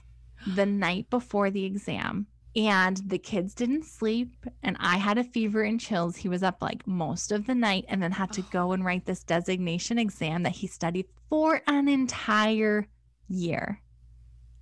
the 0.46 0.66
night 0.66 1.10
before 1.10 1.50
the 1.50 1.64
exam, 1.64 2.26
and 2.56 2.96
the 3.06 3.18
kids 3.18 3.54
didn't 3.54 3.84
sleep, 3.84 4.46
and 4.62 4.76
I 4.80 4.96
had 4.96 5.18
a 5.18 5.24
fever 5.24 5.62
and 5.62 5.78
chills. 5.78 6.16
He 6.16 6.28
was 6.28 6.42
up 6.42 6.62
like 6.62 6.86
most 6.86 7.32
of 7.32 7.46
the 7.46 7.54
night 7.54 7.84
and 7.88 8.02
then 8.02 8.12
had 8.12 8.32
to 8.32 8.42
go 8.42 8.72
and 8.72 8.84
write 8.84 9.04
this 9.04 9.22
designation 9.22 9.98
exam 9.98 10.42
that 10.44 10.56
he 10.56 10.66
studied 10.66 11.06
for 11.28 11.60
an 11.66 11.88
entire 11.88 12.88
year 13.28 13.80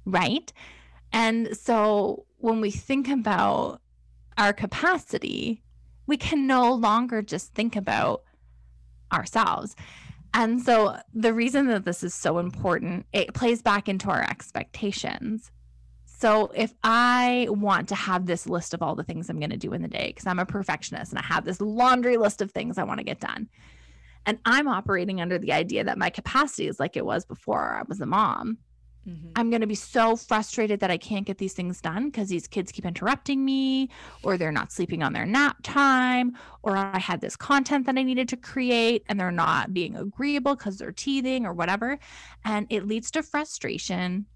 right? 0.08 0.52
And 1.12 1.56
so 1.56 2.26
when 2.38 2.60
we 2.60 2.70
think 2.70 3.08
about 3.08 3.80
our 4.36 4.52
capacity, 4.52 5.62
we 6.06 6.16
can 6.16 6.46
no 6.46 6.72
longer 6.72 7.22
just 7.22 7.54
think 7.54 7.76
about 7.76 8.22
ourselves. 9.12 9.76
And 10.34 10.62
so 10.62 10.96
the 11.14 11.32
reason 11.32 11.66
that 11.68 11.84
this 11.84 12.02
is 12.02 12.14
so 12.14 12.38
important, 12.38 13.06
it 13.12 13.34
plays 13.34 13.62
back 13.62 13.88
into 13.88 14.08
our 14.10 14.22
expectations. 14.22 15.50
So 16.04 16.50
if 16.54 16.74
I 16.82 17.46
want 17.50 17.88
to 17.88 17.94
have 17.94 18.26
this 18.26 18.46
list 18.46 18.74
of 18.74 18.82
all 18.82 18.94
the 18.94 19.04
things 19.04 19.30
I'm 19.30 19.38
going 19.38 19.50
to 19.50 19.56
do 19.56 19.72
in 19.72 19.82
the 19.82 19.88
day, 19.88 20.08
because 20.08 20.26
I'm 20.26 20.40
a 20.40 20.46
perfectionist 20.46 21.12
and 21.12 21.18
I 21.18 21.24
have 21.24 21.44
this 21.44 21.60
laundry 21.60 22.16
list 22.16 22.42
of 22.42 22.50
things 22.50 22.76
I 22.76 22.82
want 22.84 22.98
to 22.98 23.04
get 23.04 23.20
done, 23.20 23.48
and 24.26 24.38
I'm 24.44 24.68
operating 24.68 25.20
under 25.20 25.38
the 25.38 25.52
idea 25.52 25.84
that 25.84 25.96
my 25.96 26.10
capacity 26.10 26.68
is 26.68 26.78
like 26.78 26.96
it 26.96 27.06
was 27.06 27.24
before 27.24 27.76
I 27.78 27.82
was 27.88 28.00
a 28.00 28.06
mom, 28.06 28.58
Mm-hmm. 29.08 29.28
I'm 29.36 29.48
going 29.48 29.62
to 29.62 29.66
be 29.66 29.74
so 29.74 30.16
frustrated 30.16 30.80
that 30.80 30.90
I 30.90 30.98
can't 30.98 31.26
get 31.26 31.38
these 31.38 31.54
things 31.54 31.80
done 31.80 32.06
because 32.06 32.28
these 32.28 32.46
kids 32.46 32.70
keep 32.70 32.84
interrupting 32.84 33.44
me, 33.44 33.88
or 34.22 34.36
they're 34.36 34.52
not 34.52 34.70
sleeping 34.70 35.02
on 35.02 35.12
their 35.12 35.24
nap 35.24 35.56
time, 35.62 36.36
or 36.62 36.76
I 36.76 36.98
had 36.98 37.20
this 37.20 37.36
content 37.36 37.86
that 37.86 37.96
I 37.96 38.02
needed 38.02 38.28
to 38.28 38.36
create 38.36 39.04
and 39.08 39.18
they're 39.18 39.30
not 39.30 39.72
being 39.72 39.96
agreeable 39.96 40.56
because 40.56 40.78
they're 40.78 40.92
teething 40.92 41.46
or 41.46 41.54
whatever. 41.54 41.98
And 42.44 42.66
it 42.68 42.86
leads 42.86 43.10
to 43.12 43.22
frustration 43.22 44.26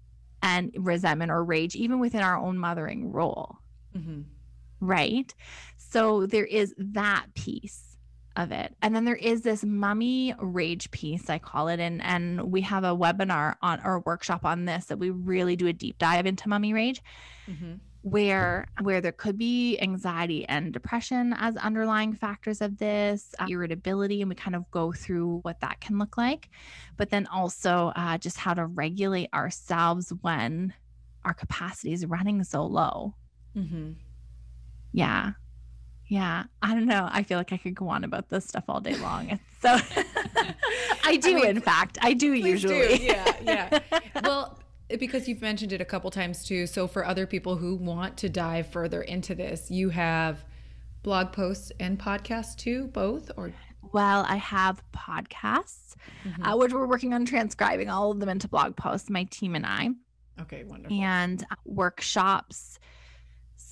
and 0.41 0.71
resentment 0.75 1.31
or 1.31 1.43
rage, 1.43 1.75
even 1.75 1.99
within 1.99 2.21
our 2.21 2.37
own 2.37 2.57
mothering 2.57 3.11
role. 3.11 3.57
Mm-hmm. 3.95 4.21
Right. 4.79 5.33
So 5.77 6.25
there 6.25 6.45
is 6.45 6.73
that 6.77 7.27
piece 7.35 7.92
of 8.35 8.51
it. 8.51 8.75
And 8.81 8.95
then 8.95 9.05
there 9.05 9.15
is 9.15 9.41
this 9.41 9.63
mummy 9.63 10.33
rage 10.39 10.89
piece, 10.91 11.29
I 11.29 11.37
call 11.39 11.67
it. 11.67 11.79
And 11.79 12.01
and 12.01 12.51
we 12.51 12.61
have 12.61 12.83
a 12.83 12.95
webinar 12.95 13.55
on 13.61 13.81
or 13.83 13.99
workshop 13.99 14.45
on 14.45 14.65
this 14.65 14.85
that 14.85 14.99
we 14.99 15.09
really 15.09 15.55
do 15.55 15.67
a 15.67 15.73
deep 15.73 15.97
dive 15.97 16.25
into 16.25 16.49
mummy 16.49 16.73
rage. 16.73 17.01
Mm-hmm. 17.47 17.73
Where 18.01 18.67
where 18.81 18.99
there 18.99 19.13
could 19.13 19.37
be 19.37 19.79
anxiety 19.79 20.45
and 20.45 20.73
depression 20.73 21.33
as 21.37 21.55
underlying 21.55 22.13
factors 22.13 22.59
of 22.59 22.77
this, 22.77 23.33
uh, 23.39 23.45
irritability, 23.47 24.21
and 24.21 24.27
we 24.27 24.35
kind 24.35 24.55
of 24.55 24.69
go 24.71 24.91
through 24.91 25.39
what 25.43 25.61
that 25.61 25.79
can 25.79 25.97
look 25.97 26.17
like, 26.17 26.49
but 26.97 27.11
then 27.11 27.27
also 27.27 27.93
uh, 27.95 28.17
just 28.17 28.37
how 28.37 28.53
to 28.55 28.65
regulate 28.65 29.29
ourselves 29.33 30.11
when 30.21 30.73
our 31.23 31.33
capacity 31.33 31.93
is 31.93 32.05
running 32.05 32.43
so 32.43 32.65
low. 32.65 33.15
Mm-hmm. 33.55 33.93
Yeah, 34.91 35.31
yeah, 36.13 36.43
I 36.61 36.75
don't 36.75 36.85
know. 36.85 37.09
I 37.11 37.23
feel 37.23 37.39
like 37.39 37.51
I 37.51 37.57
could 37.57 37.73
go 37.73 37.89
on 37.89 38.03
about 38.03 38.29
this 38.29 38.45
stuff 38.45 38.65
all 38.67 38.79
day 38.79 38.95
long. 38.97 39.39
So 39.61 39.69
I 41.03 41.15
do, 41.15 41.31
I 41.31 41.33
mean, 41.33 41.45
in 41.47 41.59
fact, 41.59 41.97
I 42.03 42.13
do 42.13 42.33
usually. 42.33 42.99
Do. 42.99 43.03
Yeah, 43.03 43.35
yeah. 43.41 43.79
well, 44.23 44.59
because 44.99 45.27
you've 45.27 45.41
mentioned 45.41 45.73
it 45.73 45.81
a 45.81 45.85
couple 45.85 46.11
times 46.11 46.45
too. 46.45 46.67
So 46.67 46.85
for 46.87 47.03
other 47.03 47.25
people 47.25 47.55
who 47.55 47.77
want 47.77 48.15
to 48.17 48.29
dive 48.29 48.67
further 48.67 49.01
into 49.01 49.33
this, 49.33 49.71
you 49.71 49.89
have 49.89 50.45
blog 51.01 51.31
posts 51.31 51.71
and 51.79 51.97
podcasts 51.97 52.55
too, 52.55 52.89
both 52.89 53.31
or 53.35 53.51
Well, 53.91 54.23
I 54.29 54.35
have 54.35 54.83
podcasts, 54.95 55.95
mm-hmm. 56.23 56.43
uh, 56.43 56.55
which 56.57 56.73
we're 56.73 56.85
working 56.85 57.15
on 57.15 57.25
transcribing 57.25 57.89
all 57.89 58.11
of 58.11 58.19
them 58.19 58.29
into 58.29 58.47
blog 58.47 58.75
posts, 58.75 59.09
my 59.09 59.23
team 59.23 59.55
and 59.55 59.65
I. 59.65 59.89
Okay, 60.41 60.63
wonderful. 60.63 60.95
And 60.95 61.43
uh, 61.49 61.55
workshops. 61.65 62.77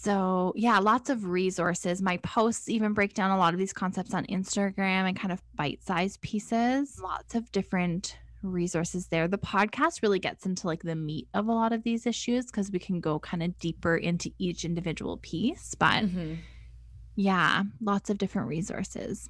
So, 0.01 0.51
yeah, 0.55 0.79
lots 0.79 1.11
of 1.11 1.25
resources. 1.25 2.01
My 2.01 2.17
posts 2.17 2.69
even 2.69 2.93
break 2.93 3.13
down 3.13 3.29
a 3.29 3.37
lot 3.37 3.53
of 3.53 3.59
these 3.59 3.71
concepts 3.71 4.15
on 4.15 4.25
Instagram 4.25 5.07
and 5.07 5.15
kind 5.15 5.31
of 5.31 5.43
bite 5.53 5.83
sized 5.83 6.21
pieces. 6.21 6.99
Lots 6.99 7.35
of 7.35 7.51
different 7.51 8.17
resources 8.41 9.09
there. 9.09 9.27
The 9.27 9.37
podcast 9.37 10.01
really 10.01 10.17
gets 10.17 10.47
into 10.47 10.65
like 10.65 10.81
the 10.81 10.95
meat 10.95 11.27
of 11.35 11.47
a 11.47 11.51
lot 11.51 11.71
of 11.71 11.83
these 11.83 12.07
issues 12.07 12.47
because 12.47 12.71
we 12.71 12.79
can 12.79 12.99
go 12.99 13.19
kind 13.19 13.43
of 13.43 13.59
deeper 13.59 13.95
into 13.95 14.31
each 14.39 14.65
individual 14.65 15.17
piece. 15.17 15.75
But 15.75 16.05
mm-hmm. 16.05 16.33
yeah, 17.15 17.61
lots 17.79 18.09
of 18.09 18.17
different 18.17 18.47
resources. 18.47 19.29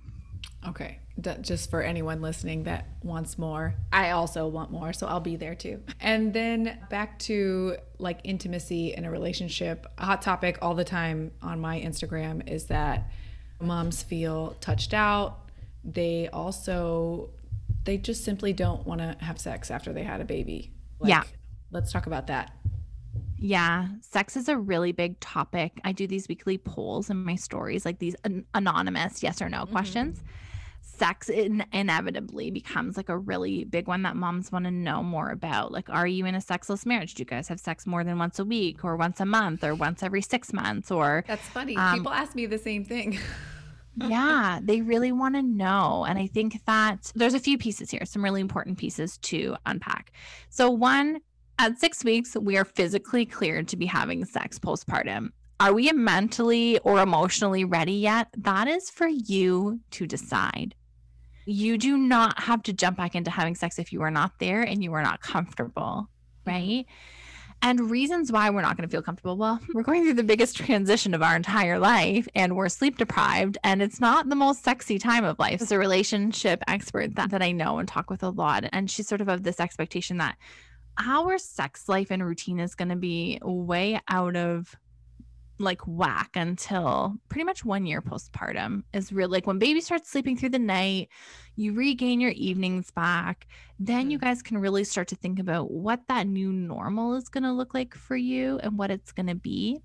Okay. 0.66 1.00
Just 1.42 1.70
for 1.70 1.82
anyone 1.82 2.22
listening 2.22 2.64
that 2.64 2.88
wants 3.04 3.38
more. 3.38 3.76
I 3.92 4.12
also 4.12 4.48
want 4.48 4.72
more, 4.72 4.94
so 4.94 5.08
I'll 5.08 5.20
be 5.20 5.36
there 5.36 5.56
too. 5.56 5.82
And 6.00 6.34
then 6.34 6.80
back 6.90 7.20
to 7.20 7.78
like 7.98 8.20
intimacy 8.24 8.94
in 8.94 9.06
a 9.06 9.12
relationship. 9.12 9.88
A 9.98 10.06
hot 10.06 10.22
topic 10.22 10.58
all 10.62 10.76
the 10.76 10.84
time 10.84 11.32
on 11.42 11.60
my 11.60 11.80
Instagram 11.80 12.48
is 12.50 12.66
that 12.66 13.12
moms 13.60 14.04
feel 14.04 14.56
touched 14.60 14.94
out. 14.94 15.50
They 15.84 16.30
also 16.30 17.32
they 17.84 17.98
just 17.98 18.24
simply 18.24 18.54
don't 18.54 18.86
want 18.86 19.02
to 19.02 19.16
have 19.24 19.40
sex 19.40 19.72
after 19.72 19.92
they 19.94 20.04
had 20.04 20.22
a 20.22 20.26
baby. 20.26 20.72
Like, 21.00 21.10
yeah. 21.10 21.24
Let's 21.72 21.92
talk 21.92 22.06
about 22.06 22.28
that. 22.28 22.52
Yeah, 23.38 23.88
sex 24.02 24.38
is 24.38 24.50
a 24.50 24.58
really 24.58 24.92
big 24.92 25.20
topic. 25.20 25.80
I 25.84 25.94
do 25.94 26.06
these 26.06 26.28
weekly 26.28 26.60
polls 26.60 27.10
in 27.10 27.24
my 27.24 27.36
stories, 27.36 27.86
like 27.86 27.98
these 27.98 28.16
an- 28.24 28.46
anonymous 28.54 29.24
yes 29.24 29.42
or 29.42 29.50
no 29.50 29.64
mm-hmm. 29.64 29.72
questions. 29.72 30.22
Sex 31.02 31.30
in- 31.30 31.66
inevitably 31.74 32.52
becomes 32.52 32.96
like 32.96 33.10
a 33.10 33.18
really 33.18 33.64
big 33.64 33.88
one 33.88 34.04
that 34.04 34.16
moms 34.16 34.52
want 34.52 34.66
to 34.66 34.72
know 34.72 35.02
more 35.02 35.32
about. 35.32 35.72
Like, 35.72 35.90
are 35.90 36.06
you 36.06 36.28
in 36.28 36.36
a 36.36 36.42
sexless 36.42 36.86
marriage? 36.86 37.16
Do 37.16 37.22
you 37.22 37.26
guys 37.26 37.48
have 37.48 37.60
sex 37.60 37.88
more 37.88 38.04
than 38.04 38.20
once 38.20 38.38
a 38.38 38.46
week, 38.46 38.86
or 38.86 38.96
once 38.96 39.20
a 39.20 39.26
month, 39.26 39.64
or 39.64 39.74
once 39.74 40.04
every 40.04 40.22
six 40.22 40.54
months? 40.54 40.92
Or 40.92 41.24
that's 41.28 41.48
funny. 41.48 41.76
Um, 41.76 41.96
People 41.98 42.12
ask 42.12 42.36
me 42.36 42.46
the 42.46 42.60
same 42.60 42.86
thing. 42.86 43.18
yeah, 43.98 44.60
they 44.62 44.82
really 44.82 45.12
want 45.12 45.34
to 45.34 45.42
know. 45.42 46.06
And 46.08 46.20
I 46.20 46.28
think 46.28 46.64
that 46.66 47.12
there's 47.16 47.34
a 47.34 47.40
few 47.40 47.58
pieces 47.58 47.90
here, 47.90 48.06
some 48.06 48.24
really 48.24 48.42
important 48.42 48.78
pieces 48.78 49.18
to 49.20 49.56
unpack. 49.66 50.12
So, 50.50 50.70
one, 50.70 51.22
at 51.58 51.80
six 51.80 52.04
weeks, 52.04 52.38
we 52.40 52.58
are 52.58 52.66
physically 52.66 53.26
cleared 53.26 53.68
to 53.70 53.76
be 53.76 53.88
having 53.88 54.24
sex 54.24 54.60
postpartum. 54.60 55.30
Are 55.60 55.74
we 55.74 55.92
mentally 55.94 56.78
or 56.80 57.00
emotionally 57.00 57.66
ready 57.66 57.94
yet? 57.94 58.28
That 58.38 58.68
is 58.68 58.92
for 58.92 59.08
you 59.08 59.80
to 59.92 60.06
decide. 60.06 60.76
You 61.46 61.78
do 61.78 61.98
not 61.98 62.40
have 62.42 62.64
to 62.64 62.74
jump 62.74 62.98
back 62.98 63.16
into 63.16 63.32
having 63.32 63.56
sex 63.56 63.80
if 63.80 63.92
you 63.92 64.02
are 64.02 64.12
not 64.12 64.40
there 64.40 64.62
and 64.62 64.84
you 64.84 64.94
are 64.94 65.04
not 65.04 65.22
comfortable, 65.22 66.08
mm-hmm. 66.46 66.50
right? 66.50 66.86
And 67.64 67.92
reasons 67.92 68.32
why 68.32 68.50
we're 68.50 68.62
not 68.62 68.76
going 68.76 68.88
to 68.88 68.92
feel 68.92 69.04
comfortable. 69.04 69.38
Well, 69.38 69.60
we're 69.74 69.84
going 69.84 70.04
through 70.04 70.16
the 70.16 70.24
biggest 70.24 70.56
transition 70.56 71.14
of 71.14 71.22
our 71.22 71.36
entire 71.36 71.78
life 71.78 72.28
and 72.34 72.56
we're 72.56 72.70
sleep 72.70 72.98
deprived 72.98 73.58
and 73.64 73.82
it's 73.82 74.00
not 74.00 74.30
the 74.30 74.36
most 74.36 74.64
sexy 74.64 74.98
time 74.98 75.24
of 75.24 75.38
life. 75.38 75.62
As 75.62 75.72
a 75.72 75.78
relationship 75.78 76.64
expert 76.68 77.16
that, 77.16 77.30
that 77.32 77.42
I 77.42 77.52
know 77.52 77.78
and 77.78 77.88
talk 77.88 78.10
with 78.10 78.24
a 78.24 78.30
lot, 78.30 78.66
and 78.72 78.90
she's 78.90 79.08
sort 79.08 79.22
of 79.22 79.28
of 79.28 79.44
this 79.44 79.60
expectation 79.60 80.18
that 80.18 80.38
our 80.98 81.38
sex 81.38 81.88
life 81.88 82.12
and 82.12 82.26
routine 82.26 82.60
is 82.60 82.76
going 82.76 82.90
to 82.90 82.96
be 82.96 83.40
way 83.44 84.00
out 84.08 84.36
of 84.36 84.76
like 85.62 85.82
whack 85.88 86.32
until 86.36 87.16
pretty 87.30 87.44
much 87.44 87.64
one 87.64 87.86
year 87.86 88.02
postpartum 88.02 88.84
is 88.94 89.12
real 89.12 89.30
like 89.30 89.48
when 89.48 89.60
baby 89.60 89.82
starts 89.82 90.10
sleeping 90.10 90.36
through 90.36 90.50
the 90.50 90.60
night 90.60 91.10
you 91.56 91.74
regain 91.74 92.20
your 92.20 92.32
evenings 92.32 92.92
back 92.92 93.48
then 93.80 94.12
you 94.12 94.18
mm. 94.18 94.22
guys 94.22 94.42
can 94.42 94.58
really 94.58 94.84
start 94.84 95.08
to 95.08 95.16
think 95.16 95.40
about 95.40 95.72
what 95.72 96.02
that 96.08 96.28
new 96.28 96.52
normal 96.52 97.16
is 97.16 97.30
going 97.30 97.44
to 97.44 97.52
look 97.52 97.74
like 97.74 97.94
for 97.96 98.16
you 98.16 98.60
and 98.64 98.78
what 98.78 98.92
it's 98.92 99.12
going 99.12 99.28
to 99.28 99.36
be 99.36 99.82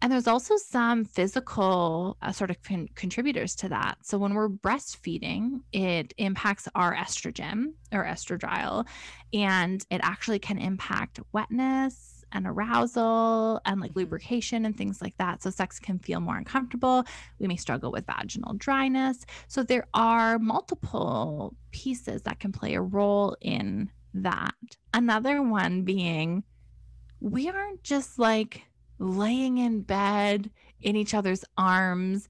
and 0.00 0.12
there's 0.12 0.26
also 0.26 0.56
some 0.56 1.04
physical 1.04 2.16
uh, 2.22 2.32
sort 2.32 2.50
of 2.50 2.62
con- 2.62 2.88
contributors 2.94 3.54
to 3.54 3.68
that 3.68 3.96
so 4.02 4.18
when 4.18 4.34
we're 4.34 4.48
breastfeeding 4.48 5.60
it 5.72 6.12
impacts 6.18 6.68
our 6.74 6.94
estrogen 6.94 7.72
or 7.92 8.04
estradiol 8.04 8.86
and 9.32 9.86
it 9.90 10.00
actually 10.02 10.38
can 10.38 10.58
impact 10.58 11.20
wetness 11.32 12.11
and 12.32 12.46
arousal 12.46 13.60
and 13.64 13.80
like 13.80 13.90
mm-hmm. 13.90 14.00
lubrication 14.00 14.64
and 14.64 14.76
things 14.76 15.00
like 15.00 15.16
that. 15.18 15.42
So 15.42 15.50
sex 15.50 15.78
can 15.78 15.98
feel 15.98 16.20
more 16.20 16.36
uncomfortable. 16.36 17.04
We 17.38 17.46
may 17.46 17.56
struggle 17.56 17.92
with 17.92 18.06
vaginal 18.06 18.54
dryness. 18.54 19.24
So 19.48 19.62
there 19.62 19.86
are 19.94 20.38
multiple 20.38 21.54
pieces 21.70 22.22
that 22.22 22.40
can 22.40 22.52
play 22.52 22.74
a 22.74 22.82
role 22.82 23.36
in 23.40 23.90
that. 24.14 24.54
Another 24.92 25.42
one 25.42 25.82
being 25.82 26.44
we 27.20 27.48
aren't 27.48 27.84
just 27.84 28.18
like 28.18 28.62
laying 28.98 29.58
in 29.58 29.82
bed 29.82 30.50
in 30.80 30.96
each 30.96 31.14
other's 31.14 31.44
arms 31.56 32.28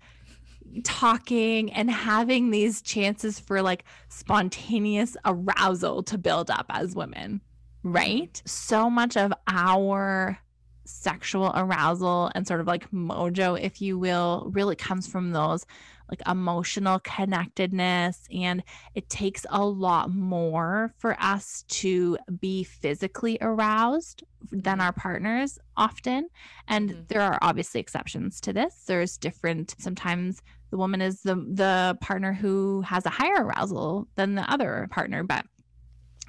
talking 0.85 1.73
and 1.73 1.91
having 1.91 2.51
these 2.51 2.81
chances 2.83 3.39
for 3.39 3.63
like 3.63 3.85
spontaneous 4.09 5.17
arousal 5.25 6.03
to 6.03 6.17
build 6.17 6.51
up 6.51 6.67
as 6.71 6.95
women 6.95 7.41
right? 7.83 8.43
So 8.45 8.89
much 8.89 9.17
of 9.17 9.33
our 9.47 10.39
sexual 10.85 11.53
arousal 11.55 12.31
and 12.35 12.47
sort 12.47 12.61
of 12.61 12.67
like 12.67 12.91
mojo, 12.91 13.61
if 13.61 13.81
you 13.81 13.99
will, 13.99 14.51
really 14.53 14.77
comes 14.77 15.07
from 15.07 15.31
those 15.31 15.67
like 16.09 16.23
emotional 16.29 16.99
connectedness. 17.01 18.27
And 18.33 18.63
it 18.95 19.09
takes 19.09 19.47
a 19.49 19.65
lot 19.65 20.11
more 20.11 20.93
for 20.99 21.17
us 21.21 21.65
to 21.69 22.19
be 22.41 22.65
physically 22.65 23.39
aroused 23.41 24.23
than 24.51 24.81
our 24.81 24.93
partners 24.93 25.59
often. 25.77 26.29
And 26.69 26.91
mm-hmm. 26.91 27.01
there 27.09 27.23
are 27.23 27.39
obviously 27.41 27.81
exceptions 27.81 28.41
to 28.43 28.53
this. 28.53 28.85
There's 28.87 29.17
different, 29.17 29.75
sometimes 29.79 30.43
the 30.73 30.79
woman 30.79 31.03
is 31.03 31.21
the 31.21 31.35
the 31.35 31.97
partner 32.01 32.33
who 32.33 32.81
has 32.81 33.05
a 33.05 33.11
higher 33.11 33.45
arousal 33.45 34.09
than 34.17 34.35
the 34.35 34.51
other 34.51 34.89
partner 34.91 35.23
but 35.23 35.45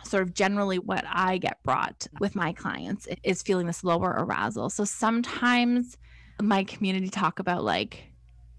sort 0.06 0.24
of 0.24 0.34
generally 0.34 0.80
what 0.80 1.06
I 1.08 1.38
get 1.38 1.62
brought 1.64 2.08
with 2.20 2.36
my 2.36 2.54
clients 2.54 3.08
is 3.24 3.41
feeling 3.41 3.68
this 3.68 3.84
lower 3.84 4.10
arousal. 4.10 4.70
So 4.70 4.86
sometimes 4.86 5.97
my 6.41 6.64
community 6.64 7.10
talk 7.10 7.39
about 7.39 7.64
like 7.64 8.04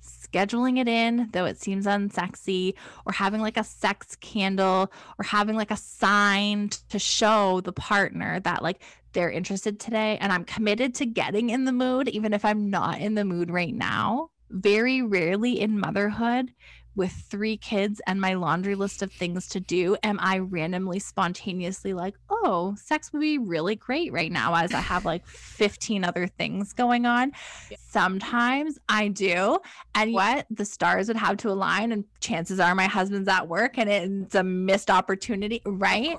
scheduling 0.03 0.79
it 0.79 0.89
in, 0.89 1.29
though 1.33 1.45
it 1.45 1.61
seems 1.61 1.87
unsexy, 1.87 2.75
or 3.07 3.13
having 3.13 3.41
like 3.41 3.57
a 3.57 3.65
sex 3.65 4.17
candle, 4.17 4.93
or 5.19 5.25
having 5.25 5.57
like 5.57 5.71
a 5.71 5.77
sign 5.77 6.71
to 6.89 6.99
show 6.99 7.61
the 7.61 7.73
partner 7.73 8.41
that 8.41 8.63
like 8.63 8.83
they're 9.13 9.31
interested 9.31 9.79
today 9.79 10.19
and 10.21 10.33
I'm 10.33 10.45
committed 10.45 10.95
to 10.97 11.07
getting 11.07 11.51
in 11.51 11.65
the 11.65 11.73
mood, 11.73 12.09
even 12.09 12.33
if 12.33 12.45
I'm 12.45 12.69
not 12.69 13.01
in 13.01 13.15
the 13.15 13.25
mood 13.25 13.51
right 13.51 13.75
now. 13.75 14.31
Very 14.51 15.03
rarely 15.03 15.61
in 15.61 15.79
motherhood 15.79 16.53
with 16.97 17.13
three 17.13 17.57
kids 17.57 18.01
and 18.07 18.21
my 18.21 18.35
laundry 18.35 18.75
list 18.75 19.03
of 19.03 19.13
things 19.13 19.49
to 19.49 19.61
do, 19.61 19.97
am 20.03 20.19
I 20.21 20.39
randomly 20.39 20.99
spontaneously 20.99 21.95
like, 21.95 22.15
oh, 22.31 22.75
sex 22.77 23.13
would 23.13 23.21
be 23.21 23.39
really 23.39 23.77
great 23.77 24.13
right 24.13 24.31
now 24.31 24.55
as 24.55 24.73
I 24.73 24.81
have 24.81 25.05
like 25.05 25.27
15 25.27 26.05
other 26.05 26.27
things 26.27 26.73
going 26.73 27.07
on? 27.07 27.33
Sometimes 27.79 28.79
I 28.89 29.09
do. 29.09 29.59
And 29.95 30.13
what? 30.13 30.47
The 30.51 30.65
stars 30.65 31.09
would 31.09 31.17
have 31.17 31.37
to 31.39 31.51
align, 31.51 31.93
and 31.93 32.05
chances 32.21 32.61
are 32.61 32.75
my 32.75 32.87
husband's 32.87 33.29
at 33.29 33.49
work 33.49 33.79
and 33.79 33.91
it's 33.91 34.35
a 34.35 34.45
missed 34.45 34.91
opportunity, 34.91 35.61
right? 35.65 36.19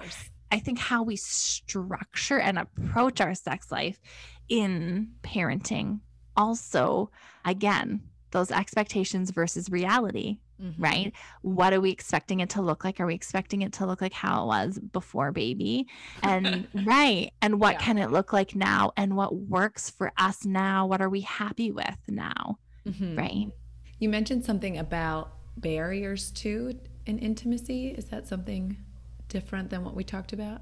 I 0.51 0.59
think 0.59 0.79
how 0.79 1.03
we 1.03 1.15
structure 1.15 2.39
and 2.39 2.59
approach 2.59 3.21
our 3.21 3.33
sex 3.35 3.71
life 3.71 3.99
in 4.47 5.09
parenting 5.23 5.99
also, 6.37 7.09
again, 7.45 8.01
those 8.31 8.51
expectations 8.51 9.31
versus 9.31 9.69
reality 9.69 10.37
Mm-hmm. 10.61 10.81
right? 10.81 11.13
What 11.41 11.73
are 11.73 11.81
we 11.81 11.91
expecting 11.91 12.39
it 12.39 12.49
to 12.51 12.61
look 12.61 12.85
like? 12.85 12.99
Are 12.99 13.05
we 13.05 13.13
expecting 13.13 13.61
it 13.61 13.73
to 13.73 13.85
look 13.85 14.01
like 14.01 14.13
how 14.13 14.43
it 14.43 14.47
was 14.47 14.79
before 14.79 15.31
baby? 15.31 15.87
And 16.23 16.67
right. 16.85 17.31
And 17.41 17.59
what 17.59 17.73
yeah. 17.73 17.79
can 17.79 17.97
it 17.97 18.11
look 18.11 18.31
like 18.31 18.55
now? 18.55 18.93
And 18.95 19.17
what 19.17 19.35
works 19.35 19.89
for 19.89 20.13
us 20.17 20.45
now? 20.45 20.85
What 20.85 21.01
are 21.01 21.09
we 21.09 21.21
happy 21.21 21.71
with 21.71 21.97
now? 22.07 22.59
Mm-hmm. 22.87 23.17
Right. 23.17 23.47
You 23.99 24.09
mentioned 24.09 24.45
something 24.45 24.77
about 24.77 25.33
barriers 25.57 26.31
too 26.31 26.79
in 27.05 27.19
intimacy. 27.19 27.89
Is 27.89 28.05
that 28.05 28.27
something 28.27 28.77
different 29.27 29.69
than 29.69 29.83
what 29.83 29.95
we 29.95 30.03
talked 30.03 30.33
about? 30.33 30.61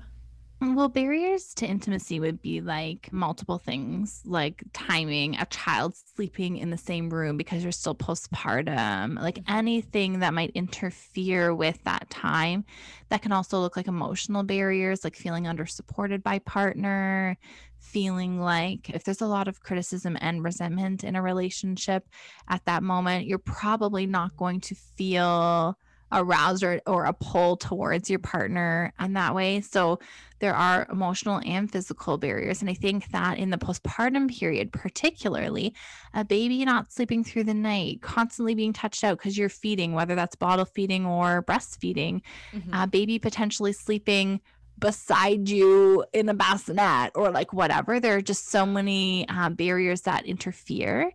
Well, 0.65 0.87
barriers 0.87 1.53
to 1.55 1.67
intimacy 1.67 2.21
would 2.21 2.41
be 2.41 2.61
like 2.61 3.11
multiple 3.11 3.57
things, 3.57 4.21
like 4.23 4.63
timing, 4.71 5.35
a 5.35 5.45
child 5.47 5.93
sleeping 6.15 6.55
in 6.55 6.69
the 6.69 6.77
same 6.77 7.09
room 7.09 7.35
because 7.35 7.63
you're 7.63 7.73
still 7.73 7.93
postpartum, 7.93 9.21
like 9.21 9.35
mm-hmm. 9.35 9.53
anything 9.53 10.19
that 10.19 10.33
might 10.33 10.51
interfere 10.51 11.53
with 11.53 11.83
that 11.83 12.09
time. 12.09 12.63
That 13.09 13.21
can 13.21 13.33
also 13.33 13.59
look 13.59 13.75
like 13.75 13.89
emotional 13.89 14.43
barriers, 14.43 15.03
like 15.03 15.17
feeling 15.17 15.47
under 15.47 15.65
supported 15.65 16.23
by 16.23 16.39
partner, 16.39 17.37
feeling 17.77 18.39
like 18.39 18.89
if 18.89 19.03
there's 19.03 19.21
a 19.21 19.27
lot 19.27 19.49
of 19.49 19.61
criticism 19.61 20.17
and 20.21 20.45
resentment 20.45 21.03
in 21.03 21.17
a 21.17 21.21
relationship 21.21 22.07
at 22.47 22.63
that 22.65 22.83
moment, 22.83 23.27
you're 23.27 23.37
probably 23.37 24.05
not 24.05 24.37
going 24.37 24.61
to 24.61 24.75
feel 24.75 25.77
aroused 26.13 26.63
or, 26.63 26.81
or 26.85 27.05
a 27.05 27.13
pull 27.13 27.57
towards 27.57 28.09
your 28.09 28.19
partner 28.19 28.93
and 28.99 29.15
that 29.15 29.35
way. 29.35 29.61
So 29.61 29.99
there 30.39 30.55
are 30.55 30.87
emotional 30.91 31.41
and 31.45 31.71
physical 31.71 32.17
barriers. 32.17 32.61
And 32.61 32.69
I 32.69 32.73
think 32.73 33.09
that 33.11 33.37
in 33.37 33.49
the 33.49 33.57
postpartum 33.57 34.29
period, 34.29 34.71
particularly, 34.71 35.73
a 36.13 36.23
baby 36.25 36.63
not 36.65 36.91
sleeping 36.91 37.23
through 37.23 37.45
the 37.45 37.53
night, 37.53 38.01
constantly 38.01 38.53
being 38.53 38.73
touched 38.73 39.03
out 39.03 39.17
because 39.17 39.37
you're 39.37 39.49
feeding, 39.49 39.93
whether 39.93 40.15
that's 40.15 40.35
bottle 40.35 40.65
feeding 40.65 41.05
or 41.05 41.43
breastfeeding, 41.43 42.21
mm-hmm. 42.51 42.73
a 42.73 42.87
baby 42.87 43.19
potentially 43.19 43.73
sleeping 43.73 44.41
beside 44.79 45.47
you 45.47 46.03
in 46.13 46.27
a 46.29 46.33
bassinet 46.33 47.11
or 47.15 47.31
like 47.31 47.53
whatever. 47.53 47.99
There 47.99 48.17
are 48.17 48.21
just 48.21 48.49
so 48.49 48.65
many 48.65 49.27
uh, 49.29 49.49
barriers 49.49 50.01
that 50.01 50.25
interfere. 50.25 51.11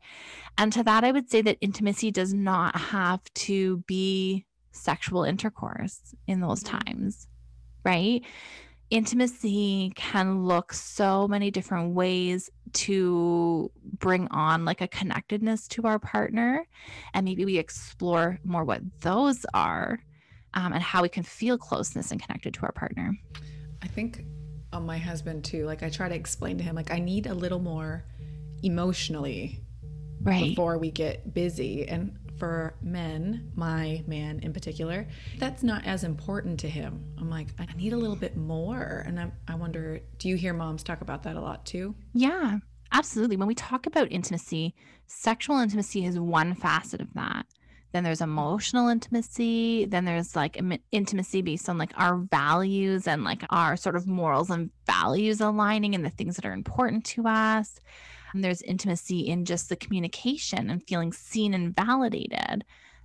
And 0.57 0.73
to 0.73 0.83
that, 0.85 1.05
I 1.05 1.13
would 1.13 1.31
say 1.31 1.43
that 1.43 1.59
intimacy 1.61 2.11
does 2.11 2.33
not 2.33 2.77
have 2.77 3.23
to 3.35 3.79
be 3.87 4.47
sexual 4.79 5.24
intercourse 5.24 6.14
in 6.26 6.41
those 6.41 6.62
mm-hmm. 6.62 6.79
times, 6.79 7.29
right? 7.85 8.22
Intimacy 8.91 9.93
can 9.97 10.45
look 10.45 10.72
so 10.72 11.29
many 11.29 11.51
different 11.51 11.95
ways 11.95 12.51
to 12.72 13.70
bring 13.99 14.29
on 14.29 14.64
like 14.64 14.81
a 14.81 14.89
connectedness 14.89 15.68
to 15.68 15.83
our 15.83 15.99
partner. 15.99 16.66
And 17.12 17.24
maybe 17.24 17.45
we 17.45 17.59
explore 17.59 18.39
more 18.45 18.64
what 18.64 18.81
those 19.01 19.45
are 19.53 19.99
um, 20.55 20.72
and 20.72 20.83
how 20.83 21.03
we 21.03 21.09
can 21.09 21.22
feel 21.22 21.59
closeness 21.59 22.11
and 22.11 22.22
connected 22.22 22.55
to 22.55 22.62
our 22.62 22.72
partner. 22.72 23.16
I 23.83 23.89
think 23.89 24.24
on 24.72 24.87
my 24.87 24.99
husband 24.99 25.45
too, 25.45 25.66
like 25.66 25.83
I 25.83 25.91
try 25.91 26.09
to 26.09 26.14
explain 26.14 26.59
to 26.59 26.64
him, 26.64 26.74
like 26.74 26.91
I 26.91 26.99
need 26.99 27.26
a 27.26 27.35
little 27.35 27.61
more 27.61 28.05
emotionally 28.62 29.61
right. 30.22 30.45
before 30.45 30.79
we 30.79 30.91
get 30.91 31.35
busy. 31.35 31.87
And 31.89 32.16
for 32.39 32.74
men, 32.82 33.51
my 33.55 34.03
man 34.07 34.41
in 34.41 34.53
particular, 34.53 35.07
that's 35.39 35.62
not 35.62 35.84
as 35.84 36.05
important 36.05 36.61
to 36.61 36.68
him. 36.68 37.05
I'm 37.18 37.30
like, 37.30 37.49
I 37.59 37.66
need 37.76 37.93
a 37.93 37.97
little 37.97 38.16
bit 38.16 38.36
more. 38.36 39.03
And 39.07 39.18
I'm, 39.18 39.32
I 39.47 39.55
wonder, 39.55 40.01
do 40.18 40.28
you 40.28 40.36
hear 40.36 40.53
moms 40.53 40.82
talk 40.82 41.01
about 41.01 41.22
that 41.24 41.36
a 41.36 41.41
lot 41.41 41.66
too? 41.66 41.95
Yeah, 42.14 42.59
absolutely. 42.93 43.36
When 43.36 43.49
we 43.49 43.55
talk 43.55 43.86
about 43.86 44.11
intimacy, 44.11 44.74
sexual 45.07 45.59
intimacy 45.59 46.05
is 46.05 46.18
one 46.18 46.55
facet 46.55 47.01
of 47.01 47.12
that 47.14 47.47
then 47.93 48.05
there's 48.05 48.20
emotional 48.20 48.89
intimacy 48.89 49.86
then 49.86 50.05
there's 50.05 50.36
like 50.36 50.61
intimacy 50.93 51.43
based 51.43 51.68
on 51.68 51.78
like 51.78 51.93
our 51.97 52.16
values 52.16 53.07
and 53.07 53.24
like 53.24 53.43
our 53.51 53.76
sort 53.76 53.97
of 53.97 54.07
morals 54.07 54.51
and 54.51 54.70
values 54.86 55.41
aligning 55.41 55.95
and 55.95 56.05
the 56.05 56.11
things 56.11 56.36
that 56.36 56.45
are 56.45 56.53
important 56.53 57.05
to 57.05 57.26
us 57.26 57.80
and 58.33 58.43
there's 58.45 58.62
intimacy 58.62 59.20
in 59.20 59.45
just 59.45 59.68
the 59.68 59.76
communication 59.76 60.70
and 60.70 60.87
feeling 60.87 61.12
seen 61.12 61.55
and 61.55 61.74
validated 61.74 62.64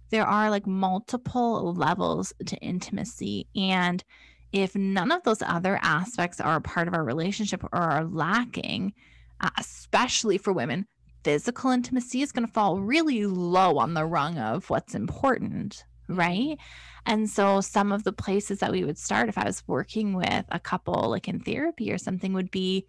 there 0.09 0.25
are 0.25 0.49
like 0.49 0.67
multiple 0.67 1.73
levels 1.73 2.33
to 2.45 2.57
intimacy 2.57 3.47
and 3.55 4.03
if 4.51 4.75
none 4.75 5.11
of 5.11 5.23
those 5.23 5.41
other 5.41 5.79
aspects 5.81 6.39
are 6.39 6.57
a 6.57 6.61
part 6.61 6.87
of 6.87 6.93
our 6.93 7.03
relationship 7.03 7.63
or 7.63 7.69
are 7.73 8.05
lacking 8.05 8.93
uh, 9.41 9.49
especially 9.57 10.37
for 10.37 10.53
women 10.53 10.85
physical 11.23 11.71
intimacy 11.71 12.21
is 12.21 12.31
going 12.31 12.45
to 12.45 12.53
fall 12.53 12.79
really 12.79 13.25
low 13.25 13.77
on 13.77 13.93
the 13.93 14.05
rung 14.05 14.37
of 14.37 14.69
what's 14.69 14.95
important, 14.95 15.85
right? 16.07 16.57
And 17.05 17.29
so 17.29 17.61
some 17.61 17.91
of 17.91 18.03
the 18.03 18.13
places 18.13 18.59
that 18.59 18.71
we 18.71 18.83
would 18.83 18.97
start 18.97 19.29
if 19.29 19.37
I 19.37 19.45
was 19.45 19.63
working 19.67 20.13
with 20.13 20.45
a 20.49 20.59
couple 20.59 21.09
like 21.09 21.27
in 21.27 21.39
therapy 21.39 21.91
or 21.91 21.97
something 21.97 22.33
would 22.33 22.51
be 22.51 22.85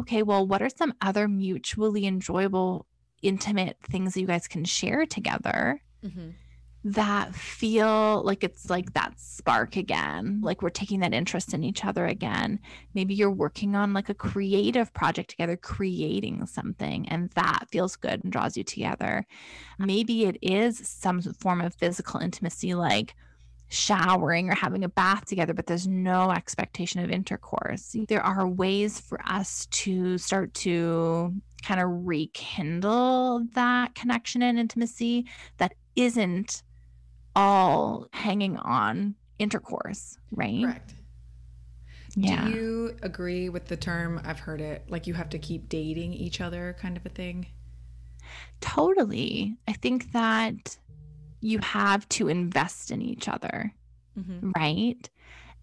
okay, 0.00 0.22
well, 0.22 0.46
what 0.46 0.62
are 0.62 0.68
some 0.68 0.94
other 1.00 1.28
mutually 1.28 2.06
enjoyable 2.06 2.86
intimate 3.22 3.76
things 3.82 4.14
that 4.14 4.20
you 4.20 4.26
guys 4.26 4.48
can 4.48 4.64
share 4.64 5.06
together? 5.06 5.82
Mm-hmm 6.04 6.30
that 6.82 7.34
feel 7.34 8.22
like 8.22 8.42
it's 8.42 8.70
like 8.70 8.94
that 8.94 9.12
spark 9.18 9.76
again, 9.76 10.40
like 10.42 10.62
we're 10.62 10.70
taking 10.70 11.00
that 11.00 11.12
interest 11.12 11.52
in 11.52 11.62
each 11.62 11.84
other 11.84 12.06
again. 12.06 12.58
Maybe 12.94 13.12
you're 13.12 13.30
working 13.30 13.76
on 13.76 13.92
like 13.92 14.08
a 14.08 14.14
creative 14.14 14.92
project 14.94 15.30
together, 15.30 15.56
creating 15.56 16.46
something, 16.46 17.06
and 17.08 17.30
that 17.30 17.66
feels 17.70 17.96
good 17.96 18.24
and 18.24 18.32
draws 18.32 18.56
you 18.56 18.64
together. 18.64 19.26
Maybe 19.78 20.24
it 20.24 20.38
is 20.40 20.78
some 20.78 21.20
form 21.20 21.60
of 21.60 21.74
physical 21.74 22.20
intimacy, 22.20 22.74
like 22.74 23.14
showering 23.70 24.50
or 24.50 24.54
having 24.54 24.84
a 24.84 24.88
bath 24.88 25.24
together, 25.24 25.54
but 25.54 25.66
there's 25.66 25.86
no 25.86 26.30
expectation 26.30 27.02
of 27.02 27.10
intercourse. 27.10 27.96
There 28.08 28.22
are 28.22 28.46
ways 28.46 29.00
for 29.00 29.20
us 29.26 29.66
to 29.66 30.18
start 30.18 30.52
to 30.54 31.34
kind 31.62 31.80
of 31.80 31.88
rekindle 32.06 33.46
that 33.54 33.94
connection 33.94 34.42
and 34.42 34.58
intimacy 34.58 35.26
that 35.58 35.74
isn't 35.96 36.62
all 37.36 38.08
hanging 38.12 38.56
on 38.58 39.14
intercourse, 39.38 40.18
right? 40.32 40.64
Correct. 40.64 40.94
Yeah. 42.16 42.46
Do 42.46 42.50
you 42.50 42.96
agree 43.02 43.48
with 43.50 43.66
the 43.66 43.76
term? 43.76 44.20
I've 44.24 44.40
heard 44.40 44.60
it 44.60 44.84
like 44.88 45.06
you 45.06 45.14
have 45.14 45.28
to 45.30 45.38
keep 45.38 45.68
dating 45.68 46.12
each 46.12 46.40
other, 46.40 46.76
kind 46.80 46.96
of 46.96 47.06
a 47.06 47.08
thing. 47.08 47.46
Totally. 48.60 49.56
I 49.68 49.74
think 49.74 50.10
that 50.12 50.76
you 51.40 51.58
have 51.60 52.08
to 52.10 52.28
invest 52.28 52.90
in 52.90 53.02
each 53.02 53.28
other, 53.28 53.72
mm-hmm. 54.18 54.52
right? 54.56 55.08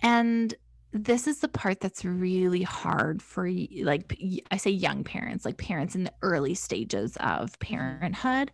And 0.01 0.53
this 0.93 1.27
is 1.27 1.39
the 1.39 1.47
part 1.47 1.79
that's 1.79 2.05
really 2.05 2.63
hard 2.63 3.21
for 3.21 3.49
like 3.81 4.17
i 4.51 4.57
say 4.57 4.71
young 4.71 5.03
parents 5.03 5.43
like 5.43 5.57
parents 5.57 5.95
in 5.95 6.05
the 6.05 6.13
early 6.21 6.53
stages 6.53 7.17
of 7.17 7.51
mm-hmm. 7.51 7.75
parenthood 7.75 8.51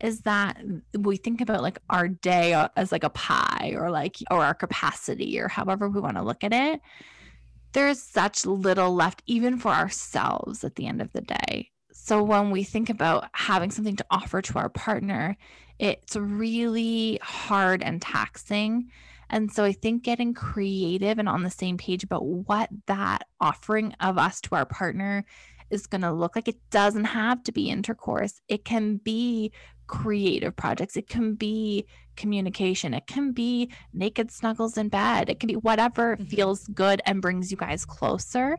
is 0.00 0.20
that 0.22 0.60
we 0.98 1.16
think 1.16 1.40
about 1.40 1.62
like 1.62 1.78
our 1.90 2.08
day 2.08 2.52
as 2.76 2.90
like 2.92 3.04
a 3.04 3.10
pie 3.10 3.72
or 3.76 3.90
like 3.90 4.16
or 4.30 4.44
our 4.44 4.54
capacity 4.54 5.38
or 5.38 5.48
however 5.48 5.88
we 5.88 6.00
want 6.00 6.16
to 6.16 6.22
look 6.22 6.42
at 6.42 6.52
it 6.52 6.80
there's 7.72 8.02
such 8.02 8.44
little 8.44 8.94
left 8.94 9.22
even 9.26 9.58
for 9.58 9.70
ourselves 9.70 10.64
at 10.64 10.74
the 10.74 10.86
end 10.86 11.00
of 11.00 11.12
the 11.12 11.20
day 11.20 11.70
so 11.98 12.22
when 12.22 12.50
we 12.50 12.62
think 12.62 12.90
about 12.90 13.28
having 13.32 13.70
something 13.70 13.96
to 13.96 14.06
offer 14.10 14.42
to 14.42 14.58
our 14.58 14.68
partner 14.68 15.36
it's 15.78 16.16
really 16.16 17.18
hard 17.22 17.82
and 17.82 18.00
taxing 18.00 18.88
and 19.28 19.50
so 19.50 19.64
I 19.64 19.72
think 19.72 20.04
getting 20.04 20.34
creative 20.34 21.18
and 21.18 21.28
on 21.28 21.42
the 21.42 21.50
same 21.50 21.76
page 21.78 22.04
about 22.04 22.24
what 22.24 22.70
that 22.86 23.26
offering 23.40 23.94
of 24.00 24.18
us 24.18 24.40
to 24.42 24.54
our 24.54 24.66
partner 24.66 25.24
is 25.70 25.86
going 25.86 26.02
to 26.02 26.12
look 26.12 26.36
like. 26.36 26.48
It 26.48 26.60
doesn't 26.70 27.06
have 27.06 27.42
to 27.44 27.52
be 27.52 27.70
intercourse, 27.70 28.40
it 28.48 28.64
can 28.64 28.98
be 28.98 29.52
creative 29.86 30.54
projects, 30.56 30.96
it 30.96 31.08
can 31.08 31.34
be 31.34 31.86
communication, 32.16 32.94
it 32.94 33.06
can 33.06 33.32
be 33.32 33.70
naked 33.92 34.30
snuggles 34.30 34.78
in 34.78 34.88
bed, 34.88 35.28
it 35.28 35.38
can 35.38 35.48
be 35.48 35.56
whatever 35.56 36.16
mm-hmm. 36.16 36.24
feels 36.24 36.66
good 36.68 37.02
and 37.04 37.20
brings 37.20 37.50
you 37.50 37.56
guys 37.56 37.84
closer. 37.84 38.56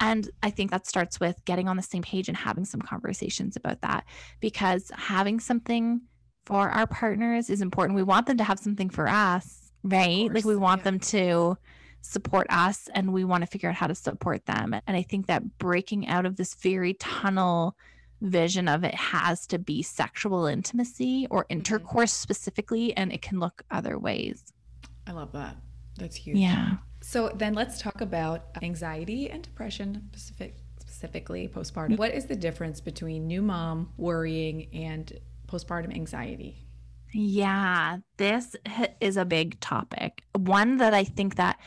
And 0.00 0.30
I 0.42 0.50
think 0.50 0.70
that 0.70 0.86
starts 0.86 1.18
with 1.18 1.42
getting 1.44 1.68
on 1.68 1.76
the 1.76 1.82
same 1.82 2.02
page 2.02 2.28
and 2.28 2.36
having 2.36 2.64
some 2.64 2.80
conversations 2.80 3.56
about 3.56 3.80
that 3.80 4.04
because 4.40 4.90
having 4.94 5.40
something 5.40 6.02
for 6.44 6.68
our 6.70 6.86
partners 6.86 7.50
is 7.50 7.60
important. 7.60 7.96
We 7.96 8.02
want 8.02 8.26
them 8.26 8.36
to 8.38 8.44
have 8.44 8.58
something 8.58 8.90
for 8.90 9.08
us 9.08 9.68
right? 9.82 10.32
Like 10.32 10.44
we 10.44 10.56
want 10.56 10.80
yeah. 10.80 10.84
them 10.84 11.00
to 11.00 11.58
support 12.00 12.46
us 12.50 12.88
and 12.94 13.12
we 13.12 13.24
want 13.24 13.42
to 13.42 13.46
figure 13.46 13.68
out 13.68 13.74
how 13.74 13.86
to 13.86 13.94
support 13.94 14.44
them. 14.46 14.74
And 14.86 14.96
I 14.96 15.02
think 15.02 15.26
that 15.26 15.58
breaking 15.58 16.06
out 16.08 16.26
of 16.26 16.36
this 16.36 16.54
very 16.54 16.94
tunnel 16.94 17.76
vision 18.20 18.68
of 18.68 18.84
it 18.84 18.94
has 18.94 19.46
to 19.48 19.58
be 19.58 19.82
sexual 19.82 20.46
intimacy 20.46 21.26
or 21.30 21.44
mm-hmm. 21.44 21.58
intercourse 21.58 22.12
mm-hmm. 22.12 22.22
specifically, 22.22 22.96
and 22.96 23.12
it 23.12 23.22
can 23.22 23.38
look 23.40 23.62
other 23.70 23.98
ways. 23.98 24.52
I 25.06 25.12
love 25.12 25.32
that. 25.32 25.56
That's 25.96 26.16
huge. 26.16 26.38
Yeah. 26.38 26.76
So 27.00 27.30
then 27.34 27.54
let's 27.54 27.80
talk 27.80 28.00
about 28.00 28.46
anxiety 28.62 29.30
and 29.30 29.42
depression 29.42 30.08
specific 30.12 30.56
specifically 30.80 31.48
postpartum. 31.48 31.96
What 31.96 32.12
is 32.12 32.26
the 32.26 32.34
difference 32.34 32.80
between 32.80 33.26
new 33.26 33.42
mom 33.42 33.92
worrying 33.96 34.68
and 34.72 35.12
postpartum 35.46 35.94
anxiety? 35.94 36.66
Yeah, 37.12 37.98
this 38.16 38.56
is 39.00 39.16
a 39.16 39.24
big 39.24 39.60
topic. 39.60 40.22
One 40.34 40.78
that 40.78 40.94
I 40.94 41.04
think 41.04 41.36
that 41.36 41.58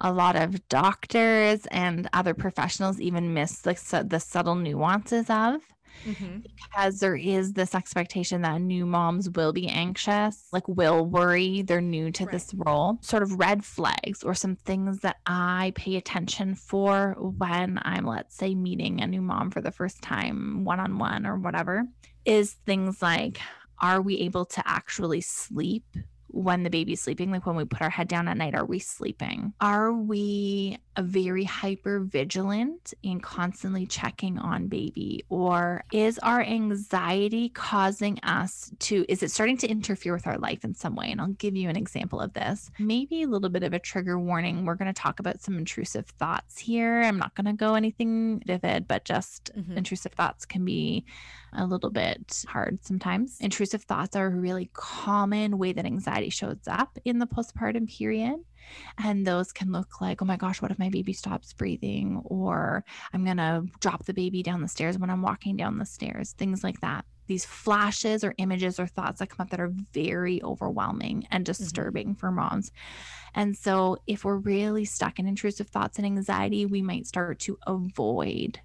a 0.00 0.12
lot 0.12 0.34
of 0.34 0.66
doctors 0.68 1.66
and 1.70 2.08
other 2.12 2.34
professionals 2.34 3.00
even 3.00 3.32
miss 3.32 3.64
like 3.64 3.80
the 3.80 4.18
subtle 4.18 4.56
nuances 4.56 5.30
of. 5.30 5.60
Mm-hmm. 6.06 6.38
Because 6.54 7.00
there 7.00 7.16
is 7.16 7.52
this 7.52 7.74
expectation 7.74 8.42
that 8.42 8.60
new 8.60 8.86
moms 8.86 9.30
will 9.30 9.52
be 9.52 9.68
anxious, 9.68 10.48
like 10.52 10.66
will 10.68 11.04
worry. 11.04 11.62
They're 11.62 11.80
new 11.80 12.10
to 12.12 12.24
right. 12.24 12.32
this 12.32 12.52
role. 12.54 12.98
Sort 13.02 13.22
of 13.22 13.38
red 13.38 13.64
flags 13.64 14.22
or 14.22 14.34
some 14.34 14.56
things 14.56 15.00
that 15.00 15.16
I 15.26 15.72
pay 15.74 15.96
attention 15.96 16.54
for 16.54 17.16
when 17.18 17.78
I'm, 17.82 18.06
let's 18.06 18.36
say, 18.36 18.54
meeting 18.54 19.00
a 19.00 19.06
new 19.06 19.22
mom 19.22 19.50
for 19.50 19.60
the 19.60 19.70
first 19.70 20.02
time, 20.02 20.64
one 20.64 20.80
on 20.80 20.98
one 20.98 21.26
or 21.26 21.36
whatever, 21.36 21.84
is 22.24 22.52
things 22.66 23.02
like 23.02 23.40
are 23.80 24.00
we 24.00 24.18
able 24.18 24.44
to 24.44 24.62
actually 24.66 25.20
sleep 25.20 25.84
when 26.32 26.62
the 26.62 26.70
baby's 26.70 27.00
sleeping 27.00 27.30
like 27.30 27.44
when 27.44 27.56
we 27.56 27.64
put 27.64 27.82
our 27.82 27.90
head 27.90 28.06
down 28.06 28.28
at 28.28 28.36
night 28.36 28.54
are 28.54 28.64
we 28.64 28.78
sleeping 28.78 29.52
are 29.60 29.92
we 29.92 30.78
a 31.00 31.02
very 31.02 31.44
hyper 31.44 32.00
vigilant 32.00 32.92
and 33.02 33.22
constantly 33.22 33.86
checking 33.86 34.38
on 34.38 34.68
baby? 34.68 35.24
Or 35.30 35.82
is 35.92 36.18
our 36.18 36.42
anxiety 36.42 37.48
causing 37.48 38.18
us 38.20 38.70
to, 38.80 39.06
is 39.08 39.22
it 39.22 39.30
starting 39.30 39.56
to 39.58 39.66
interfere 39.66 40.12
with 40.12 40.26
our 40.26 40.36
life 40.36 40.62
in 40.62 40.74
some 40.74 40.94
way? 40.94 41.10
And 41.10 41.22
I'll 41.22 41.28
give 41.28 41.56
you 41.56 41.70
an 41.70 41.76
example 41.76 42.20
of 42.20 42.34
this. 42.34 42.70
Maybe 42.78 43.22
a 43.22 43.28
little 43.28 43.48
bit 43.48 43.62
of 43.62 43.72
a 43.72 43.78
trigger 43.78 44.18
warning. 44.18 44.66
We're 44.66 44.74
going 44.74 44.92
to 44.92 45.00
talk 45.00 45.20
about 45.20 45.40
some 45.40 45.56
intrusive 45.56 46.06
thoughts 46.06 46.58
here. 46.58 47.00
I'm 47.00 47.18
not 47.18 47.34
going 47.34 47.46
to 47.46 47.54
go 47.54 47.74
anything 47.74 48.42
vivid, 48.46 48.86
but 48.86 49.06
just 49.06 49.50
mm-hmm. 49.56 49.78
intrusive 49.78 50.12
thoughts 50.12 50.44
can 50.44 50.66
be 50.66 51.06
a 51.54 51.66
little 51.66 51.90
bit 51.90 52.44
hard 52.46 52.78
sometimes. 52.84 53.38
Intrusive 53.40 53.84
thoughts 53.84 54.14
are 54.16 54.26
a 54.26 54.30
really 54.30 54.70
common 54.74 55.56
way 55.56 55.72
that 55.72 55.86
anxiety 55.86 56.30
shows 56.30 56.68
up 56.68 56.98
in 57.06 57.18
the 57.18 57.26
postpartum 57.26 57.88
period. 57.88 58.36
And 58.98 59.26
those 59.26 59.52
can 59.52 59.72
look 59.72 60.00
like, 60.00 60.22
oh 60.22 60.24
my 60.24 60.36
gosh, 60.36 60.60
what 60.60 60.70
if 60.70 60.78
my 60.78 60.88
baby 60.88 61.12
stops 61.12 61.52
breathing? 61.52 62.20
Or 62.24 62.84
I'm 63.12 63.24
going 63.24 63.36
to 63.38 63.64
drop 63.80 64.04
the 64.04 64.14
baby 64.14 64.42
down 64.42 64.62
the 64.62 64.68
stairs 64.68 64.98
when 64.98 65.10
I'm 65.10 65.22
walking 65.22 65.56
down 65.56 65.78
the 65.78 65.86
stairs, 65.86 66.32
things 66.32 66.62
like 66.64 66.80
that. 66.80 67.04
These 67.26 67.44
flashes 67.44 68.24
or 68.24 68.34
images 68.38 68.80
or 68.80 68.86
thoughts 68.86 69.20
that 69.20 69.30
come 69.30 69.44
up 69.44 69.50
that 69.50 69.60
are 69.60 69.72
very 69.92 70.42
overwhelming 70.42 71.26
and 71.30 71.44
mm-hmm. 71.44 71.62
disturbing 71.62 72.08
mm-hmm. 72.08 72.18
for 72.18 72.32
moms. 72.32 72.72
And 73.34 73.56
so, 73.56 73.98
if 74.08 74.24
we're 74.24 74.36
really 74.36 74.84
stuck 74.84 75.20
in 75.20 75.28
intrusive 75.28 75.68
thoughts 75.68 75.98
and 75.98 76.06
anxiety, 76.06 76.66
we 76.66 76.82
might 76.82 77.06
start 77.06 77.38
to 77.40 77.56
avoid 77.68 78.58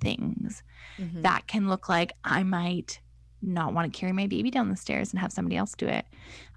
things 0.00 0.62
mm-hmm. 0.98 1.22
that 1.22 1.48
can 1.48 1.68
look 1.68 1.88
like 1.88 2.12
I 2.22 2.44
might 2.44 3.00
not 3.42 3.74
want 3.74 3.92
to 3.92 3.98
carry 3.98 4.12
my 4.12 4.26
baby 4.26 4.50
down 4.50 4.68
the 4.68 4.76
stairs 4.76 5.10
and 5.10 5.20
have 5.20 5.32
somebody 5.32 5.56
else 5.56 5.74
do 5.74 5.86
it. 5.86 6.06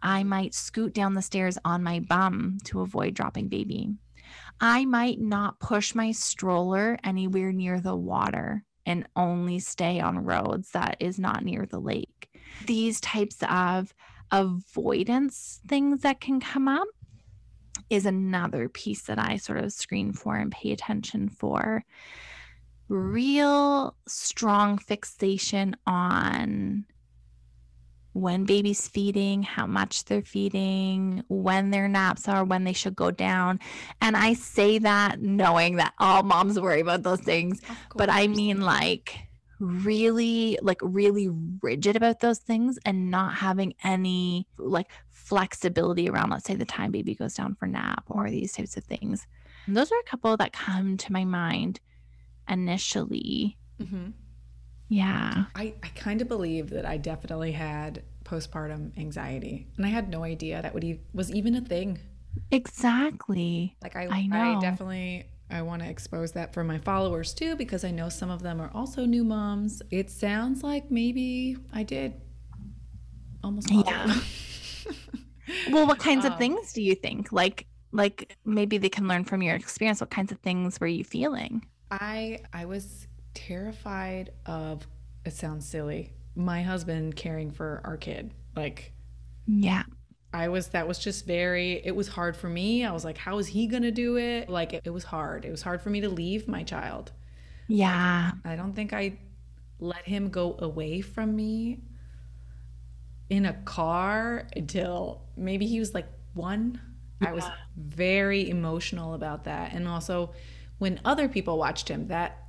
I 0.02 0.24
might 0.24 0.54
scoot 0.54 0.94
down 0.94 1.14
the 1.14 1.22
stairs 1.22 1.58
on 1.66 1.84
my 1.84 2.00
bum 2.00 2.60
to 2.66 2.82
avoid 2.82 3.14
dropping 3.14 3.48
baby. 3.48 3.90
I 4.60 4.86
might 4.86 5.20
not 5.20 5.60
push 5.60 5.96
my 5.96 6.12
stroller 6.12 6.98
anywhere 7.04 7.52
near 7.52 7.80
the 7.80 7.96
water 7.96 8.64
and 8.86 9.08
only 9.16 9.60
stay 9.60 10.00
on 10.00 10.24
roads 10.24 10.72
that 10.72 10.98
is 11.00 11.20
not 11.20 11.44
near 11.44 11.66
the 11.66 11.80
lake. 11.80 12.30
These 12.66 13.02
types 13.02 13.38
of 13.50 13.94
avoidance 14.32 15.62
things 15.68 16.02
that 16.02 16.20
can 16.20 16.40
come 16.40 16.68
up 16.68 16.88
is 17.90 18.06
another 18.06 18.70
piece 18.70 19.04
that 19.04 19.20
I 19.20 19.38
sort 19.38 19.60
of 19.60 19.74
screen 19.74 20.14
for 20.14 20.36
and 20.36 20.52
pay 20.52 20.72
attention 20.72 21.30
for 21.30 21.84
real 22.88 23.96
strong 24.08 24.78
fixation 24.78 25.76
on 25.88 26.86
when 28.14 28.46
baby's 28.46 28.88
feeding, 28.88 29.44
how 29.44 29.68
much 29.68 30.06
they're 30.06 30.22
feeding, 30.22 31.22
when 31.28 31.72
their 31.72 31.90
naps 31.90 32.30
are, 32.30 32.46
when 32.46 32.64
they 32.64 32.72
should 32.72 32.96
go 32.96 33.12
down. 33.12 33.60
And 34.02 34.16
I 34.16 34.34
say 34.36 34.78
that 34.80 35.22
knowing 35.22 35.76
that 35.76 35.94
all 36.00 36.24
moms 36.24 36.58
worry 36.58 36.80
about 36.80 37.04
those 37.04 37.20
things. 37.20 37.62
But 37.94 38.10
I 38.10 38.28
mean, 38.28 38.62
like, 38.62 39.18
really, 39.60 40.58
like, 40.62 40.80
really 40.82 41.28
rigid 41.62 41.98
about 41.98 42.22
those 42.22 42.40
things 42.40 42.80
and 42.86 43.12
not 43.12 43.36
having 43.36 43.74
any, 43.84 44.48
like, 44.58 44.88
flexibility 45.12 46.10
around, 46.10 46.30
let's 46.30 46.46
say, 46.46 46.56
the 46.56 46.64
time 46.64 46.92
baby 46.92 47.16
goes 47.16 47.34
down 47.34 47.56
for 47.56 47.68
nap 47.68 48.06
or 48.08 48.30
these 48.30 48.54
types 48.54 48.78
of 48.78 48.86
things. 48.86 49.28
And 49.68 49.76
those 49.76 49.92
are 49.92 50.00
a 50.00 50.10
couple 50.10 50.38
that 50.38 50.54
come 50.54 50.96
to 50.96 51.12
my 51.12 51.26
mind 51.26 51.82
initially. 52.48 53.58
Mm-hmm. 53.82 54.10
Yeah. 54.88 55.46
I, 55.56 55.74
I 55.84 55.88
kind 55.96 56.22
of 56.22 56.28
believe 56.28 56.70
that 56.70 56.86
I 56.86 56.98
definitely 56.98 57.52
had 57.52 58.04
postpartum 58.24 58.98
anxiety. 58.98 59.68
And 59.78 59.86
I 59.86 59.90
had 59.90 60.10
no 60.10 60.24
idea 60.24 60.62
that 60.62 60.74
would 60.74 60.84
e- 60.84 61.02
was 61.14 61.32
even 61.32 61.56
a 61.56 61.62
thing. 61.62 62.00
Exactly. 62.52 63.76
Like 63.82 63.96
I, 63.96 64.08
I, 64.08 64.28
know. 64.28 64.58
I 64.58 64.60
definitely 64.60 65.26
I 65.50 65.62
want 65.62 65.84
to 65.84 65.90
expose 65.90 66.32
that 66.34 66.54
for 66.54 66.64
my 66.64 66.80
followers 66.80 67.34
too 67.34 67.56
because 67.56 67.84
I 67.84 67.92
know 67.92 68.10
some 68.10 68.30
of 68.30 68.42
them 68.42 68.60
are 68.60 68.72
also 68.74 69.06
new 69.06 69.24
moms. 69.24 69.82
It 69.92 70.10
sounds 70.10 70.64
like 70.64 70.92
maybe 70.92 71.58
I 71.72 71.84
did 71.84 72.14
almost 73.44 73.70
yeah. 73.72 74.20
well, 75.72 75.86
what 75.88 76.00
kinds 76.00 76.26
um, 76.26 76.34
of 76.34 76.38
things 76.38 76.74
do 76.74 76.82
you 76.82 76.96
think? 76.96 77.32
Like 77.32 77.68
like 77.92 78.36
maybe 78.44 78.78
they 78.78 78.90
can 78.90 79.08
learn 79.08 79.24
from 79.24 79.42
your 79.42 79.56
experience. 79.56 80.02
What 80.02 80.10
kinds 80.10 80.32
of 80.32 80.40
things 80.40 80.80
were 80.80 80.88
you 80.88 81.04
feeling? 81.04 81.66
I 81.92 82.40
I 82.54 82.66
was 82.66 83.08
terrified 83.34 84.32
of 84.46 84.88
it 85.26 85.34
sounds 85.34 85.68
silly. 85.68 86.14
My 86.36 86.62
husband 86.62 87.16
caring 87.16 87.52
for 87.52 87.82
our 87.84 87.98
kid. 87.98 88.34
Like 88.56 88.94
yeah. 89.48 89.84
I 90.34 90.50
was 90.50 90.70
that 90.70 90.88
was 90.88 91.00
just 91.00 91.26
very 91.26 91.82
it 91.86 91.96
was 91.96 92.08
hard 92.08 92.36
for 92.36 92.50
me. 92.50 92.84
I 92.86 92.92
was 92.92 93.06
like 93.06 93.18
how 93.18 93.38
is 93.38 93.48
he 93.48 93.68
going 93.68 93.84
to 93.84 93.92
do 93.92 94.18
it? 94.18 94.50
Like 94.50 94.74
it, 94.74 94.82
it, 94.86 94.90
was 94.90 95.04
hard. 95.04 95.46
It 95.46 95.52
was 95.52 95.62
hard 95.62 95.82
for 95.82 95.90
me 95.90 96.02
to 96.02 96.10
leave 96.10 96.48
my 96.48 96.64
child. 96.64 97.12
Yeah. 97.68 98.32
I 98.44 98.56
don't 98.56 98.74
think 98.74 98.94
I 98.94 99.18
let 99.80 100.06
him 100.06 100.30
go 100.30 100.56
away 100.60 101.02
from 101.02 101.36
me 101.36 101.80
in 103.30 103.46
a 103.46 103.54
car 103.54 104.48
until 104.56 105.24
maybe 105.36 105.66
he 105.66 105.80
was 105.80 105.94
like 105.94 106.08
1. 106.34 106.82
Yeah. 107.22 107.30
I 107.30 107.34
was 107.34 107.46
very 107.78 108.50
emotional 108.50 109.14
about 109.14 109.46
that. 109.46 109.74
And 109.74 109.88
also 109.88 110.34
when 110.78 111.00
other 111.06 111.28
people 111.28 111.58
watched 111.58 111.90
him 111.90 112.08
that 112.08 112.46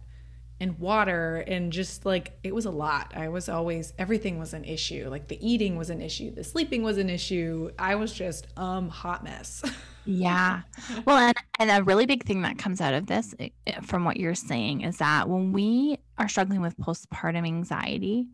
and 0.58 0.78
water 0.78 1.44
and 1.46 1.70
just 1.72 2.06
like 2.06 2.38
it 2.42 2.54
was 2.54 2.64
a 2.64 2.70
lot. 2.70 3.12
I 3.14 3.28
was 3.28 3.48
always 3.48 3.92
everything 3.98 4.38
was 4.38 4.54
an 4.54 4.64
issue. 4.64 5.08
Like 5.10 5.28
the 5.28 5.46
eating 5.46 5.76
was 5.76 5.90
an 5.90 6.00
issue. 6.00 6.34
The 6.34 6.44
sleeping 6.44 6.82
was 6.82 6.98
an 6.98 7.10
issue. 7.10 7.70
I 7.78 7.94
was 7.96 8.12
just 8.12 8.46
um 8.56 8.88
hot 8.88 9.24
mess. 9.24 9.62
Yeah. 10.08 10.60
Well 11.04 11.16
and, 11.16 11.36
and 11.58 11.68
a 11.68 11.82
really 11.82 12.06
big 12.06 12.24
thing 12.24 12.42
that 12.42 12.58
comes 12.58 12.80
out 12.80 12.94
of 12.94 13.06
this 13.06 13.34
eh, 13.40 13.48
from 13.82 14.04
what 14.04 14.16
you're 14.18 14.36
saying 14.36 14.82
is 14.82 14.98
that 14.98 15.28
when 15.28 15.52
we 15.52 15.98
are 16.16 16.28
struggling 16.28 16.60
with 16.60 16.76
postpartum 16.76 17.44
anxiety 17.44 18.28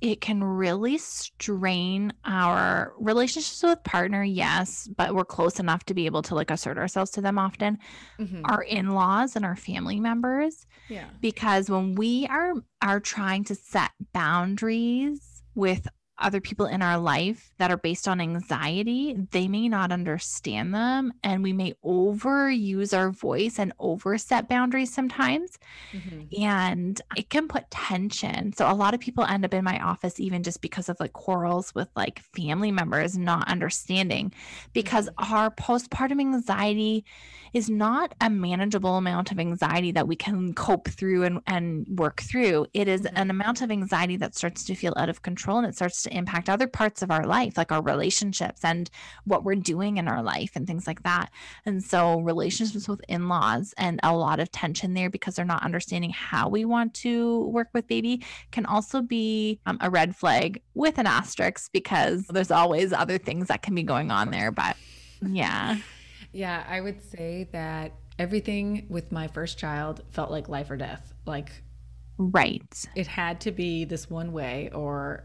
it 0.00 0.20
can 0.20 0.42
really 0.42 0.96
strain 0.98 2.12
our 2.24 2.94
relationships 2.98 3.62
with 3.62 3.82
partner 3.84 4.22
yes 4.22 4.88
but 4.96 5.14
we're 5.14 5.24
close 5.24 5.60
enough 5.60 5.84
to 5.84 5.94
be 5.94 6.06
able 6.06 6.22
to 6.22 6.34
like 6.34 6.50
assert 6.50 6.78
ourselves 6.78 7.10
to 7.12 7.20
them 7.20 7.38
often. 7.38 7.78
Mm-hmm. 8.18 8.42
our 8.44 8.62
in-laws 8.62 9.36
and 9.36 9.44
our 9.44 9.56
family 9.56 10.00
members. 10.00 10.66
Yeah. 10.88 11.06
Because 11.20 11.70
when 11.70 11.94
we 11.94 12.26
are 12.26 12.54
are 12.82 13.00
trying 13.00 13.44
to 13.44 13.54
set 13.54 13.90
boundaries 14.12 15.42
with 15.54 15.88
other 16.20 16.40
people 16.40 16.66
in 16.66 16.82
our 16.82 16.98
life 16.98 17.52
that 17.58 17.70
are 17.70 17.76
based 17.76 18.06
on 18.06 18.20
anxiety, 18.20 19.16
they 19.30 19.48
may 19.48 19.68
not 19.68 19.92
understand 19.92 20.74
them. 20.74 21.12
And 21.22 21.42
we 21.42 21.52
may 21.52 21.74
overuse 21.84 22.96
our 22.96 23.10
voice 23.10 23.58
and 23.58 23.72
overset 23.78 24.48
boundaries 24.48 24.92
sometimes. 24.92 25.58
Mm-hmm. 25.92 26.42
And 26.42 27.00
it 27.16 27.30
can 27.30 27.48
put 27.48 27.70
tension. 27.70 28.52
So 28.52 28.70
a 28.70 28.74
lot 28.74 28.94
of 28.94 29.00
people 29.00 29.24
end 29.24 29.44
up 29.44 29.54
in 29.54 29.64
my 29.64 29.78
office, 29.80 30.20
even 30.20 30.42
just 30.42 30.60
because 30.60 30.88
of 30.88 30.98
like 31.00 31.12
quarrels 31.12 31.74
with 31.74 31.88
like 31.96 32.20
family 32.34 32.70
members 32.70 33.16
not 33.16 33.48
understanding, 33.48 34.32
because 34.72 35.08
mm-hmm. 35.08 35.34
our 35.34 35.50
postpartum 35.50 36.20
anxiety 36.20 37.04
is 37.52 37.68
not 37.68 38.14
a 38.20 38.30
manageable 38.30 38.96
amount 38.96 39.32
of 39.32 39.38
anxiety 39.38 39.90
that 39.92 40.06
we 40.06 40.16
can 40.16 40.54
cope 40.54 40.88
through 40.88 41.24
and, 41.24 41.40
and 41.46 41.86
work 41.88 42.20
through. 42.20 42.66
It 42.72 42.88
is 42.88 43.02
mm-hmm. 43.02 43.16
an 43.16 43.30
amount 43.30 43.62
of 43.62 43.70
anxiety 43.70 44.16
that 44.18 44.36
starts 44.36 44.64
to 44.64 44.74
feel 44.74 44.94
out 44.96 45.08
of 45.08 45.22
control 45.22 45.58
and 45.58 45.66
it 45.66 45.74
starts 45.74 46.02
to 46.02 46.09
impact 46.10 46.48
other 46.48 46.66
parts 46.66 47.02
of 47.02 47.10
our 47.10 47.26
life, 47.26 47.56
like 47.56 47.72
our 47.72 47.82
relationships 47.82 48.64
and 48.64 48.90
what 49.24 49.44
we're 49.44 49.54
doing 49.54 49.96
in 49.96 50.08
our 50.08 50.22
life 50.22 50.52
and 50.54 50.66
things 50.66 50.86
like 50.86 51.02
that. 51.02 51.30
And 51.64 51.82
so, 51.82 52.20
relationships 52.20 52.88
with 52.88 53.00
in 53.08 53.28
laws 53.28 53.74
and 53.76 54.00
a 54.02 54.14
lot 54.14 54.40
of 54.40 54.50
tension 54.50 54.94
there 54.94 55.10
because 55.10 55.36
they're 55.36 55.44
not 55.44 55.64
understanding 55.64 56.10
how 56.10 56.48
we 56.48 56.64
want 56.64 56.94
to 56.94 57.44
work 57.46 57.68
with 57.72 57.86
baby 57.86 58.24
can 58.50 58.66
also 58.66 59.02
be 59.02 59.60
um, 59.66 59.78
a 59.80 59.90
red 59.90 60.16
flag 60.16 60.62
with 60.74 60.98
an 60.98 61.06
asterisk 61.06 61.70
because 61.72 62.26
there's 62.28 62.50
always 62.50 62.92
other 62.92 63.18
things 63.18 63.48
that 63.48 63.62
can 63.62 63.74
be 63.74 63.82
going 63.82 64.10
on 64.10 64.30
there. 64.30 64.50
But 64.50 64.76
yeah. 65.22 65.76
Yeah, 66.32 66.64
I 66.68 66.80
would 66.80 67.02
say 67.02 67.48
that 67.52 67.92
everything 68.18 68.86
with 68.88 69.10
my 69.10 69.26
first 69.26 69.58
child 69.58 70.02
felt 70.10 70.30
like 70.30 70.48
life 70.48 70.70
or 70.70 70.76
death. 70.76 71.12
Like, 71.26 71.50
right. 72.18 72.84
It 72.94 73.06
had 73.06 73.40
to 73.42 73.50
be 73.50 73.84
this 73.84 74.08
one 74.08 74.32
way 74.32 74.70
or 74.72 75.24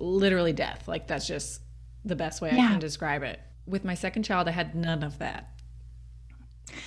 literally 0.00 0.52
death. 0.52 0.88
Like 0.88 1.06
that's 1.06 1.26
just 1.26 1.60
the 2.04 2.16
best 2.16 2.40
way 2.40 2.52
yeah. 2.54 2.64
I 2.64 2.68
can 2.68 2.78
describe 2.78 3.22
it. 3.22 3.40
With 3.66 3.84
my 3.84 3.94
second 3.94 4.24
child, 4.24 4.48
I 4.48 4.52
had 4.52 4.74
none 4.74 5.02
of 5.02 5.18
that. 5.18 5.50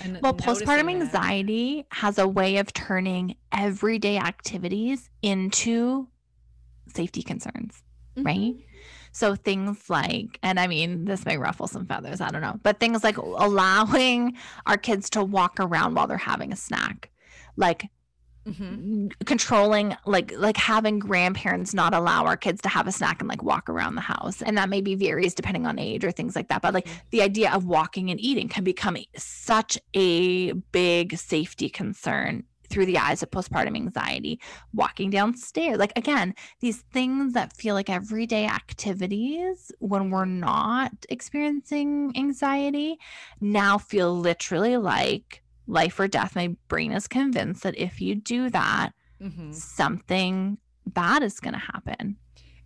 And 0.01 0.20
well, 0.22 0.34
postpartum 0.34 0.89
anxiety 0.89 1.86
has 1.91 2.18
a 2.18 2.28
way 2.28 2.57
of 2.57 2.72
turning 2.74 3.36
everyday 3.51 4.18
activities 4.18 5.09
into 5.22 6.07
safety 6.88 7.22
concerns, 7.22 7.84
mm-hmm. 8.16 8.26
right? 8.26 8.55
So 9.11 9.36
things 9.36 9.89
like, 9.89 10.39
and 10.41 10.59
I 10.59 10.68
mean, 10.68 11.05
this 11.05 11.26
may 11.26 11.38
ruffle 11.38 11.68
some 11.68 11.86
feathers, 11.86 12.20
I 12.20 12.30
don't 12.30 12.41
know, 12.41 12.59
but 12.64 12.80
things 12.80 13.03
like 13.03 13.18
allowing 13.18 14.36
our 14.66 14.78
kids 14.78 15.09
to 15.11 15.24
walk 15.24 15.57
around 15.59 15.95
while 15.95 16.07
they're 16.07 16.18
having 16.18 16.51
a 16.51 16.57
snack, 16.57 17.11
like 17.55 17.89
mm-hmm. 18.47 19.07
controlling 19.25 19.95
like 20.05 20.33
like 20.37 20.57
having 20.57 20.99
grandparents 20.99 21.73
not 21.73 21.93
allow 21.93 22.25
our 22.25 22.37
kids 22.37 22.61
to 22.61 22.69
have 22.69 22.87
a 22.87 22.91
snack 22.91 23.19
and 23.19 23.29
like 23.29 23.43
walk 23.43 23.69
around 23.69 23.95
the 23.95 24.01
house 24.01 24.41
and 24.41 24.57
that 24.57 24.69
maybe 24.69 24.95
varies 24.95 25.33
depending 25.33 25.65
on 25.65 25.79
age 25.79 26.03
or 26.03 26.11
things 26.11 26.35
like 26.35 26.47
that 26.49 26.61
but 26.61 26.73
like 26.73 26.85
mm-hmm. 26.85 26.97
the 27.11 27.21
idea 27.21 27.51
of 27.51 27.65
walking 27.65 28.09
and 28.09 28.19
eating 28.19 28.47
can 28.47 28.63
become 28.63 28.97
such 29.15 29.77
a 29.95 30.51
big 30.71 31.17
safety 31.17 31.69
concern 31.69 32.43
through 32.73 32.85
the 32.87 32.97
eyes 32.97 33.21
of 33.21 33.29
postpartum 33.29 33.75
anxiety, 33.75 34.39
walking 34.73 35.11
downstairs. 35.11 35.77
Like, 35.77 35.93
again, 35.95 36.33
these 36.59 36.81
things 36.91 37.33
that 37.33 37.55
feel 37.55 37.75
like 37.75 37.89
everyday 37.89 38.47
activities 38.47 39.71
when 39.77 40.09
we're 40.09 40.25
not 40.25 40.91
experiencing 41.07 42.11
anxiety 42.15 42.97
now 43.39 43.77
feel 43.77 44.17
literally 44.17 44.77
like 44.77 45.42
life 45.68 45.99
or 45.99 46.07
death. 46.07 46.36
My 46.36 46.55
brain 46.68 46.91
is 46.91 47.07
convinced 47.07 47.64
that 47.64 47.78
if 47.78 48.01
you 48.01 48.16
do 48.16 48.49
that, 48.49 48.91
mm-hmm. 49.22 49.51
something 49.51 50.57
bad 50.86 51.24
is 51.24 51.39
going 51.39 51.53
to 51.53 51.59
happen. 51.59 52.18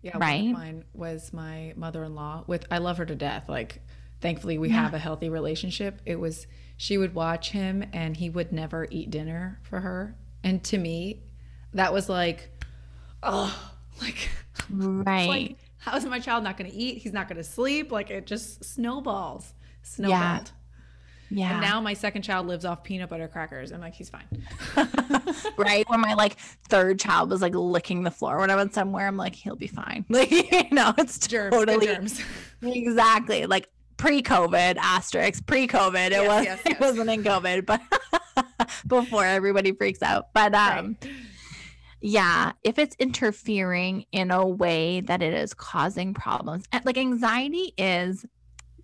Yeah, 0.02 0.16
right. 0.18 0.50
mine 0.50 0.84
was 0.94 1.32
my 1.32 1.72
mother-in-law. 1.76 2.44
With 2.46 2.66
I 2.70 2.78
love 2.78 2.98
her 2.98 3.06
to 3.06 3.14
death. 3.14 3.48
Like, 3.48 3.82
thankfully, 4.20 4.58
we 4.58 4.68
yeah. 4.68 4.82
have 4.82 4.94
a 4.94 4.98
healthy 4.98 5.28
relationship. 5.28 6.00
It 6.06 6.20
was 6.20 6.46
she 6.76 6.98
would 6.98 7.14
watch 7.14 7.50
him 7.50 7.84
and 7.92 8.16
he 8.16 8.30
would 8.30 8.52
never 8.52 8.86
eat 8.90 9.10
dinner 9.10 9.58
for 9.62 9.80
her. 9.80 10.16
And 10.44 10.62
to 10.64 10.78
me, 10.78 11.22
that 11.74 11.92
was 11.92 12.08
like, 12.08 12.50
oh, 13.22 13.72
like, 14.00 14.28
right. 14.70 15.28
like, 15.28 15.58
how 15.78 15.96
is 15.96 16.04
my 16.04 16.20
child 16.20 16.44
not 16.44 16.56
going 16.56 16.70
to 16.70 16.76
eat? 16.76 16.98
He's 16.98 17.12
not 17.12 17.28
going 17.28 17.38
to 17.38 17.44
sleep. 17.44 17.90
Like 17.90 18.10
it 18.10 18.26
just 18.26 18.64
snowballs, 18.64 19.54
snowballed. 19.82 20.20
Yeah. 20.20 20.44
Yeah. 21.30 21.52
And 21.52 21.60
now 21.60 21.80
my 21.80 21.94
second 21.94 22.22
child 22.22 22.46
lives 22.46 22.64
off 22.64 22.82
peanut 22.82 23.10
butter 23.10 23.28
crackers. 23.28 23.72
I'm 23.72 23.80
like, 23.80 23.94
he's 23.94 24.10
fine. 24.10 24.24
right. 25.56 25.88
When 25.88 26.00
my 26.00 26.14
like 26.14 26.38
third 26.68 26.98
child 26.98 27.30
was 27.30 27.42
like 27.42 27.54
licking 27.54 28.02
the 28.02 28.10
floor 28.10 28.38
when 28.38 28.50
I 28.50 28.56
went 28.56 28.74
somewhere, 28.74 29.06
I'm 29.06 29.16
like, 29.16 29.34
he'll 29.34 29.56
be 29.56 29.66
fine. 29.66 30.04
Like, 30.18 30.30
you 30.32 30.70
know, 30.72 30.92
it's 30.98 31.28
germs, 31.28 31.54
totally 31.54 31.86
germs. 31.86 32.20
exactly 32.62 33.46
like 33.46 33.68
pre-COVID 33.96 34.76
asterisk 34.78 35.46
pre-COVID. 35.46 36.06
It 36.06 36.12
yes, 36.12 36.28
was 36.28 36.44
yes, 36.44 36.60
yes. 36.64 36.74
it 36.74 36.80
wasn't 36.80 37.10
in 37.10 37.22
COVID, 37.22 37.66
but 37.66 37.80
before 38.86 39.24
everybody 39.24 39.70
freaks 39.72 40.02
out. 40.02 40.32
But 40.32 40.54
um 40.54 40.96
right. 41.00 41.12
yeah, 42.00 42.52
if 42.64 42.80
it's 42.80 42.96
interfering 42.98 44.06
in 44.10 44.32
a 44.32 44.44
way 44.44 45.02
that 45.02 45.22
it 45.22 45.34
is 45.34 45.54
causing 45.54 46.14
problems, 46.14 46.64
like 46.84 46.98
anxiety 46.98 47.74
is 47.78 48.26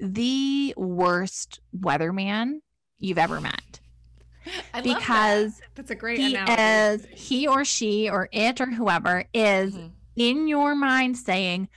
the 0.01 0.75
worst 0.77 1.61
weatherman 1.79 2.61
you've 2.99 3.19
ever 3.19 3.41
met. 3.41 3.81
I 4.75 4.83
because 4.83 5.59
that. 5.59 5.69
that's 5.75 5.91
a 5.91 5.95
great 5.95 6.19
he 6.19 6.35
analogy. 6.35 7.07
is 7.07 7.07
he 7.19 7.47
or 7.49 7.65
she 7.65 8.11
or 8.11 8.29
it 8.33 8.61
or 8.61 8.67
whoever 8.67 9.25
is 9.33 9.75
mm-hmm. 9.75 9.87
in 10.17 10.49
your 10.49 10.75
mind 10.75 11.17
saying 11.17 11.69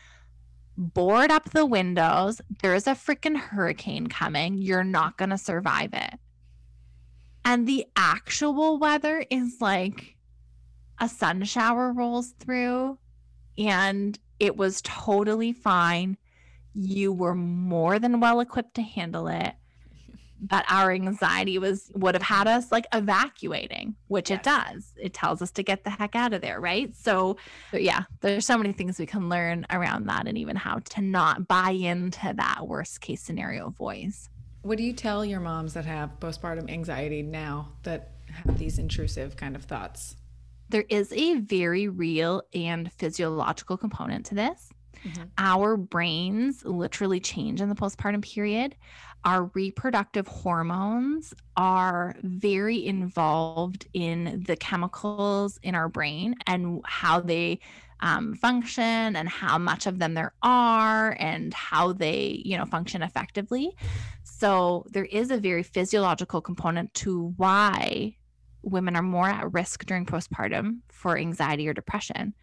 board 0.77 1.31
up 1.31 1.51
the 1.51 1.65
windows. 1.65 2.41
There's 2.61 2.87
a 2.87 2.91
freaking 2.91 3.37
hurricane 3.37 4.07
coming. 4.07 4.57
You're 4.57 4.83
not 4.83 5.17
going 5.17 5.31
to 5.31 5.37
survive 5.37 5.93
it. 5.93 6.19
And 7.43 7.67
the 7.67 7.85
actual 7.95 8.77
weather 8.77 9.25
is 9.29 9.57
like 9.61 10.17
a 10.99 11.07
sun 11.07 11.43
shower 11.43 11.93
rolls 11.93 12.33
through 12.39 12.97
and 13.57 14.19
it 14.39 14.55
was 14.55 14.81
totally 14.83 15.53
fine. 15.53 16.17
You 16.79 17.11
were 17.11 17.33
more 17.33 17.97
than 17.97 18.19
well 18.19 18.39
equipped 18.39 18.75
to 18.75 18.83
handle 18.83 19.27
it 19.27 19.55
that 20.39 20.63
our 20.69 20.91
anxiety 20.91 21.57
was 21.57 21.91
would 21.95 22.13
have 22.13 22.21
had 22.21 22.47
us 22.47 22.71
like 22.71 22.85
evacuating 22.93 23.95
which 24.07 24.29
yes. 24.29 24.39
it 24.39 24.43
does. 24.43 24.93
It 24.95 25.13
tells 25.13 25.41
us 25.41 25.49
to 25.51 25.63
get 25.63 25.83
the 25.83 25.89
heck 25.89 26.15
out 26.15 26.33
of 26.33 26.41
there 26.41 26.59
right? 26.59 26.95
So, 26.95 27.37
so 27.71 27.77
yeah 27.77 28.03
there's 28.21 28.45
so 28.45 28.57
many 28.57 28.73
things 28.73 28.99
we 28.99 29.07
can 29.07 29.29
learn 29.29 29.65
around 29.71 30.07
that 30.07 30.27
and 30.27 30.37
even 30.37 30.55
how 30.55 30.79
to 30.91 31.01
not 31.01 31.47
buy 31.47 31.71
into 31.71 32.33
that 32.35 32.67
worst 32.67 33.01
case 33.01 33.21
scenario 33.21 33.71
voice. 33.71 34.29
What 34.61 34.77
do 34.77 34.83
you 34.83 34.93
tell 34.93 35.25
your 35.25 35.39
moms 35.39 35.73
that 35.73 35.85
have 35.85 36.19
postpartum 36.19 36.69
anxiety 36.69 37.23
now 37.23 37.69
that 37.83 38.11
have 38.45 38.57
these 38.59 38.77
intrusive 38.77 39.37
kind 39.37 39.55
of 39.55 39.63
thoughts? 39.63 40.17
There 40.69 40.85
is 40.89 41.13
a 41.13 41.35
very 41.39 41.87
real 41.87 42.43
and 42.53 42.91
physiological 42.91 43.77
component 43.77 44.25
to 44.27 44.35
this 44.35 44.69
Mm-hmm. 45.05 45.23
Our 45.37 45.77
brains 45.77 46.63
literally 46.65 47.19
change 47.19 47.61
in 47.61 47.69
the 47.69 47.75
postpartum 47.75 48.23
period. 48.23 48.75
Our 49.23 49.45
reproductive 49.53 50.27
hormones 50.27 51.33
are 51.55 52.15
very 52.21 52.85
involved 52.85 53.87
in 53.93 54.43
the 54.45 54.55
chemicals 54.55 55.59
in 55.63 55.75
our 55.75 55.89
brain 55.89 56.35
and 56.45 56.81
how 56.85 57.19
they 57.19 57.59
um, 57.99 58.35
function 58.35 59.15
and 59.15 59.27
how 59.27 59.57
much 59.57 59.87
of 59.87 59.97
them 59.99 60.13
there 60.13 60.33
are 60.43 61.17
and 61.19 61.53
how 61.53 61.93
they 61.93 62.41
you 62.45 62.57
know 62.57 62.65
function 62.65 63.01
effectively. 63.01 63.75
So 64.23 64.85
there 64.91 65.05
is 65.05 65.31
a 65.31 65.37
very 65.37 65.63
physiological 65.63 66.41
component 66.41 66.93
to 66.95 67.33
why 67.37 68.15
women 68.61 68.95
are 68.95 69.01
more 69.01 69.29
at 69.29 69.51
risk 69.53 69.85
during 69.85 70.05
postpartum 70.05 70.79
for 70.89 71.17
anxiety 71.17 71.67
or 71.67 71.73
depression 71.73 72.33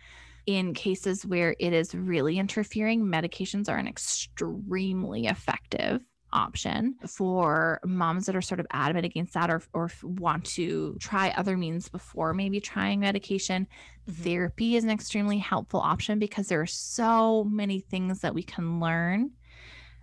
in 0.46 0.74
cases 0.74 1.24
where 1.24 1.56
it 1.58 1.72
is 1.72 1.94
really 1.94 2.38
interfering 2.38 3.04
medications 3.04 3.68
are 3.68 3.78
an 3.78 3.88
extremely 3.88 5.26
effective 5.26 6.02
option 6.34 6.96
for 7.06 7.80
moms 7.84 8.26
that 8.26 8.36
are 8.36 8.42
sort 8.42 8.60
of 8.60 8.66
adamant 8.72 9.06
against 9.06 9.34
that 9.34 9.50
or, 9.50 9.62
or 9.72 9.88
want 10.02 10.44
to 10.44 10.96
try 10.98 11.30
other 11.36 11.56
means 11.56 11.88
before 11.88 12.34
maybe 12.34 12.60
trying 12.60 13.00
medication. 13.00 13.66
Mm-hmm. 14.08 14.22
Therapy 14.22 14.76
is 14.76 14.84
an 14.84 14.90
extremely 14.90 15.38
helpful 15.38 15.80
option 15.80 16.18
because 16.18 16.48
there 16.48 16.60
are 16.60 16.66
so 16.66 17.44
many 17.44 17.80
things 17.80 18.20
that 18.20 18.34
we 18.34 18.42
can 18.42 18.80
learn 18.80 19.30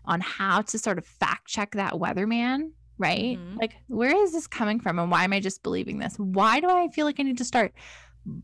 on 0.05 0.21
how 0.21 0.61
to 0.61 0.79
sort 0.79 0.97
of 0.97 1.05
fact 1.05 1.47
check 1.47 1.71
that 1.75 1.93
weatherman 1.93 2.71
right? 2.97 3.39
Mm-hmm. 3.39 3.57
Like, 3.57 3.77
where 3.87 4.15
is 4.15 4.31
this 4.31 4.45
coming 4.45 4.79
from? 4.79 4.99
And 4.99 5.09
why 5.09 5.23
am 5.23 5.33
I 5.33 5.39
just 5.39 5.63
believing 5.63 5.97
this? 5.97 6.13
Why 6.17 6.59
do 6.59 6.69
I 6.69 6.87
feel 6.89 7.07
like 7.07 7.19
I 7.19 7.23
need 7.23 7.39
to 7.39 7.45
start 7.45 7.73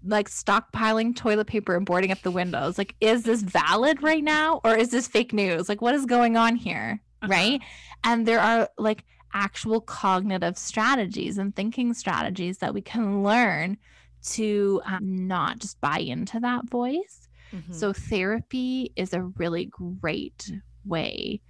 like 0.04 0.30
stockpiling 0.30 1.16
toilet 1.16 1.48
paper 1.48 1.76
and 1.76 1.86
boarding 1.86 2.12
up 2.12 2.22
the 2.22 2.32
windows? 2.32 2.78
Like, 2.78 2.96
is 3.00 3.24
this 3.24 3.42
valid 3.42 4.02
right 4.02 4.24
now 4.24 4.62
or 4.64 4.76
is 4.76 4.90
this 4.90 5.08
fake 5.08 5.34
news? 5.34 5.70
Like, 5.70 5.82
what 5.82 5.96
is 5.96 6.06
going 6.06 6.38
on 6.38 6.56
here? 6.56 7.02
uh-huh. 7.22 7.32
right? 7.32 7.62
And 8.04 8.26
there 8.26 8.40
are 8.40 8.70
like 8.78 9.06
actual 9.34 9.82
cognitive 9.82 10.58
strategies 10.58 11.38
and 11.38 11.56
thinking 11.56 11.94
strategies 11.94 12.60
that 12.60 12.74
we 12.74 12.82
can 12.82 13.24
learn 13.24 13.78
to 14.24 14.82
um, 14.86 15.28
not 15.28 15.60
just 15.60 15.80
buy 15.82 16.00
into 16.00 16.40
that 16.40 16.70
voice. 16.70 17.28
Mm-hmm. 17.54 17.74
So, 17.74 17.94
therapy 17.94 18.92
is 18.96 19.14
a 19.14 19.22
really 19.22 19.66
great 19.66 20.52
way 20.86 21.42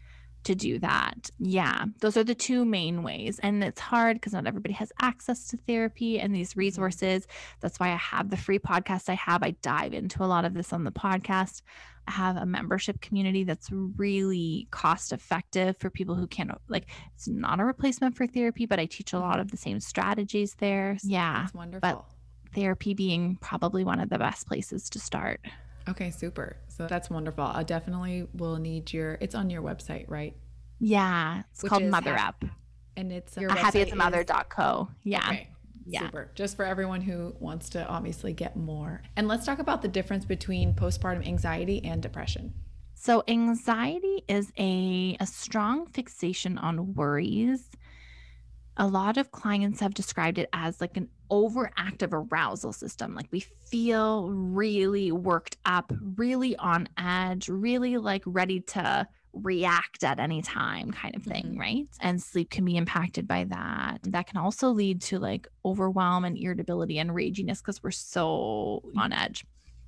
to 0.47 0.55
do 0.55 0.79
that. 0.79 1.29
Yeah, 1.39 1.85
those 1.99 2.15
are 2.15 2.23
the 2.23 2.33
two 2.33 2.63
main 2.63 3.03
ways. 3.03 3.37
And 3.43 3.63
it's 3.63 3.81
hard 3.81 4.15
because 4.15 4.31
not 4.31 4.47
everybody 4.47 4.73
has 4.75 4.93
access 5.01 5.47
to 5.49 5.57
therapy 5.57 6.19
and 6.19 6.33
these 6.33 6.51
mm-hmm. 6.51 6.61
resources. 6.61 7.27
That's 7.59 7.79
why 7.79 7.89
I 7.89 7.97
have 7.97 8.29
the 8.29 8.37
free 8.37 8.59
podcast 8.59 9.09
I 9.09 9.15
have. 9.15 9.43
I 9.43 9.51
dive 9.61 9.93
into 9.93 10.23
a 10.23 10.25
lot 10.25 10.45
of 10.45 10.53
this 10.53 10.71
on 10.71 10.85
the 10.85 10.91
podcast 10.91 11.61
I 12.07 12.11
have 12.11 12.37
a 12.37 12.45
membership 12.45 13.01
community 13.01 13.43
that's 13.43 13.69
really 13.71 14.69
cost 14.71 15.11
effective 15.11 15.75
for 15.77 15.89
people 15.89 16.15
who 16.15 16.25
can't 16.25 16.51
like 16.69 16.85
it's 17.13 17.27
not 17.27 17.59
a 17.59 17.65
replacement 17.65 18.15
for 18.15 18.25
therapy 18.25 18.65
but 18.65 18.79
i 18.79 18.85
teach 18.85 19.11
a 19.11 19.19
lot 19.19 19.33
mm-hmm. 19.33 19.41
of 19.41 19.51
the 19.51 19.57
same 19.57 19.81
strategies 19.81 20.55
there 20.59 20.97
yeah 21.03 21.41
that's 21.41 21.53
wonderful 21.53 21.81
but 21.81 22.05
therapy 22.55 22.93
being 22.93 23.37
probably 23.41 23.83
one 23.83 23.99
of 23.99 24.07
the 24.07 24.17
best 24.17 24.47
places 24.47 24.89
to 24.89 24.99
start 24.99 25.41
okay 25.89 26.09
super 26.09 26.55
so 26.77 26.87
that's 26.87 27.09
wonderful 27.09 27.43
i 27.43 27.63
definitely 27.63 28.27
will 28.33 28.57
need 28.57 28.91
your 28.93 29.17
it's 29.21 29.35
on 29.35 29.49
your 29.49 29.61
website 29.61 30.05
right 30.07 30.35
yeah 30.79 31.43
it's 31.51 31.63
Which 31.63 31.71
called 31.71 31.83
mother 31.83 32.15
ha- 32.15 32.29
up 32.29 32.45
and 32.95 33.11
it's 33.11 33.35
your 33.37 33.49
happyasmother.co 33.49 34.89
yeah 35.03 35.27
okay. 35.27 35.49
Yeah. 35.89 36.01
Super. 36.01 36.31
Just 36.35 36.57
for 36.57 36.65
everyone 36.65 36.99
who 36.99 37.33
wants 37.39 37.69
to 37.69 37.87
obviously 37.87 38.33
get 38.33 38.57
more. 38.57 39.01
And 39.15 39.27
let's 39.27 39.45
talk 39.45 39.59
about 39.59 39.81
the 39.81 39.87
difference 39.87 40.25
between 40.25 40.73
postpartum 40.73 41.25
anxiety 41.25 41.81
and 41.83 42.01
depression. 42.01 42.53
So, 42.93 43.23
anxiety 43.27 44.23
is 44.27 44.51
a, 44.57 45.15
a 45.19 45.25
strong 45.25 45.87
fixation 45.87 46.57
on 46.57 46.93
worries. 46.93 47.69
A 48.75 48.85
lot 48.85 49.17
of 49.17 49.31
clients 49.31 49.79
have 49.79 49.93
described 49.93 50.37
it 50.37 50.49
as 50.51 50.81
like 50.81 50.97
an 50.97 51.07
overactive 51.31 52.13
arousal 52.13 52.73
system. 52.73 53.15
Like 53.15 53.27
we 53.31 53.39
feel 53.39 54.29
really 54.29 55.11
worked 55.11 55.57
up, 55.65 55.91
really 56.15 56.55
on 56.57 56.89
edge, 56.97 57.49
really 57.49 57.97
like 57.97 58.23
ready 58.25 58.61
to 58.61 59.07
react 59.33 60.03
at 60.03 60.19
any 60.19 60.41
time 60.41 60.91
kind 60.91 61.15
of 61.15 61.23
thing, 61.23 61.45
mm-hmm. 61.45 61.59
right? 61.59 61.87
And 61.99 62.21
sleep 62.21 62.49
can 62.49 62.65
be 62.65 62.77
impacted 62.77 63.27
by 63.27 63.45
that. 63.45 63.99
That 64.03 64.27
can 64.27 64.37
also 64.37 64.69
lead 64.69 65.01
to 65.03 65.19
like 65.19 65.47
overwhelm 65.65 66.25
and 66.25 66.37
irritability 66.37 66.97
and 66.99 67.11
raginess 67.11 67.59
because 67.59 67.83
we're 67.83 67.91
so 67.91 68.83
on 68.97 69.13
edge. 69.13 69.45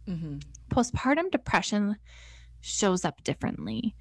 Mm-hmm. 0.08 0.38
Postpartum 0.72 1.32
depression 1.32 1.98
shows 2.62 3.06
up 3.06 3.24
differently. 3.24 3.96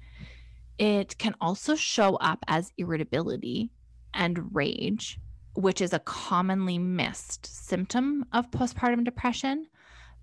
It 0.77 1.17
can 1.17 1.35
also 1.41 1.75
show 1.75 2.15
up 2.15 2.39
as 2.47 2.71
irritability 2.77 3.71
and 4.13 4.55
rage. 4.55 5.19
Which 5.53 5.81
is 5.81 5.93
a 5.93 5.99
commonly 5.99 6.77
missed 6.77 7.45
symptom 7.45 8.25
of 8.33 8.49
postpartum 8.51 9.03
depression, 9.03 9.67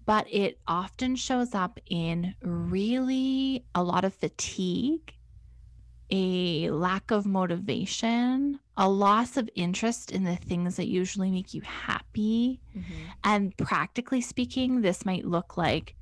but 0.04 0.26
it 0.32 0.58
often 0.66 1.16
shows 1.16 1.54
up 1.54 1.80
in 1.86 2.34
really 2.42 3.64
a 3.74 3.82
lot 3.82 4.04
of 4.04 4.14
fatigue, 4.14 5.12
a 6.10 6.70
lack 6.70 7.10
of 7.10 7.26
motivation, 7.26 8.60
a 8.76 8.88
loss 8.88 9.36
of 9.36 9.50
interest 9.56 10.12
in 10.12 10.22
the 10.22 10.36
things 10.36 10.76
that 10.76 10.86
usually 10.86 11.30
make 11.30 11.52
you 11.52 11.62
happy. 11.62 12.60
Mm-hmm. 12.76 12.94
And 13.24 13.56
practically 13.56 14.20
speaking, 14.20 14.80
this 14.80 15.04
might 15.04 15.24
look 15.24 15.56
like 15.56 15.96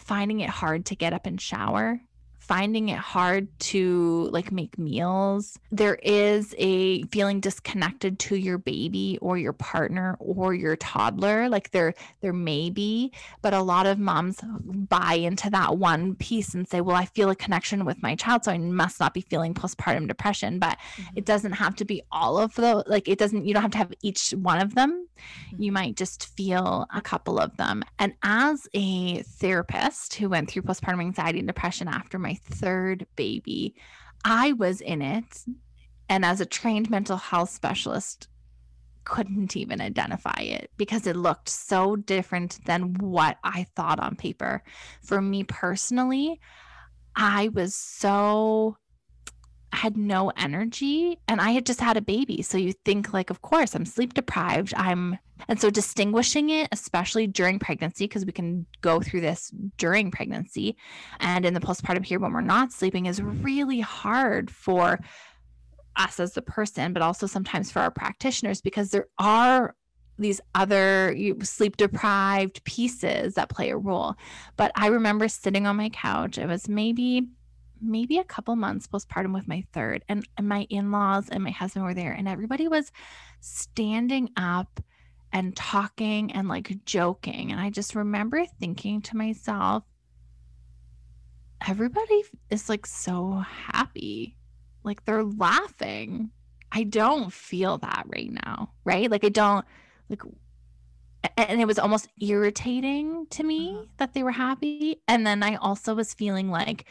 finding 0.00 0.40
it 0.40 0.50
hard 0.50 0.84
to 0.86 0.96
get 0.96 1.12
up 1.12 1.26
and 1.26 1.40
shower 1.40 2.00
finding 2.46 2.88
it 2.88 2.98
hard 2.98 3.48
to 3.58 4.28
like 4.32 4.52
make 4.52 4.78
meals. 4.78 5.58
There 5.70 5.96
is 6.02 6.54
a 6.58 7.02
feeling 7.04 7.40
disconnected 7.40 8.18
to 8.20 8.36
your 8.36 8.58
baby 8.58 9.18
or 9.20 9.36
your 9.36 9.52
partner 9.52 10.16
or 10.20 10.54
your 10.54 10.76
toddler. 10.76 11.48
Like 11.48 11.70
there 11.72 11.94
there 12.20 12.32
may 12.32 12.70
be, 12.70 13.12
but 13.42 13.54
a 13.54 13.62
lot 13.62 13.86
of 13.86 13.98
moms 13.98 14.40
buy 14.42 15.14
into 15.14 15.50
that 15.50 15.78
one 15.78 16.14
piece 16.14 16.54
and 16.54 16.68
say, 16.68 16.80
"Well, 16.80 16.96
I 16.96 17.06
feel 17.06 17.30
a 17.30 17.36
connection 17.36 17.84
with 17.84 18.02
my 18.02 18.14
child, 18.14 18.44
so 18.44 18.52
I 18.52 18.58
must 18.58 19.00
not 19.00 19.14
be 19.14 19.20
feeling 19.20 19.54
postpartum 19.54 20.08
depression." 20.08 20.58
But 20.58 20.78
mm-hmm. 20.96 21.16
it 21.16 21.24
doesn't 21.24 21.52
have 21.52 21.74
to 21.76 21.84
be 21.84 22.02
all 22.12 22.38
of 22.38 22.54
those. 22.54 22.84
Like 22.86 23.08
it 23.08 23.18
doesn't 23.18 23.46
you 23.46 23.54
don't 23.54 23.62
have 23.62 23.72
to 23.72 23.78
have 23.78 23.92
each 24.02 24.30
one 24.30 24.60
of 24.60 24.74
them. 24.74 25.06
Mm-hmm. 25.50 25.62
You 25.62 25.72
might 25.72 25.96
just 25.96 26.36
feel 26.36 26.86
a 26.94 27.00
couple 27.00 27.38
of 27.38 27.56
them. 27.56 27.82
And 27.98 28.14
as 28.22 28.68
a 28.74 29.22
therapist 29.22 30.14
who 30.14 30.28
went 30.28 30.50
through 30.50 30.62
postpartum 30.62 31.00
anxiety 31.00 31.38
and 31.38 31.48
depression 31.48 31.88
after 31.88 32.18
my 32.18 32.35
third 32.36 33.06
baby, 33.16 33.74
I 34.24 34.52
was 34.52 34.80
in 34.80 35.02
it. 35.02 35.44
And 36.08 36.24
as 36.24 36.40
a 36.40 36.46
trained 36.46 36.88
mental 36.88 37.16
health 37.16 37.50
specialist, 37.50 38.28
couldn't 39.04 39.56
even 39.56 39.80
identify 39.80 40.40
it 40.40 40.70
because 40.76 41.06
it 41.06 41.16
looked 41.16 41.48
so 41.48 41.96
different 41.96 42.58
than 42.66 42.94
what 42.94 43.38
I 43.44 43.66
thought 43.76 44.00
on 44.00 44.16
paper. 44.16 44.62
For 45.02 45.22
me 45.22 45.44
personally, 45.44 46.40
I 47.14 47.48
was 47.48 47.74
so 47.74 48.76
had 49.76 49.96
no 49.96 50.30
energy 50.36 51.18
and 51.28 51.40
I 51.40 51.50
had 51.50 51.66
just 51.66 51.80
had 51.80 51.96
a 51.96 52.02
baby. 52.02 52.42
So 52.42 52.58
you 52.58 52.72
think 52.84 53.12
like 53.12 53.30
of 53.30 53.42
course 53.42 53.74
I'm 53.74 53.84
sleep 53.84 54.14
deprived. 54.14 54.74
I'm 54.76 55.18
and 55.48 55.60
so 55.60 55.68
distinguishing 55.68 56.50
it 56.50 56.68
especially 56.72 57.26
during 57.26 57.58
pregnancy 57.58 58.04
because 58.04 58.24
we 58.24 58.32
can 58.32 58.66
go 58.80 59.00
through 59.00 59.20
this 59.20 59.52
during 59.76 60.10
pregnancy 60.10 60.76
and 61.20 61.44
in 61.44 61.52
the 61.52 61.60
postpartum 61.60 62.04
period 62.04 62.22
when 62.22 62.32
we're 62.32 62.40
not 62.40 62.72
sleeping 62.72 63.04
is 63.04 63.20
really 63.20 63.80
hard 63.80 64.50
for 64.50 64.98
us 65.96 66.18
as 66.18 66.32
the 66.32 66.42
person 66.42 66.94
but 66.94 67.02
also 67.02 67.26
sometimes 67.26 67.70
for 67.70 67.80
our 67.80 67.90
practitioners 67.90 68.62
because 68.62 68.90
there 68.90 69.08
are 69.18 69.74
these 70.18 70.40
other 70.54 71.14
sleep 71.42 71.76
deprived 71.76 72.64
pieces 72.64 73.34
that 73.34 73.50
play 73.50 73.70
a 73.70 73.76
role. 73.76 74.14
But 74.56 74.72
I 74.74 74.86
remember 74.86 75.28
sitting 75.28 75.66
on 75.66 75.76
my 75.76 75.90
couch. 75.90 76.38
It 76.38 76.46
was 76.46 76.68
maybe 76.68 77.28
maybe 77.80 78.18
a 78.18 78.24
couple 78.24 78.56
months 78.56 78.86
postpartum 78.86 79.34
with 79.34 79.48
my 79.48 79.64
third 79.72 80.04
and, 80.08 80.26
and 80.36 80.48
my 80.48 80.66
in-laws 80.70 81.28
and 81.28 81.42
my 81.42 81.50
husband 81.50 81.84
were 81.84 81.94
there 81.94 82.12
and 82.12 82.28
everybody 82.28 82.68
was 82.68 82.92
standing 83.40 84.30
up 84.36 84.80
and 85.32 85.56
talking 85.56 86.32
and 86.32 86.48
like 86.48 86.84
joking 86.84 87.52
and 87.52 87.60
i 87.60 87.68
just 87.68 87.94
remember 87.94 88.44
thinking 88.58 89.00
to 89.02 89.16
myself 89.16 89.84
everybody 91.66 92.24
is 92.50 92.68
like 92.68 92.86
so 92.86 93.44
happy. 93.48 94.36
Like 94.82 95.04
they're 95.04 95.24
laughing. 95.24 96.30
I 96.72 96.84
don't 96.84 97.32
feel 97.32 97.78
that 97.78 98.04
right 98.06 98.30
now 98.30 98.72
right? 98.84 99.10
Like 99.10 99.24
i 99.24 99.28
don't 99.28 99.64
like 100.08 100.22
and 101.36 101.60
it 101.60 101.64
was 101.64 101.78
almost 101.78 102.08
irritating 102.20 103.26
to 103.30 103.42
me 103.42 103.70
uh-huh. 103.70 103.84
that 103.96 104.14
they 104.14 104.22
were 104.22 104.30
happy 104.30 105.02
and 105.08 105.26
then 105.26 105.42
i 105.42 105.56
also 105.56 105.94
was 105.94 106.14
feeling 106.14 106.50
like 106.50 106.84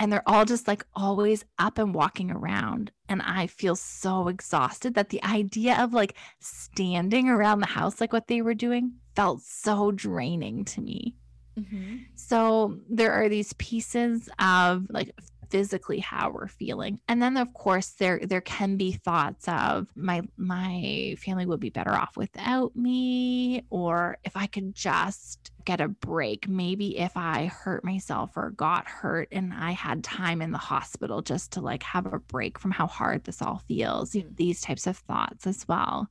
and 0.00 0.10
they're 0.10 0.28
all 0.28 0.46
just 0.46 0.66
like 0.66 0.84
always 0.96 1.44
up 1.58 1.78
and 1.78 1.94
walking 1.94 2.30
around 2.30 2.90
and 3.08 3.22
i 3.22 3.46
feel 3.46 3.76
so 3.76 4.26
exhausted 4.26 4.94
that 4.94 5.10
the 5.10 5.22
idea 5.22 5.76
of 5.80 5.92
like 5.92 6.14
standing 6.40 7.28
around 7.28 7.60
the 7.60 7.66
house 7.66 8.00
like 8.00 8.12
what 8.12 8.26
they 8.26 8.42
were 8.42 8.54
doing 8.54 8.92
felt 9.14 9.42
so 9.42 9.92
draining 9.92 10.64
to 10.64 10.80
me 10.80 11.14
mm-hmm. 11.56 11.98
so 12.16 12.76
there 12.88 13.12
are 13.12 13.28
these 13.28 13.52
pieces 13.54 14.28
of 14.40 14.86
like 14.88 15.14
physically 15.50 15.98
how 15.98 16.30
we're 16.30 16.46
feeling 16.46 17.00
and 17.08 17.20
then 17.20 17.36
of 17.36 17.52
course 17.54 17.90
there 17.90 18.20
there 18.24 18.40
can 18.40 18.76
be 18.76 18.92
thoughts 18.92 19.46
of 19.48 19.88
my 19.94 20.22
my 20.36 21.14
family 21.18 21.44
would 21.44 21.60
be 21.60 21.70
better 21.70 21.92
off 21.92 22.16
without 22.16 22.74
me 22.76 23.62
or 23.70 24.16
if 24.24 24.36
i 24.36 24.46
could 24.46 24.74
just 24.74 25.50
get 25.64 25.80
a 25.80 25.88
break 25.88 26.48
maybe 26.48 26.98
if 26.98 27.16
i 27.16 27.46
hurt 27.46 27.84
myself 27.84 28.30
or 28.36 28.50
got 28.50 28.86
hurt 28.86 29.28
and 29.32 29.52
i 29.52 29.72
had 29.72 30.02
time 30.04 30.40
in 30.40 30.52
the 30.52 30.58
hospital 30.58 31.20
just 31.20 31.52
to 31.52 31.60
like 31.60 31.82
have 31.82 32.06
a 32.06 32.18
break 32.18 32.58
from 32.58 32.70
how 32.70 32.86
hard 32.86 33.24
this 33.24 33.42
all 33.42 33.62
feels 33.68 34.16
these 34.36 34.60
types 34.60 34.86
of 34.86 34.96
thoughts 34.96 35.46
as 35.46 35.66
well 35.68 36.08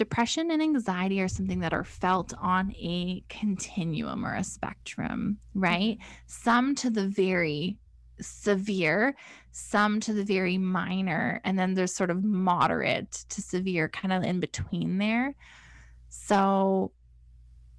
depression 0.00 0.50
and 0.50 0.62
anxiety 0.62 1.20
are 1.20 1.28
something 1.28 1.60
that 1.60 1.74
are 1.74 1.84
felt 1.84 2.32
on 2.40 2.72
a 2.76 3.22
continuum 3.28 4.24
or 4.24 4.34
a 4.34 4.42
spectrum, 4.42 5.36
right? 5.54 5.98
Mm-hmm. 5.98 6.12
Some 6.26 6.74
to 6.76 6.88
the 6.88 7.06
very 7.06 7.76
severe, 8.20 9.14
some 9.52 10.00
to 10.00 10.12
the 10.12 10.24
very 10.24 10.58
minor, 10.58 11.40
and 11.44 11.58
then 11.58 11.74
there's 11.74 11.94
sort 11.94 12.10
of 12.10 12.22
moderate 12.24 13.10
to 13.30 13.42
severe, 13.42 13.88
kind 13.88 14.12
of 14.12 14.22
in 14.22 14.40
between 14.40 14.98
there. 14.98 15.34
So, 16.08 16.92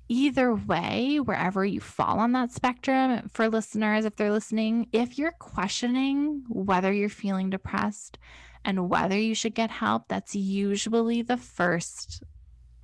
either 0.10 0.54
way, 0.54 1.20
wherever 1.20 1.64
you 1.66 1.80
fall 1.80 2.20
on 2.20 2.34
that 2.34 2.52
spectrum, 2.52 3.30
for 3.30 3.50
listeners, 3.50 4.06
if 4.06 4.16
they're 4.16 4.32
listening, 4.32 4.88
if 4.92 5.18
you're 5.18 5.32
questioning 5.32 6.44
whether 6.50 6.92
you're 6.92 7.10
feeling 7.10 7.50
depressed 7.50 8.18
and 8.66 8.90
whether 8.90 9.18
you 9.18 9.34
should 9.34 9.56
get 9.56 9.72
help, 9.72 10.08
that's 10.08 10.36
usually 10.36 11.22
the 11.22 11.38
first 11.38 12.24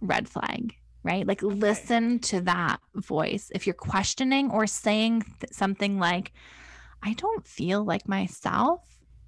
red 0.01 0.29
flag 0.29 0.75
right? 1.07 1.25
Like 1.25 1.41
listen 1.41 2.19
to 2.19 2.41
that 2.41 2.79
voice. 2.93 3.49
If 3.55 3.65
you're 3.65 3.73
questioning 3.73 4.51
or 4.51 4.67
saying 4.67 5.21
th- 5.39 5.53
something 5.53 5.99
like, 5.99 6.33
I 7.03 7.13
don't 7.13 7.45
feel 7.45 7.83
like 7.83 8.07
myself. 8.07 8.81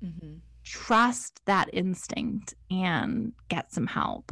Mm-hmm. 0.03 0.35
Trust 0.63 1.41
that 1.45 1.69
instinct 1.73 2.53
and 2.69 3.33
get 3.47 3.73
some 3.73 3.87
help. 3.87 4.31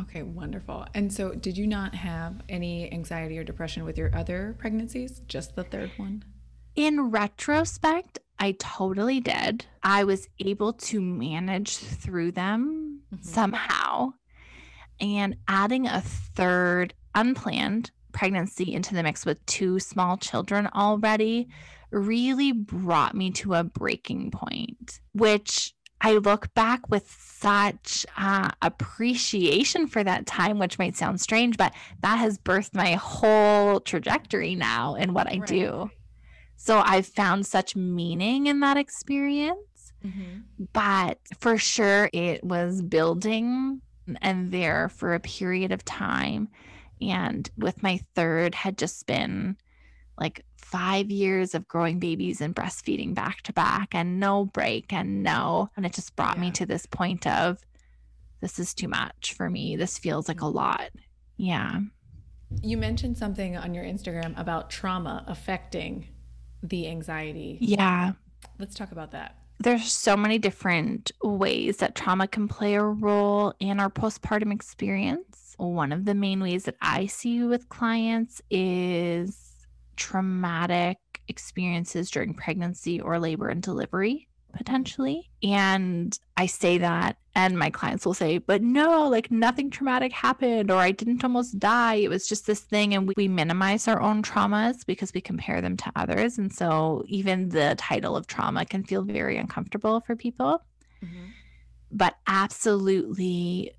Okay, 0.00 0.22
wonderful. 0.22 0.86
And 0.94 1.12
so, 1.12 1.32
did 1.32 1.58
you 1.58 1.66
not 1.66 1.94
have 1.94 2.42
any 2.48 2.92
anxiety 2.92 3.36
or 3.36 3.44
depression 3.44 3.84
with 3.84 3.98
your 3.98 4.14
other 4.14 4.54
pregnancies? 4.58 5.20
Just 5.26 5.56
the 5.56 5.64
third 5.64 5.90
one? 5.96 6.24
In 6.76 7.10
retrospect, 7.10 8.20
I 8.38 8.52
totally 8.60 9.18
did. 9.18 9.66
I 9.82 10.04
was 10.04 10.28
able 10.38 10.72
to 10.74 11.00
manage 11.00 11.76
through 11.76 12.32
them 12.32 13.00
mm-hmm. 13.12 13.22
somehow. 13.22 14.12
And 15.00 15.36
adding 15.48 15.86
a 15.86 16.00
third 16.00 16.94
unplanned 17.14 17.90
pregnancy 18.12 18.72
into 18.72 18.94
the 18.94 19.02
mix 19.02 19.26
with 19.26 19.44
two 19.46 19.80
small 19.80 20.16
children 20.16 20.68
already 20.74 21.48
really 21.90 22.52
brought 22.52 23.14
me 23.14 23.30
to 23.32 23.54
a 23.54 23.64
breaking 23.64 24.30
point, 24.30 25.00
which 25.12 25.74
I 26.00 26.12
look 26.12 26.52
back 26.54 26.88
with 26.88 27.10
such 27.10 28.06
uh, 28.16 28.50
appreciation 28.62 29.86
for 29.88 30.04
that 30.04 30.26
time, 30.26 30.58
which 30.58 30.78
might 30.78 30.96
sound 30.96 31.20
strange, 31.20 31.56
but 31.56 31.72
that 32.02 32.16
has 32.16 32.38
birthed 32.38 32.74
my 32.74 32.92
whole 32.92 33.80
trajectory 33.80 34.54
now 34.54 34.94
in 34.94 35.12
what 35.12 35.26
I 35.26 35.38
right. 35.38 35.46
do. 35.46 35.90
So 36.56 36.80
I've 36.84 37.06
found 37.06 37.46
such 37.46 37.74
meaning 37.74 38.46
in 38.46 38.60
that 38.60 38.76
experience. 38.76 39.92
Mm-hmm. 40.04 40.66
But 40.72 41.18
for 41.40 41.58
sure, 41.58 42.10
it 42.12 42.44
was 42.44 42.82
building 42.82 43.80
and 44.22 44.52
there 44.52 44.88
for 44.88 45.14
a 45.14 45.20
period 45.20 45.72
of 45.72 45.84
time. 45.84 46.48
And 47.00 47.48
with 47.56 47.82
my 47.82 48.00
third, 48.14 48.54
had 48.54 48.78
just 48.78 49.06
been 49.06 49.56
like 50.20 50.44
five 50.56 51.10
years 51.10 51.54
of 51.54 51.66
growing 51.68 51.98
babies 51.98 52.40
and 52.40 52.54
breastfeeding 52.54 53.14
back 53.14 53.42
to 53.42 53.52
back 53.52 53.94
and 53.94 54.20
no 54.20 54.44
break 54.44 54.92
and 54.92 55.22
no. 55.22 55.70
And 55.76 55.86
it 55.86 55.94
just 55.94 56.14
brought 56.16 56.36
yeah. 56.36 56.42
me 56.42 56.50
to 56.52 56.66
this 56.66 56.86
point 56.86 57.26
of 57.26 57.58
this 58.40 58.58
is 58.58 58.74
too 58.74 58.88
much 58.88 59.34
for 59.34 59.48
me. 59.48 59.76
This 59.76 59.98
feels 59.98 60.28
like 60.28 60.40
a 60.40 60.44
mm-hmm. 60.44 60.56
lot. 60.56 60.90
Yeah. 61.36 61.80
You 62.62 62.76
mentioned 62.76 63.18
something 63.18 63.56
on 63.56 63.74
your 63.74 63.84
Instagram 63.84 64.38
about 64.38 64.70
trauma 64.70 65.24
affecting 65.26 66.08
the 66.62 66.88
anxiety. 66.88 67.58
Yeah. 67.60 68.12
Let's 68.58 68.74
talk 68.74 68.92
about 68.92 69.12
that. 69.12 69.36
There's 69.60 69.92
so 69.92 70.16
many 70.16 70.38
different 70.38 71.10
ways 71.22 71.78
that 71.78 71.94
trauma 71.94 72.28
can 72.28 72.46
play 72.46 72.74
a 72.74 72.82
role 72.82 73.54
in 73.58 73.80
our 73.80 73.90
postpartum 73.90 74.52
experience. 74.52 75.54
One 75.56 75.90
of 75.92 76.04
the 76.04 76.14
main 76.14 76.40
ways 76.40 76.64
that 76.64 76.76
I 76.80 77.06
see 77.06 77.42
with 77.42 77.68
clients 77.68 78.40
is 78.50 79.47
traumatic 79.98 80.96
experiences 81.28 82.10
during 82.10 82.32
pregnancy 82.32 83.00
or 83.00 83.18
labor 83.18 83.48
and 83.48 83.62
delivery. 83.62 84.28
potentially. 84.52 85.30
And 85.42 86.18
I 86.36 86.46
say 86.46 86.78
that, 86.78 87.16
and 87.34 87.58
my 87.58 87.70
clients 87.70 88.04
will 88.04 88.14
say, 88.14 88.38
but 88.38 88.62
no, 88.62 89.08
like 89.08 89.30
nothing 89.30 89.70
traumatic 89.70 90.12
happened, 90.12 90.70
or 90.70 90.78
I 90.78 90.90
didn't 90.90 91.22
almost 91.22 91.58
die. 91.58 91.94
It 91.94 92.08
was 92.08 92.28
just 92.28 92.46
this 92.46 92.60
thing. 92.60 92.94
And 92.94 93.06
we, 93.06 93.14
we 93.16 93.28
minimize 93.28 93.86
our 93.86 94.00
own 94.00 94.22
traumas 94.22 94.84
because 94.84 95.12
we 95.14 95.20
compare 95.20 95.60
them 95.60 95.76
to 95.78 95.92
others. 95.94 96.38
And 96.38 96.52
so 96.52 97.04
even 97.06 97.50
the 97.50 97.76
title 97.78 98.16
of 98.16 98.26
trauma 98.26 98.64
can 98.64 98.82
feel 98.82 99.02
very 99.02 99.36
uncomfortable 99.36 100.00
for 100.00 100.16
people. 100.16 100.64
Mm-hmm. 101.02 101.26
But 101.90 102.16
absolutely, 102.26 103.72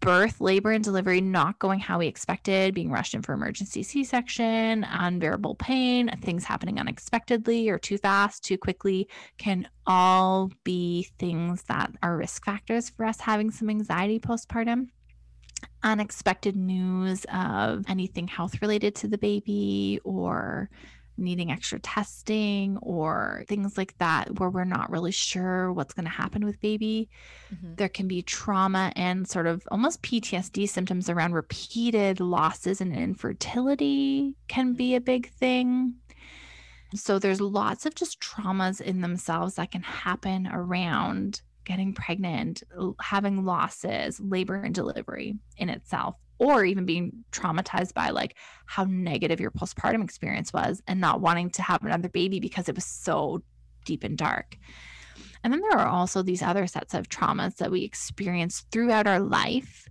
birth, 0.00 0.40
labor, 0.40 0.70
and 0.72 0.82
delivery 0.82 1.20
not 1.20 1.58
going 1.58 1.78
how 1.80 1.98
we 1.98 2.06
expected, 2.06 2.74
being 2.74 2.90
rushed 2.90 3.14
in 3.14 3.22
for 3.22 3.32
emergency 3.32 3.82
C 3.82 4.02
section, 4.02 4.84
unbearable 4.84 5.54
pain, 5.56 6.10
things 6.22 6.44
happening 6.44 6.78
unexpectedly 6.78 7.68
or 7.68 7.78
too 7.78 7.98
fast, 7.98 8.42
too 8.42 8.58
quickly 8.58 9.08
can 9.38 9.68
all 9.86 10.50
be 10.64 11.08
things 11.18 11.62
that 11.64 11.92
are 12.02 12.16
risk 12.16 12.44
factors 12.44 12.90
for 12.90 13.04
us 13.04 13.20
having 13.20 13.50
some 13.50 13.70
anxiety 13.70 14.18
postpartum. 14.18 14.88
Unexpected 15.82 16.56
news 16.56 17.26
of 17.32 17.84
anything 17.88 18.26
health 18.26 18.60
related 18.62 18.94
to 18.94 19.08
the 19.08 19.18
baby 19.18 20.00
or 20.04 20.70
needing 21.20 21.50
extra 21.50 21.78
testing 21.78 22.78
or 22.78 23.44
things 23.48 23.76
like 23.76 23.96
that 23.98 24.38
where 24.38 24.50
we're 24.50 24.64
not 24.64 24.90
really 24.90 25.12
sure 25.12 25.72
what's 25.72 25.94
going 25.94 26.04
to 26.04 26.10
happen 26.10 26.44
with 26.44 26.60
baby. 26.60 27.08
Mm-hmm. 27.54 27.74
There 27.76 27.88
can 27.88 28.08
be 28.08 28.22
trauma 28.22 28.92
and 28.96 29.28
sort 29.28 29.46
of 29.46 29.66
almost 29.70 30.02
PTSD 30.02 30.68
symptoms 30.68 31.08
around 31.08 31.34
repeated 31.34 32.20
losses 32.20 32.80
and 32.80 32.94
infertility 32.94 34.34
can 34.48 34.72
be 34.72 34.94
a 34.94 35.00
big 35.00 35.30
thing. 35.30 35.94
So 36.94 37.18
there's 37.18 37.40
lots 37.40 37.86
of 37.86 37.94
just 37.94 38.20
traumas 38.20 38.80
in 38.80 39.00
themselves 39.00 39.54
that 39.54 39.70
can 39.70 39.82
happen 39.82 40.48
around 40.52 41.42
getting 41.64 41.94
pregnant, 41.94 42.64
having 43.00 43.44
losses, 43.44 44.18
labor 44.18 44.56
and 44.56 44.74
delivery 44.74 45.38
in 45.56 45.68
itself 45.68 46.16
or 46.40 46.64
even 46.64 46.86
being 46.86 47.12
traumatized 47.32 47.92
by 47.92 48.08
like 48.08 48.34
how 48.64 48.84
negative 48.84 49.38
your 49.40 49.50
postpartum 49.50 50.02
experience 50.02 50.52
was 50.54 50.82
and 50.88 50.98
not 50.98 51.20
wanting 51.20 51.50
to 51.50 51.62
have 51.62 51.84
another 51.84 52.08
baby 52.08 52.40
because 52.40 52.68
it 52.68 52.74
was 52.74 52.84
so 52.84 53.42
deep 53.84 54.02
and 54.02 54.16
dark. 54.16 54.56
And 55.44 55.52
then 55.52 55.60
there 55.60 55.78
are 55.78 55.86
also 55.86 56.22
these 56.22 56.42
other 56.42 56.66
sets 56.66 56.94
of 56.94 57.10
traumas 57.10 57.56
that 57.56 57.70
we 57.70 57.82
experience 57.82 58.64
throughout 58.72 59.06
our 59.06 59.20
life 59.20 59.86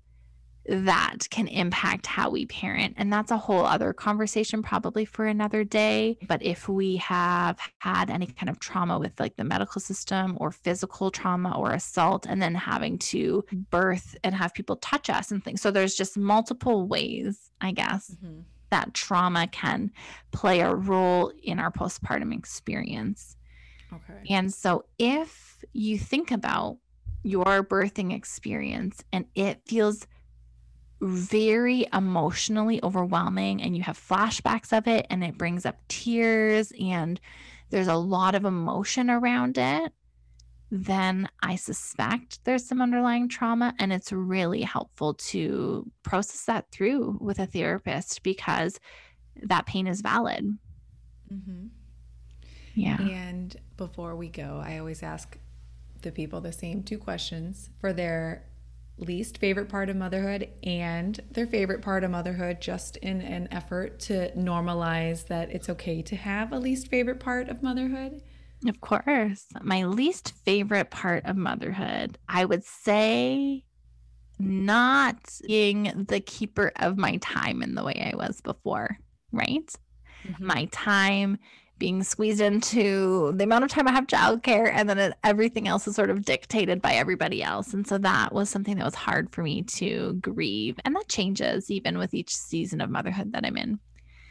that 0.70 1.28
can 1.30 1.47
impact 1.47 2.05
how 2.05 2.30
we 2.30 2.45
parent. 2.45 2.93
And 2.97 3.11
that's 3.11 3.32
a 3.32 3.38
whole 3.38 3.65
other 3.65 3.91
conversation, 3.91 4.61
probably 4.61 5.03
for 5.03 5.26
another 5.26 5.63
day. 5.63 6.17
But 6.28 6.43
if 6.43 6.70
we 6.70 6.97
have 6.97 7.59
had 7.80 8.09
any 8.09 8.28
kind 8.28 8.49
of 8.49 8.59
trauma 8.59 8.99
with 8.99 9.20
like 9.20 9.36
the 9.36 9.43
medical 9.43 9.82
system 9.82 10.38
or 10.39 10.51
physical 10.51 11.09
trauma 11.09 11.57
or 11.57 11.72
assault, 11.72 12.28
and 12.28 12.41
then 12.41 12.53
having 12.53 12.99
to 12.99 13.43
birth 13.72 14.15
and 14.24 14.36
have 14.36 14.53
people 14.53 14.76
touch 14.78 15.09
us 15.09 15.32
and 15.32 15.43
things. 15.43 15.61
So 15.61 15.72
there's 15.72 15.95
just 15.95 16.17
multiple 16.17 16.88
ways, 16.88 17.49
I 17.61 17.72
guess. 17.72 18.11
Mm-hmm. 18.11 18.41
That 18.70 18.93
trauma 18.93 19.47
can 19.47 19.91
play 20.32 20.59
a 20.59 20.76
role 20.76 21.34
in 21.41 21.59
our 21.59 21.72
postpartum 21.72 22.38
experience. 22.38 23.36
Okay. 23.91 24.22
And 24.30 24.53
so 24.53 24.86
if 24.99 25.65
you 25.74 25.97
think 25.97 26.30
about 26.30 26.78
your 27.24 27.63
birthing 27.63 28.13
experience 28.13 29.03
and 29.11 29.26
it 29.34 29.61
feels 29.65 30.05
very 31.02 31.88
emotionally 31.93 32.80
overwhelming 32.84 33.62
and 33.62 33.76
you 33.76 33.84
have 33.84 33.97
flashbacks 33.97 34.78
of 34.78 34.88
it 34.88 35.08
and 35.10 35.24
it 35.24 35.38
brings 35.38 35.66
up 35.66 35.78
tears 35.88 36.74
and 36.80 37.20
there's 37.70 37.88
a 37.88 37.95
lot 37.95 38.36
of 38.36 38.45
emotion 38.45 39.10
around 39.10 39.58
it, 39.58 39.93
then 40.72 41.30
I 41.41 41.56
suspect 41.56 42.43
there's 42.43 42.66
some 42.66 42.82
underlying 42.82 43.28
trauma. 43.28 43.74
And 43.80 43.93
it's 43.93 44.12
really 44.12 44.62
helpful 44.62 45.14
to 45.16 45.89
process 46.04 46.45
that 46.45 46.72
through 46.72 47.18
with 47.22 47.39
a 47.39 47.45
therapist 47.45 48.24
because 48.24 48.80
that 49.41 49.66
pain 49.66 49.88
is 49.88 50.02
valid. 50.02 50.58
Mm-hmm. 51.34 51.68
Yeah. 52.76 53.02
And 53.02 53.56
before 53.78 54.16
we 54.16 54.30
go, 54.30 54.62
I 54.64 54.78
always 54.78 55.04
ask 55.04 55.38
the 56.02 56.12
people 56.12 56.41
the 56.41 56.52
same 56.52 56.84
two 56.84 56.97
questions 56.97 57.70
for 57.80 57.93
their 57.93 58.45
least 59.00 59.38
favorite 59.38 59.70
part 59.70 59.89
of 59.89 59.95
motherhood 59.95 60.50
and 60.64 61.20
their 61.32 61.47
favorite 61.47 61.82
part 61.82 62.04
of 62.04 62.12
motherhood, 62.12 62.62
just 62.62 62.97
in 62.97 63.22
an 63.22 63.47
effort 63.52 64.00
to 64.02 64.32
normalize 64.32 65.28
that 65.28 65.50
it's 65.52 65.70
okay 65.70 66.02
to 66.04 66.16
have 66.16 66.52
a 66.52 66.60
least 66.60 66.89
favorite 66.89 67.20
part 67.20 67.50
of 67.50 67.64
motherhood? 67.64 68.22
Of 68.68 68.82
course. 68.82 69.45
My 69.62 69.86
least 69.86 70.34
favorite 70.43 70.91
part 70.91 71.26
of 71.26 71.38
motherhood, 71.38 72.18
I 72.28 72.45
would 72.45 72.66
say 72.66 73.64
not 74.38 75.18
being 75.47 76.06
the 76.08 76.20
keeper 76.20 76.72
of 76.78 76.97
my 76.97 77.18
time 77.18 77.62
in 77.62 77.76
the 77.76 77.84
way 77.84 78.12
I 78.14 78.16
was 78.16 78.41
before, 78.41 78.97
right? 79.32 79.74
Mm-hmm. 80.28 80.45
My 80.45 80.66
time 80.72 81.38
being 81.80 82.03
squeezed 82.03 82.41
into 82.41 83.32
the 83.36 83.45
amount 83.45 83.63
of 83.63 83.71
time 83.71 83.88
I 83.88 83.91
have 83.91 84.05
childcare, 84.05 84.71
and 84.71 84.89
then 84.89 85.15
everything 85.23 85.67
else 85.67 85.88
is 85.88 85.95
sort 85.95 86.09
of 86.09 86.25
dictated 86.25 86.82
by 86.82 86.93
everybody 86.93 87.41
else. 87.41 87.73
And 87.73 87.88
so 87.88 87.97
that 87.99 88.34
was 88.34 88.49
something 88.49 88.77
that 88.77 88.86
was 88.86 88.95
hard 88.95 89.32
for 89.32 89.41
me 89.41 89.63
to 89.63 90.13
grieve. 90.21 90.80
And 90.86 90.95
that 90.95 91.07
changes 91.07 91.71
even 91.71 91.97
with 91.97 92.13
each 92.13 92.36
season 92.36 92.82
of 92.82 92.89
motherhood 92.89 93.34
that 93.34 93.45
I'm 93.45 93.57
in. 93.57 93.80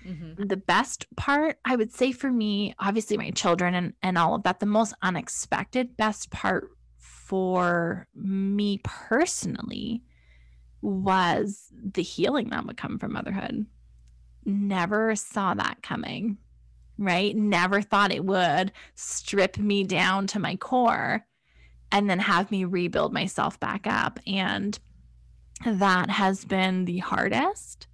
Mm-hmm. 0.06 0.46
The 0.46 0.56
best 0.56 1.06
part, 1.16 1.58
I 1.64 1.74
would 1.74 1.92
say 1.92 2.12
for 2.12 2.30
me, 2.30 2.74
obviously 2.78 3.16
my 3.16 3.30
children 3.30 3.74
and, 3.74 3.94
and 4.02 4.16
all 4.16 4.34
of 4.34 4.44
that, 4.44 4.60
the 4.60 4.66
most 4.66 4.94
unexpected 5.02 5.96
best 5.96 6.30
part 6.30 6.68
for 6.98 8.06
me 8.14 8.80
personally 8.84 10.02
was 10.80 11.72
the 11.72 12.02
healing 12.02 12.50
that 12.50 12.64
would 12.66 12.76
come 12.76 12.98
from 12.98 13.14
motherhood. 13.14 13.66
Never 14.44 15.16
saw 15.16 15.54
that 15.54 15.82
coming 15.82 16.38
right? 16.98 17.34
Never 17.34 17.80
thought 17.80 18.12
it 18.12 18.24
would 18.24 18.72
strip 18.94 19.56
me 19.56 19.84
down 19.84 20.26
to 20.28 20.38
my 20.38 20.56
core 20.56 21.24
and 21.90 22.10
then 22.10 22.18
have 22.18 22.50
me 22.50 22.64
rebuild 22.64 23.12
myself 23.12 23.58
back 23.60 23.86
up. 23.86 24.18
And 24.26 24.78
that 25.64 26.10
has 26.10 26.44
been 26.44 26.84
the 26.84 26.98
hardest, 26.98 27.86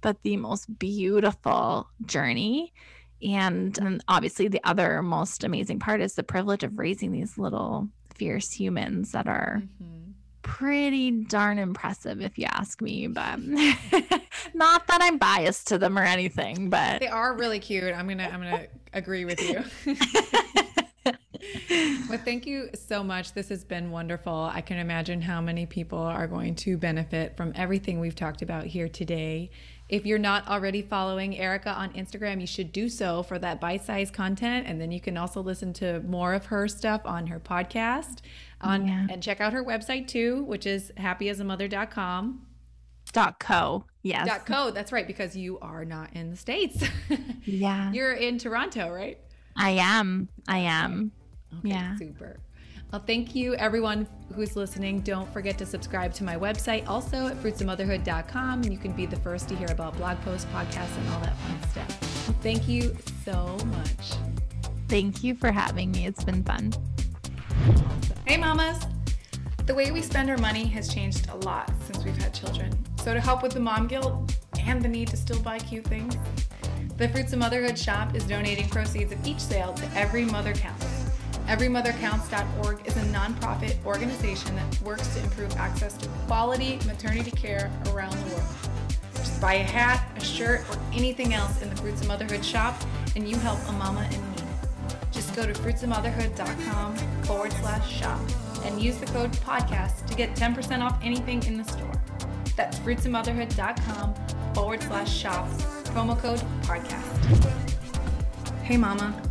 but 0.00 0.22
the 0.22 0.36
most 0.36 0.78
beautiful 0.78 1.88
journey. 2.04 2.72
And, 3.22 3.76
and 3.78 4.04
obviously, 4.08 4.48
the 4.48 4.60
other 4.64 5.02
most 5.02 5.42
amazing 5.44 5.78
part 5.78 6.00
is 6.00 6.14
the 6.14 6.22
privilege 6.22 6.62
of 6.62 6.78
raising 6.78 7.12
these 7.12 7.38
little 7.38 7.88
fierce 8.14 8.52
humans 8.52 9.12
that 9.12 9.26
are. 9.26 9.62
Mm-hmm 9.82 9.95
pretty 10.46 11.10
darn 11.10 11.58
impressive 11.58 12.20
if 12.22 12.38
you 12.38 12.46
ask 12.48 12.80
me 12.80 13.08
but 13.08 13.36
not 14.54 14.86
that 14.86 14.98
i'm 15.02 15.18
biased 15.18 15.66
to 15.66 15.76
them 15.76 15.98
or 15.98 16.02
anything 16.02 16.70
but 16.70 17.00
they 17.00 17.08
are 17.08 17.34
really 17.36 17.58
cute. 17.58 17.92
I'm 17.92 18.06
gonna 18.06 18.30
i'm 18.32 18.40
gonna 18.40 18.66
agree 18.92 19.24
with 19.24 19.42
you 19.42 19.64
well 22.08 22.18
thank 22.24 22.46
you 22.46 22.68
so 22.74 23.02
much 23.02 23.32
this 23.32 23.48
has 23.48 23.64
been 23.64 23.90
wonderful 23.90 24.50
i 24.52 24.60
can 24.60 24.78
imagine 24.78 25.20
how 25.20 25.40
many 25.40 25.66
people 25.66 25.98
are 25.98 26.26
going 26.26 26.54
to 26.54 26.76
benefit 26.76 27.36
from 27.36 27.52
everything 27.54 28.00
we've 28.00 28.16
talked 28.16 28.42
about 28.42 28.64
here 28.64 28.88
today 28.88 29.50
if 29.88 30.04
you're 30.04 30.18
not 30.18 30.48
already 30.48 30.82
following 30.82 31.38
Erica 31.38 31.70
on 31.70 31.92
Instagram, 31.92 32.40
you 32.40 32.46
should 32.46 32.72
do 32.72 32.88
so 32.88 33.22
for 33.22 33.38
that 33.38 33.60
bite 33.60 33.84
sized 33.84 34.12
content. 34.12 34.66
And 34.66 34.80
then 34.80 34.90
you 34.90 35.00
can 35.00 35.16
also 35.16 35.40
listen 35.40 35.72
to 35.74 36.00
more 36.00 36.34
of 36.34 36.46
her 36.46 36.66
stuff 36.66 37.02
on 37.04 37.28
her 37.28 37.38
podcast 37.38 38.18
on 38.60 38.88
yeah. 38.88 39.06
and 39.08 39.22
check 39.22 39.40
out 39.40 39.52
her 39.52 39.64
website 39.64 40.08
too, 40.08 40.42
which 40.44 40.66
is 40.66 40.92
happyasamother.com. 40.96 42.46
Dot 43.12 43.38
co. 43.38 43.84
Yes. 44.02 44.26
Dot 44.26 44.44
co. 44.44 44.70
That's 44.72 44.90
right, 44.90 45.06
because 45.06 45.36
you 45.36 45.58
are 45.60 45.84
not 45.84 46.12
in 46.14 46.30
the 46.30 46.36
States. 46.36 46.84
yeah. 47.44 47.92
You're 47.92 48.12
in 48.12 48.38
Toronto, 48.38 48.90
right? 48.90 49.18
I 49.56 49.70
am. 49.70 50.28
I 50.48 50.58
am. 50.58 51.12
Okay, 51.58 51.68
yeah. 51.68 51.96
Super. 51.96 52.38
Well, 52.92 53.02
thank 53.04 53.34
you 53.34 53.54
everyone 53.56 54.06
who's 54.34 54.54
listening. 54.54 55.00
Don't 55.00 55.30
forget 55.32 55.58
to 55.58 55.66
subscribe 55.66 56.14
to 56.14 56.24
my 56.24 56.36
website 56.36 56.86
also 56.88 57.26
at 57.26 57.36
fruitsofmotherhood.com 57.42 58.62
and 58.62 58.72
you 58.72 58.78
can 58.78 58.92
be 58.92 59.06
the 59.06 59.16
first 59.16 59.48
to 59.48 59.56
hear 59.56 59.68
about 59.70 59.96
blog 59.96 60.20
posts, 60.20 60.46
podcasts, 60.52 60.96
and 60.96 61.08
all 61.08 61.20
that 61.20 61.36
fun 61.38 61.70
stuff. 61.70 61.98
Thank 62.42 62.68
you 62.68 62.96
so 63.24 63.58
much. 63.66 64.14
Thank 64.88 65.24
you 65.24 65.34
for 65.34 65.50
having 65.50 65.90
me. 65.90 66.06
It's 66.06 66.22
been 66.22 66.44
fun. 66.44 66.72
Hey, 68.24 68.36
mamas! 68.36 68.86
The 69.66 69.74
way 69.74 69.90
we 69.90 70.00
spend 70.00 70.30
our 70.30 70.38
money 70.38 70.64
has 70.66 70.92
changed 70.92 71.28
a 71.30 71.36
lot 71.38 71.72
since 71.86 72.04
we've 72.04 72.16
had 72.16 72.32
children. 72.32 72.72
So, 73.02 73.12
to 73.12 73.20
help 73.20 73.42
with 73.42 73.52
the 73.52 73.60
mom 73.60 73.88
guilt 73.88 74.36
and 74.60 74.80
the 74.80 74.88
need 74.88 75.08
to 75.08 75.16
still 75.16 75.40
buy 75.40 75.58
cute 75.58 75.84
things, 75.84 76.16
the 76.98 77.08
Fruits 77.08 77.32
of 77.32 77.40
Motherhood 77.40 77.76
shop 77.76 78.14
is 78.14 78.24
donating 78.24 78.68
proceeds 78.68 79.12
of 79.12 79.26
each 79.26 79.40
sale 79.40 79.74
to 79.74 79.90
Every 79.96 80.24
Mother 80.24 80.52
Counts. 80.54 81.05
EveryMotherCounts.org 81.46 82.84
is 82.86 82.96
a 82.96 83.02
nonprofit 83.12 83.76
organization 83.86 84.56
that 84.56 84.82
works 84.82 85.14
to 85.14 85.22
improve 85.22 85.54
access 85.56 85.96
to 85.96 86.08
quality 86.26 86.80
maternity 86.86 87.30
care 87.30 87.70
around 87.90 88.12
the 88.12 88.34
world. 88.34 88.48
Just 89.14 89.40
buy 89.40 89.54
a 89.54 89.62
hat, 89.62 90.10
a 90.16 90.24
shirt, 90.24 90.62
or 90.68 90.76
anything 90.92 91.34
else 91.34 91.62
in 91.62 91.70
the 91.70 91.76
Fruits 91.76 92.00
of 92.00 92.08
Motherhood 92.08 92.44
shop, 92.44 92.74
and 93.14 93.28
you 93.28 93.36
help 93.36 93.60
a 93.68 93.72
mama 93.72 94.04
in 94.12 94.30
need. 94.32 94.42
Just 95.12 95.36
go 95.36 95.46
to 95.46 95.52
fruitsofmotherhood.com 95.52 96.96
forward 97.22 97.52
slash 97.52 97.90
shop 97.90 98.20
and 98.64 98.82
use 98.82 98.98
the 98.98 99.06
code 99.06 99.30
podcast 99.32 100.04
to 100.06 100.16
get 100.16 100.34
10% 100.34 100.82
off 100.82 100.98
anything 101.02 101.44
in 101.44 101.58
the 101.58 101.64
store. 101.64 101.92
That's 102.56 102.76
fruitsofmotherhood.com 102.80 104.14
forward 104.52 104.82
slash 104.82 105.16
shop, 105.16 105.48
promo 105.94 106.18
code 106.18 106.40
podcast. 106.62 107.44
Hey, 108.64 108.76
Mama. 108.76 109.25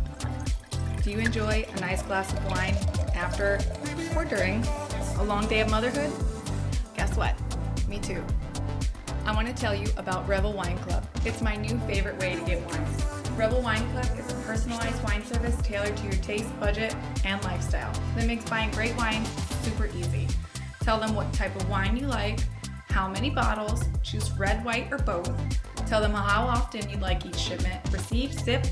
Do 1.06 1.12
you 1.12 1.18
enjoy 1.18 1.64
a 1.72 1.80
nice 1.80 2.02
glass 2.02 2.32
of 2.32 2.44
wine 2.46 2.74
after 3.14 3.60
or 4.16 4.24
during 4.24 4.66
a 5.18 5.22
long 5.22 5.46
day 5.46 5.60
of 5.60 5.70
motherhood? 5.70 6.10
Guess 6.96 7.16
what? 7.16 7.36
Me 7.88 8.00
too. 8.00 8.24
I 9.24 9.32
want 9.32 9.46
to 9.46 9.54
tell 9.54 9.72
you 9.72 9.86
about 9.98 10.26
Rebel 10.26 10.52
Wine 10.52 10.76
Club. 10.78 11.06
It's 11.24 11.40
my 11.40 11.54
new 11.54 11.78
favorite 11.86 12.18
way 12.18 12.34
to 12.34 12.40
get 12.44 12.60
wine. 12.66 12.84
Rebel 13.36 13.62
Wine 13.62 13.88
Club 13.92 14.18
is 14.18 14.32
a 14.32 14.34
personalized 14.38 15.00
wine 15.04 15.24
service 15.24 15.56
tailored 15.62 15.96
to 15.96 16.02
your 16.02 16.14
taste, 16.14 16.48
budget, 16.58 16.96
and 17.24 17.40
lifestyle 17.44 17.92
that 18.16 18.26
makes 18.26 18.44
buying 18.50 18.72
great 18.72 18.96
wine 18.96 19.24
super 19.62 19.86
easy. 19.96 20.26
Tell 20.80 20.98
them 20.98 21.14
what 21.14 21.32
type 21.32 21.54
of 21.54 21.70
wine 21.70 21.96
you 21.96 22.08
like, 22.08 22.40
how 22.88 23.06
many 23.06 23.30
bottles, 23.30 23.84
choose 24.02 24.32
red, 24.32 24.64
white, 24.64 24.88
or 24.90 24.98
both. 24.98 25.30
Tell 25.86 26.00
them 26.00 26.14
how 26.14 26.48
often 26.48 26.90
you'd 26.90 27.00
like 27.00 27.24
each 27.24 27.38
shipment. 27.38 27.80
Receive, 27.92 28.34
sip, 28.34 28.66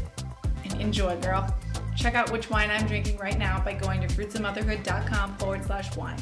enjoy, 0.81 1.17
girl. 1.21 1.55
Check 1.97 2.15
out 2.15 2.31
which 2.33 2.51
wine 2.51 2.71
I'm 2.71 2.87
drinking 2.87 3.19
right 3.19 3.39
now 3.39 3.61
by 3.61 3.75
going 3.75 4.01
to 4.01 4.09
fruitsofmotherhood.com 4.09 5.37
forward 5.37 5.65
slash 5.65 5.97
wine. 5.97 6.19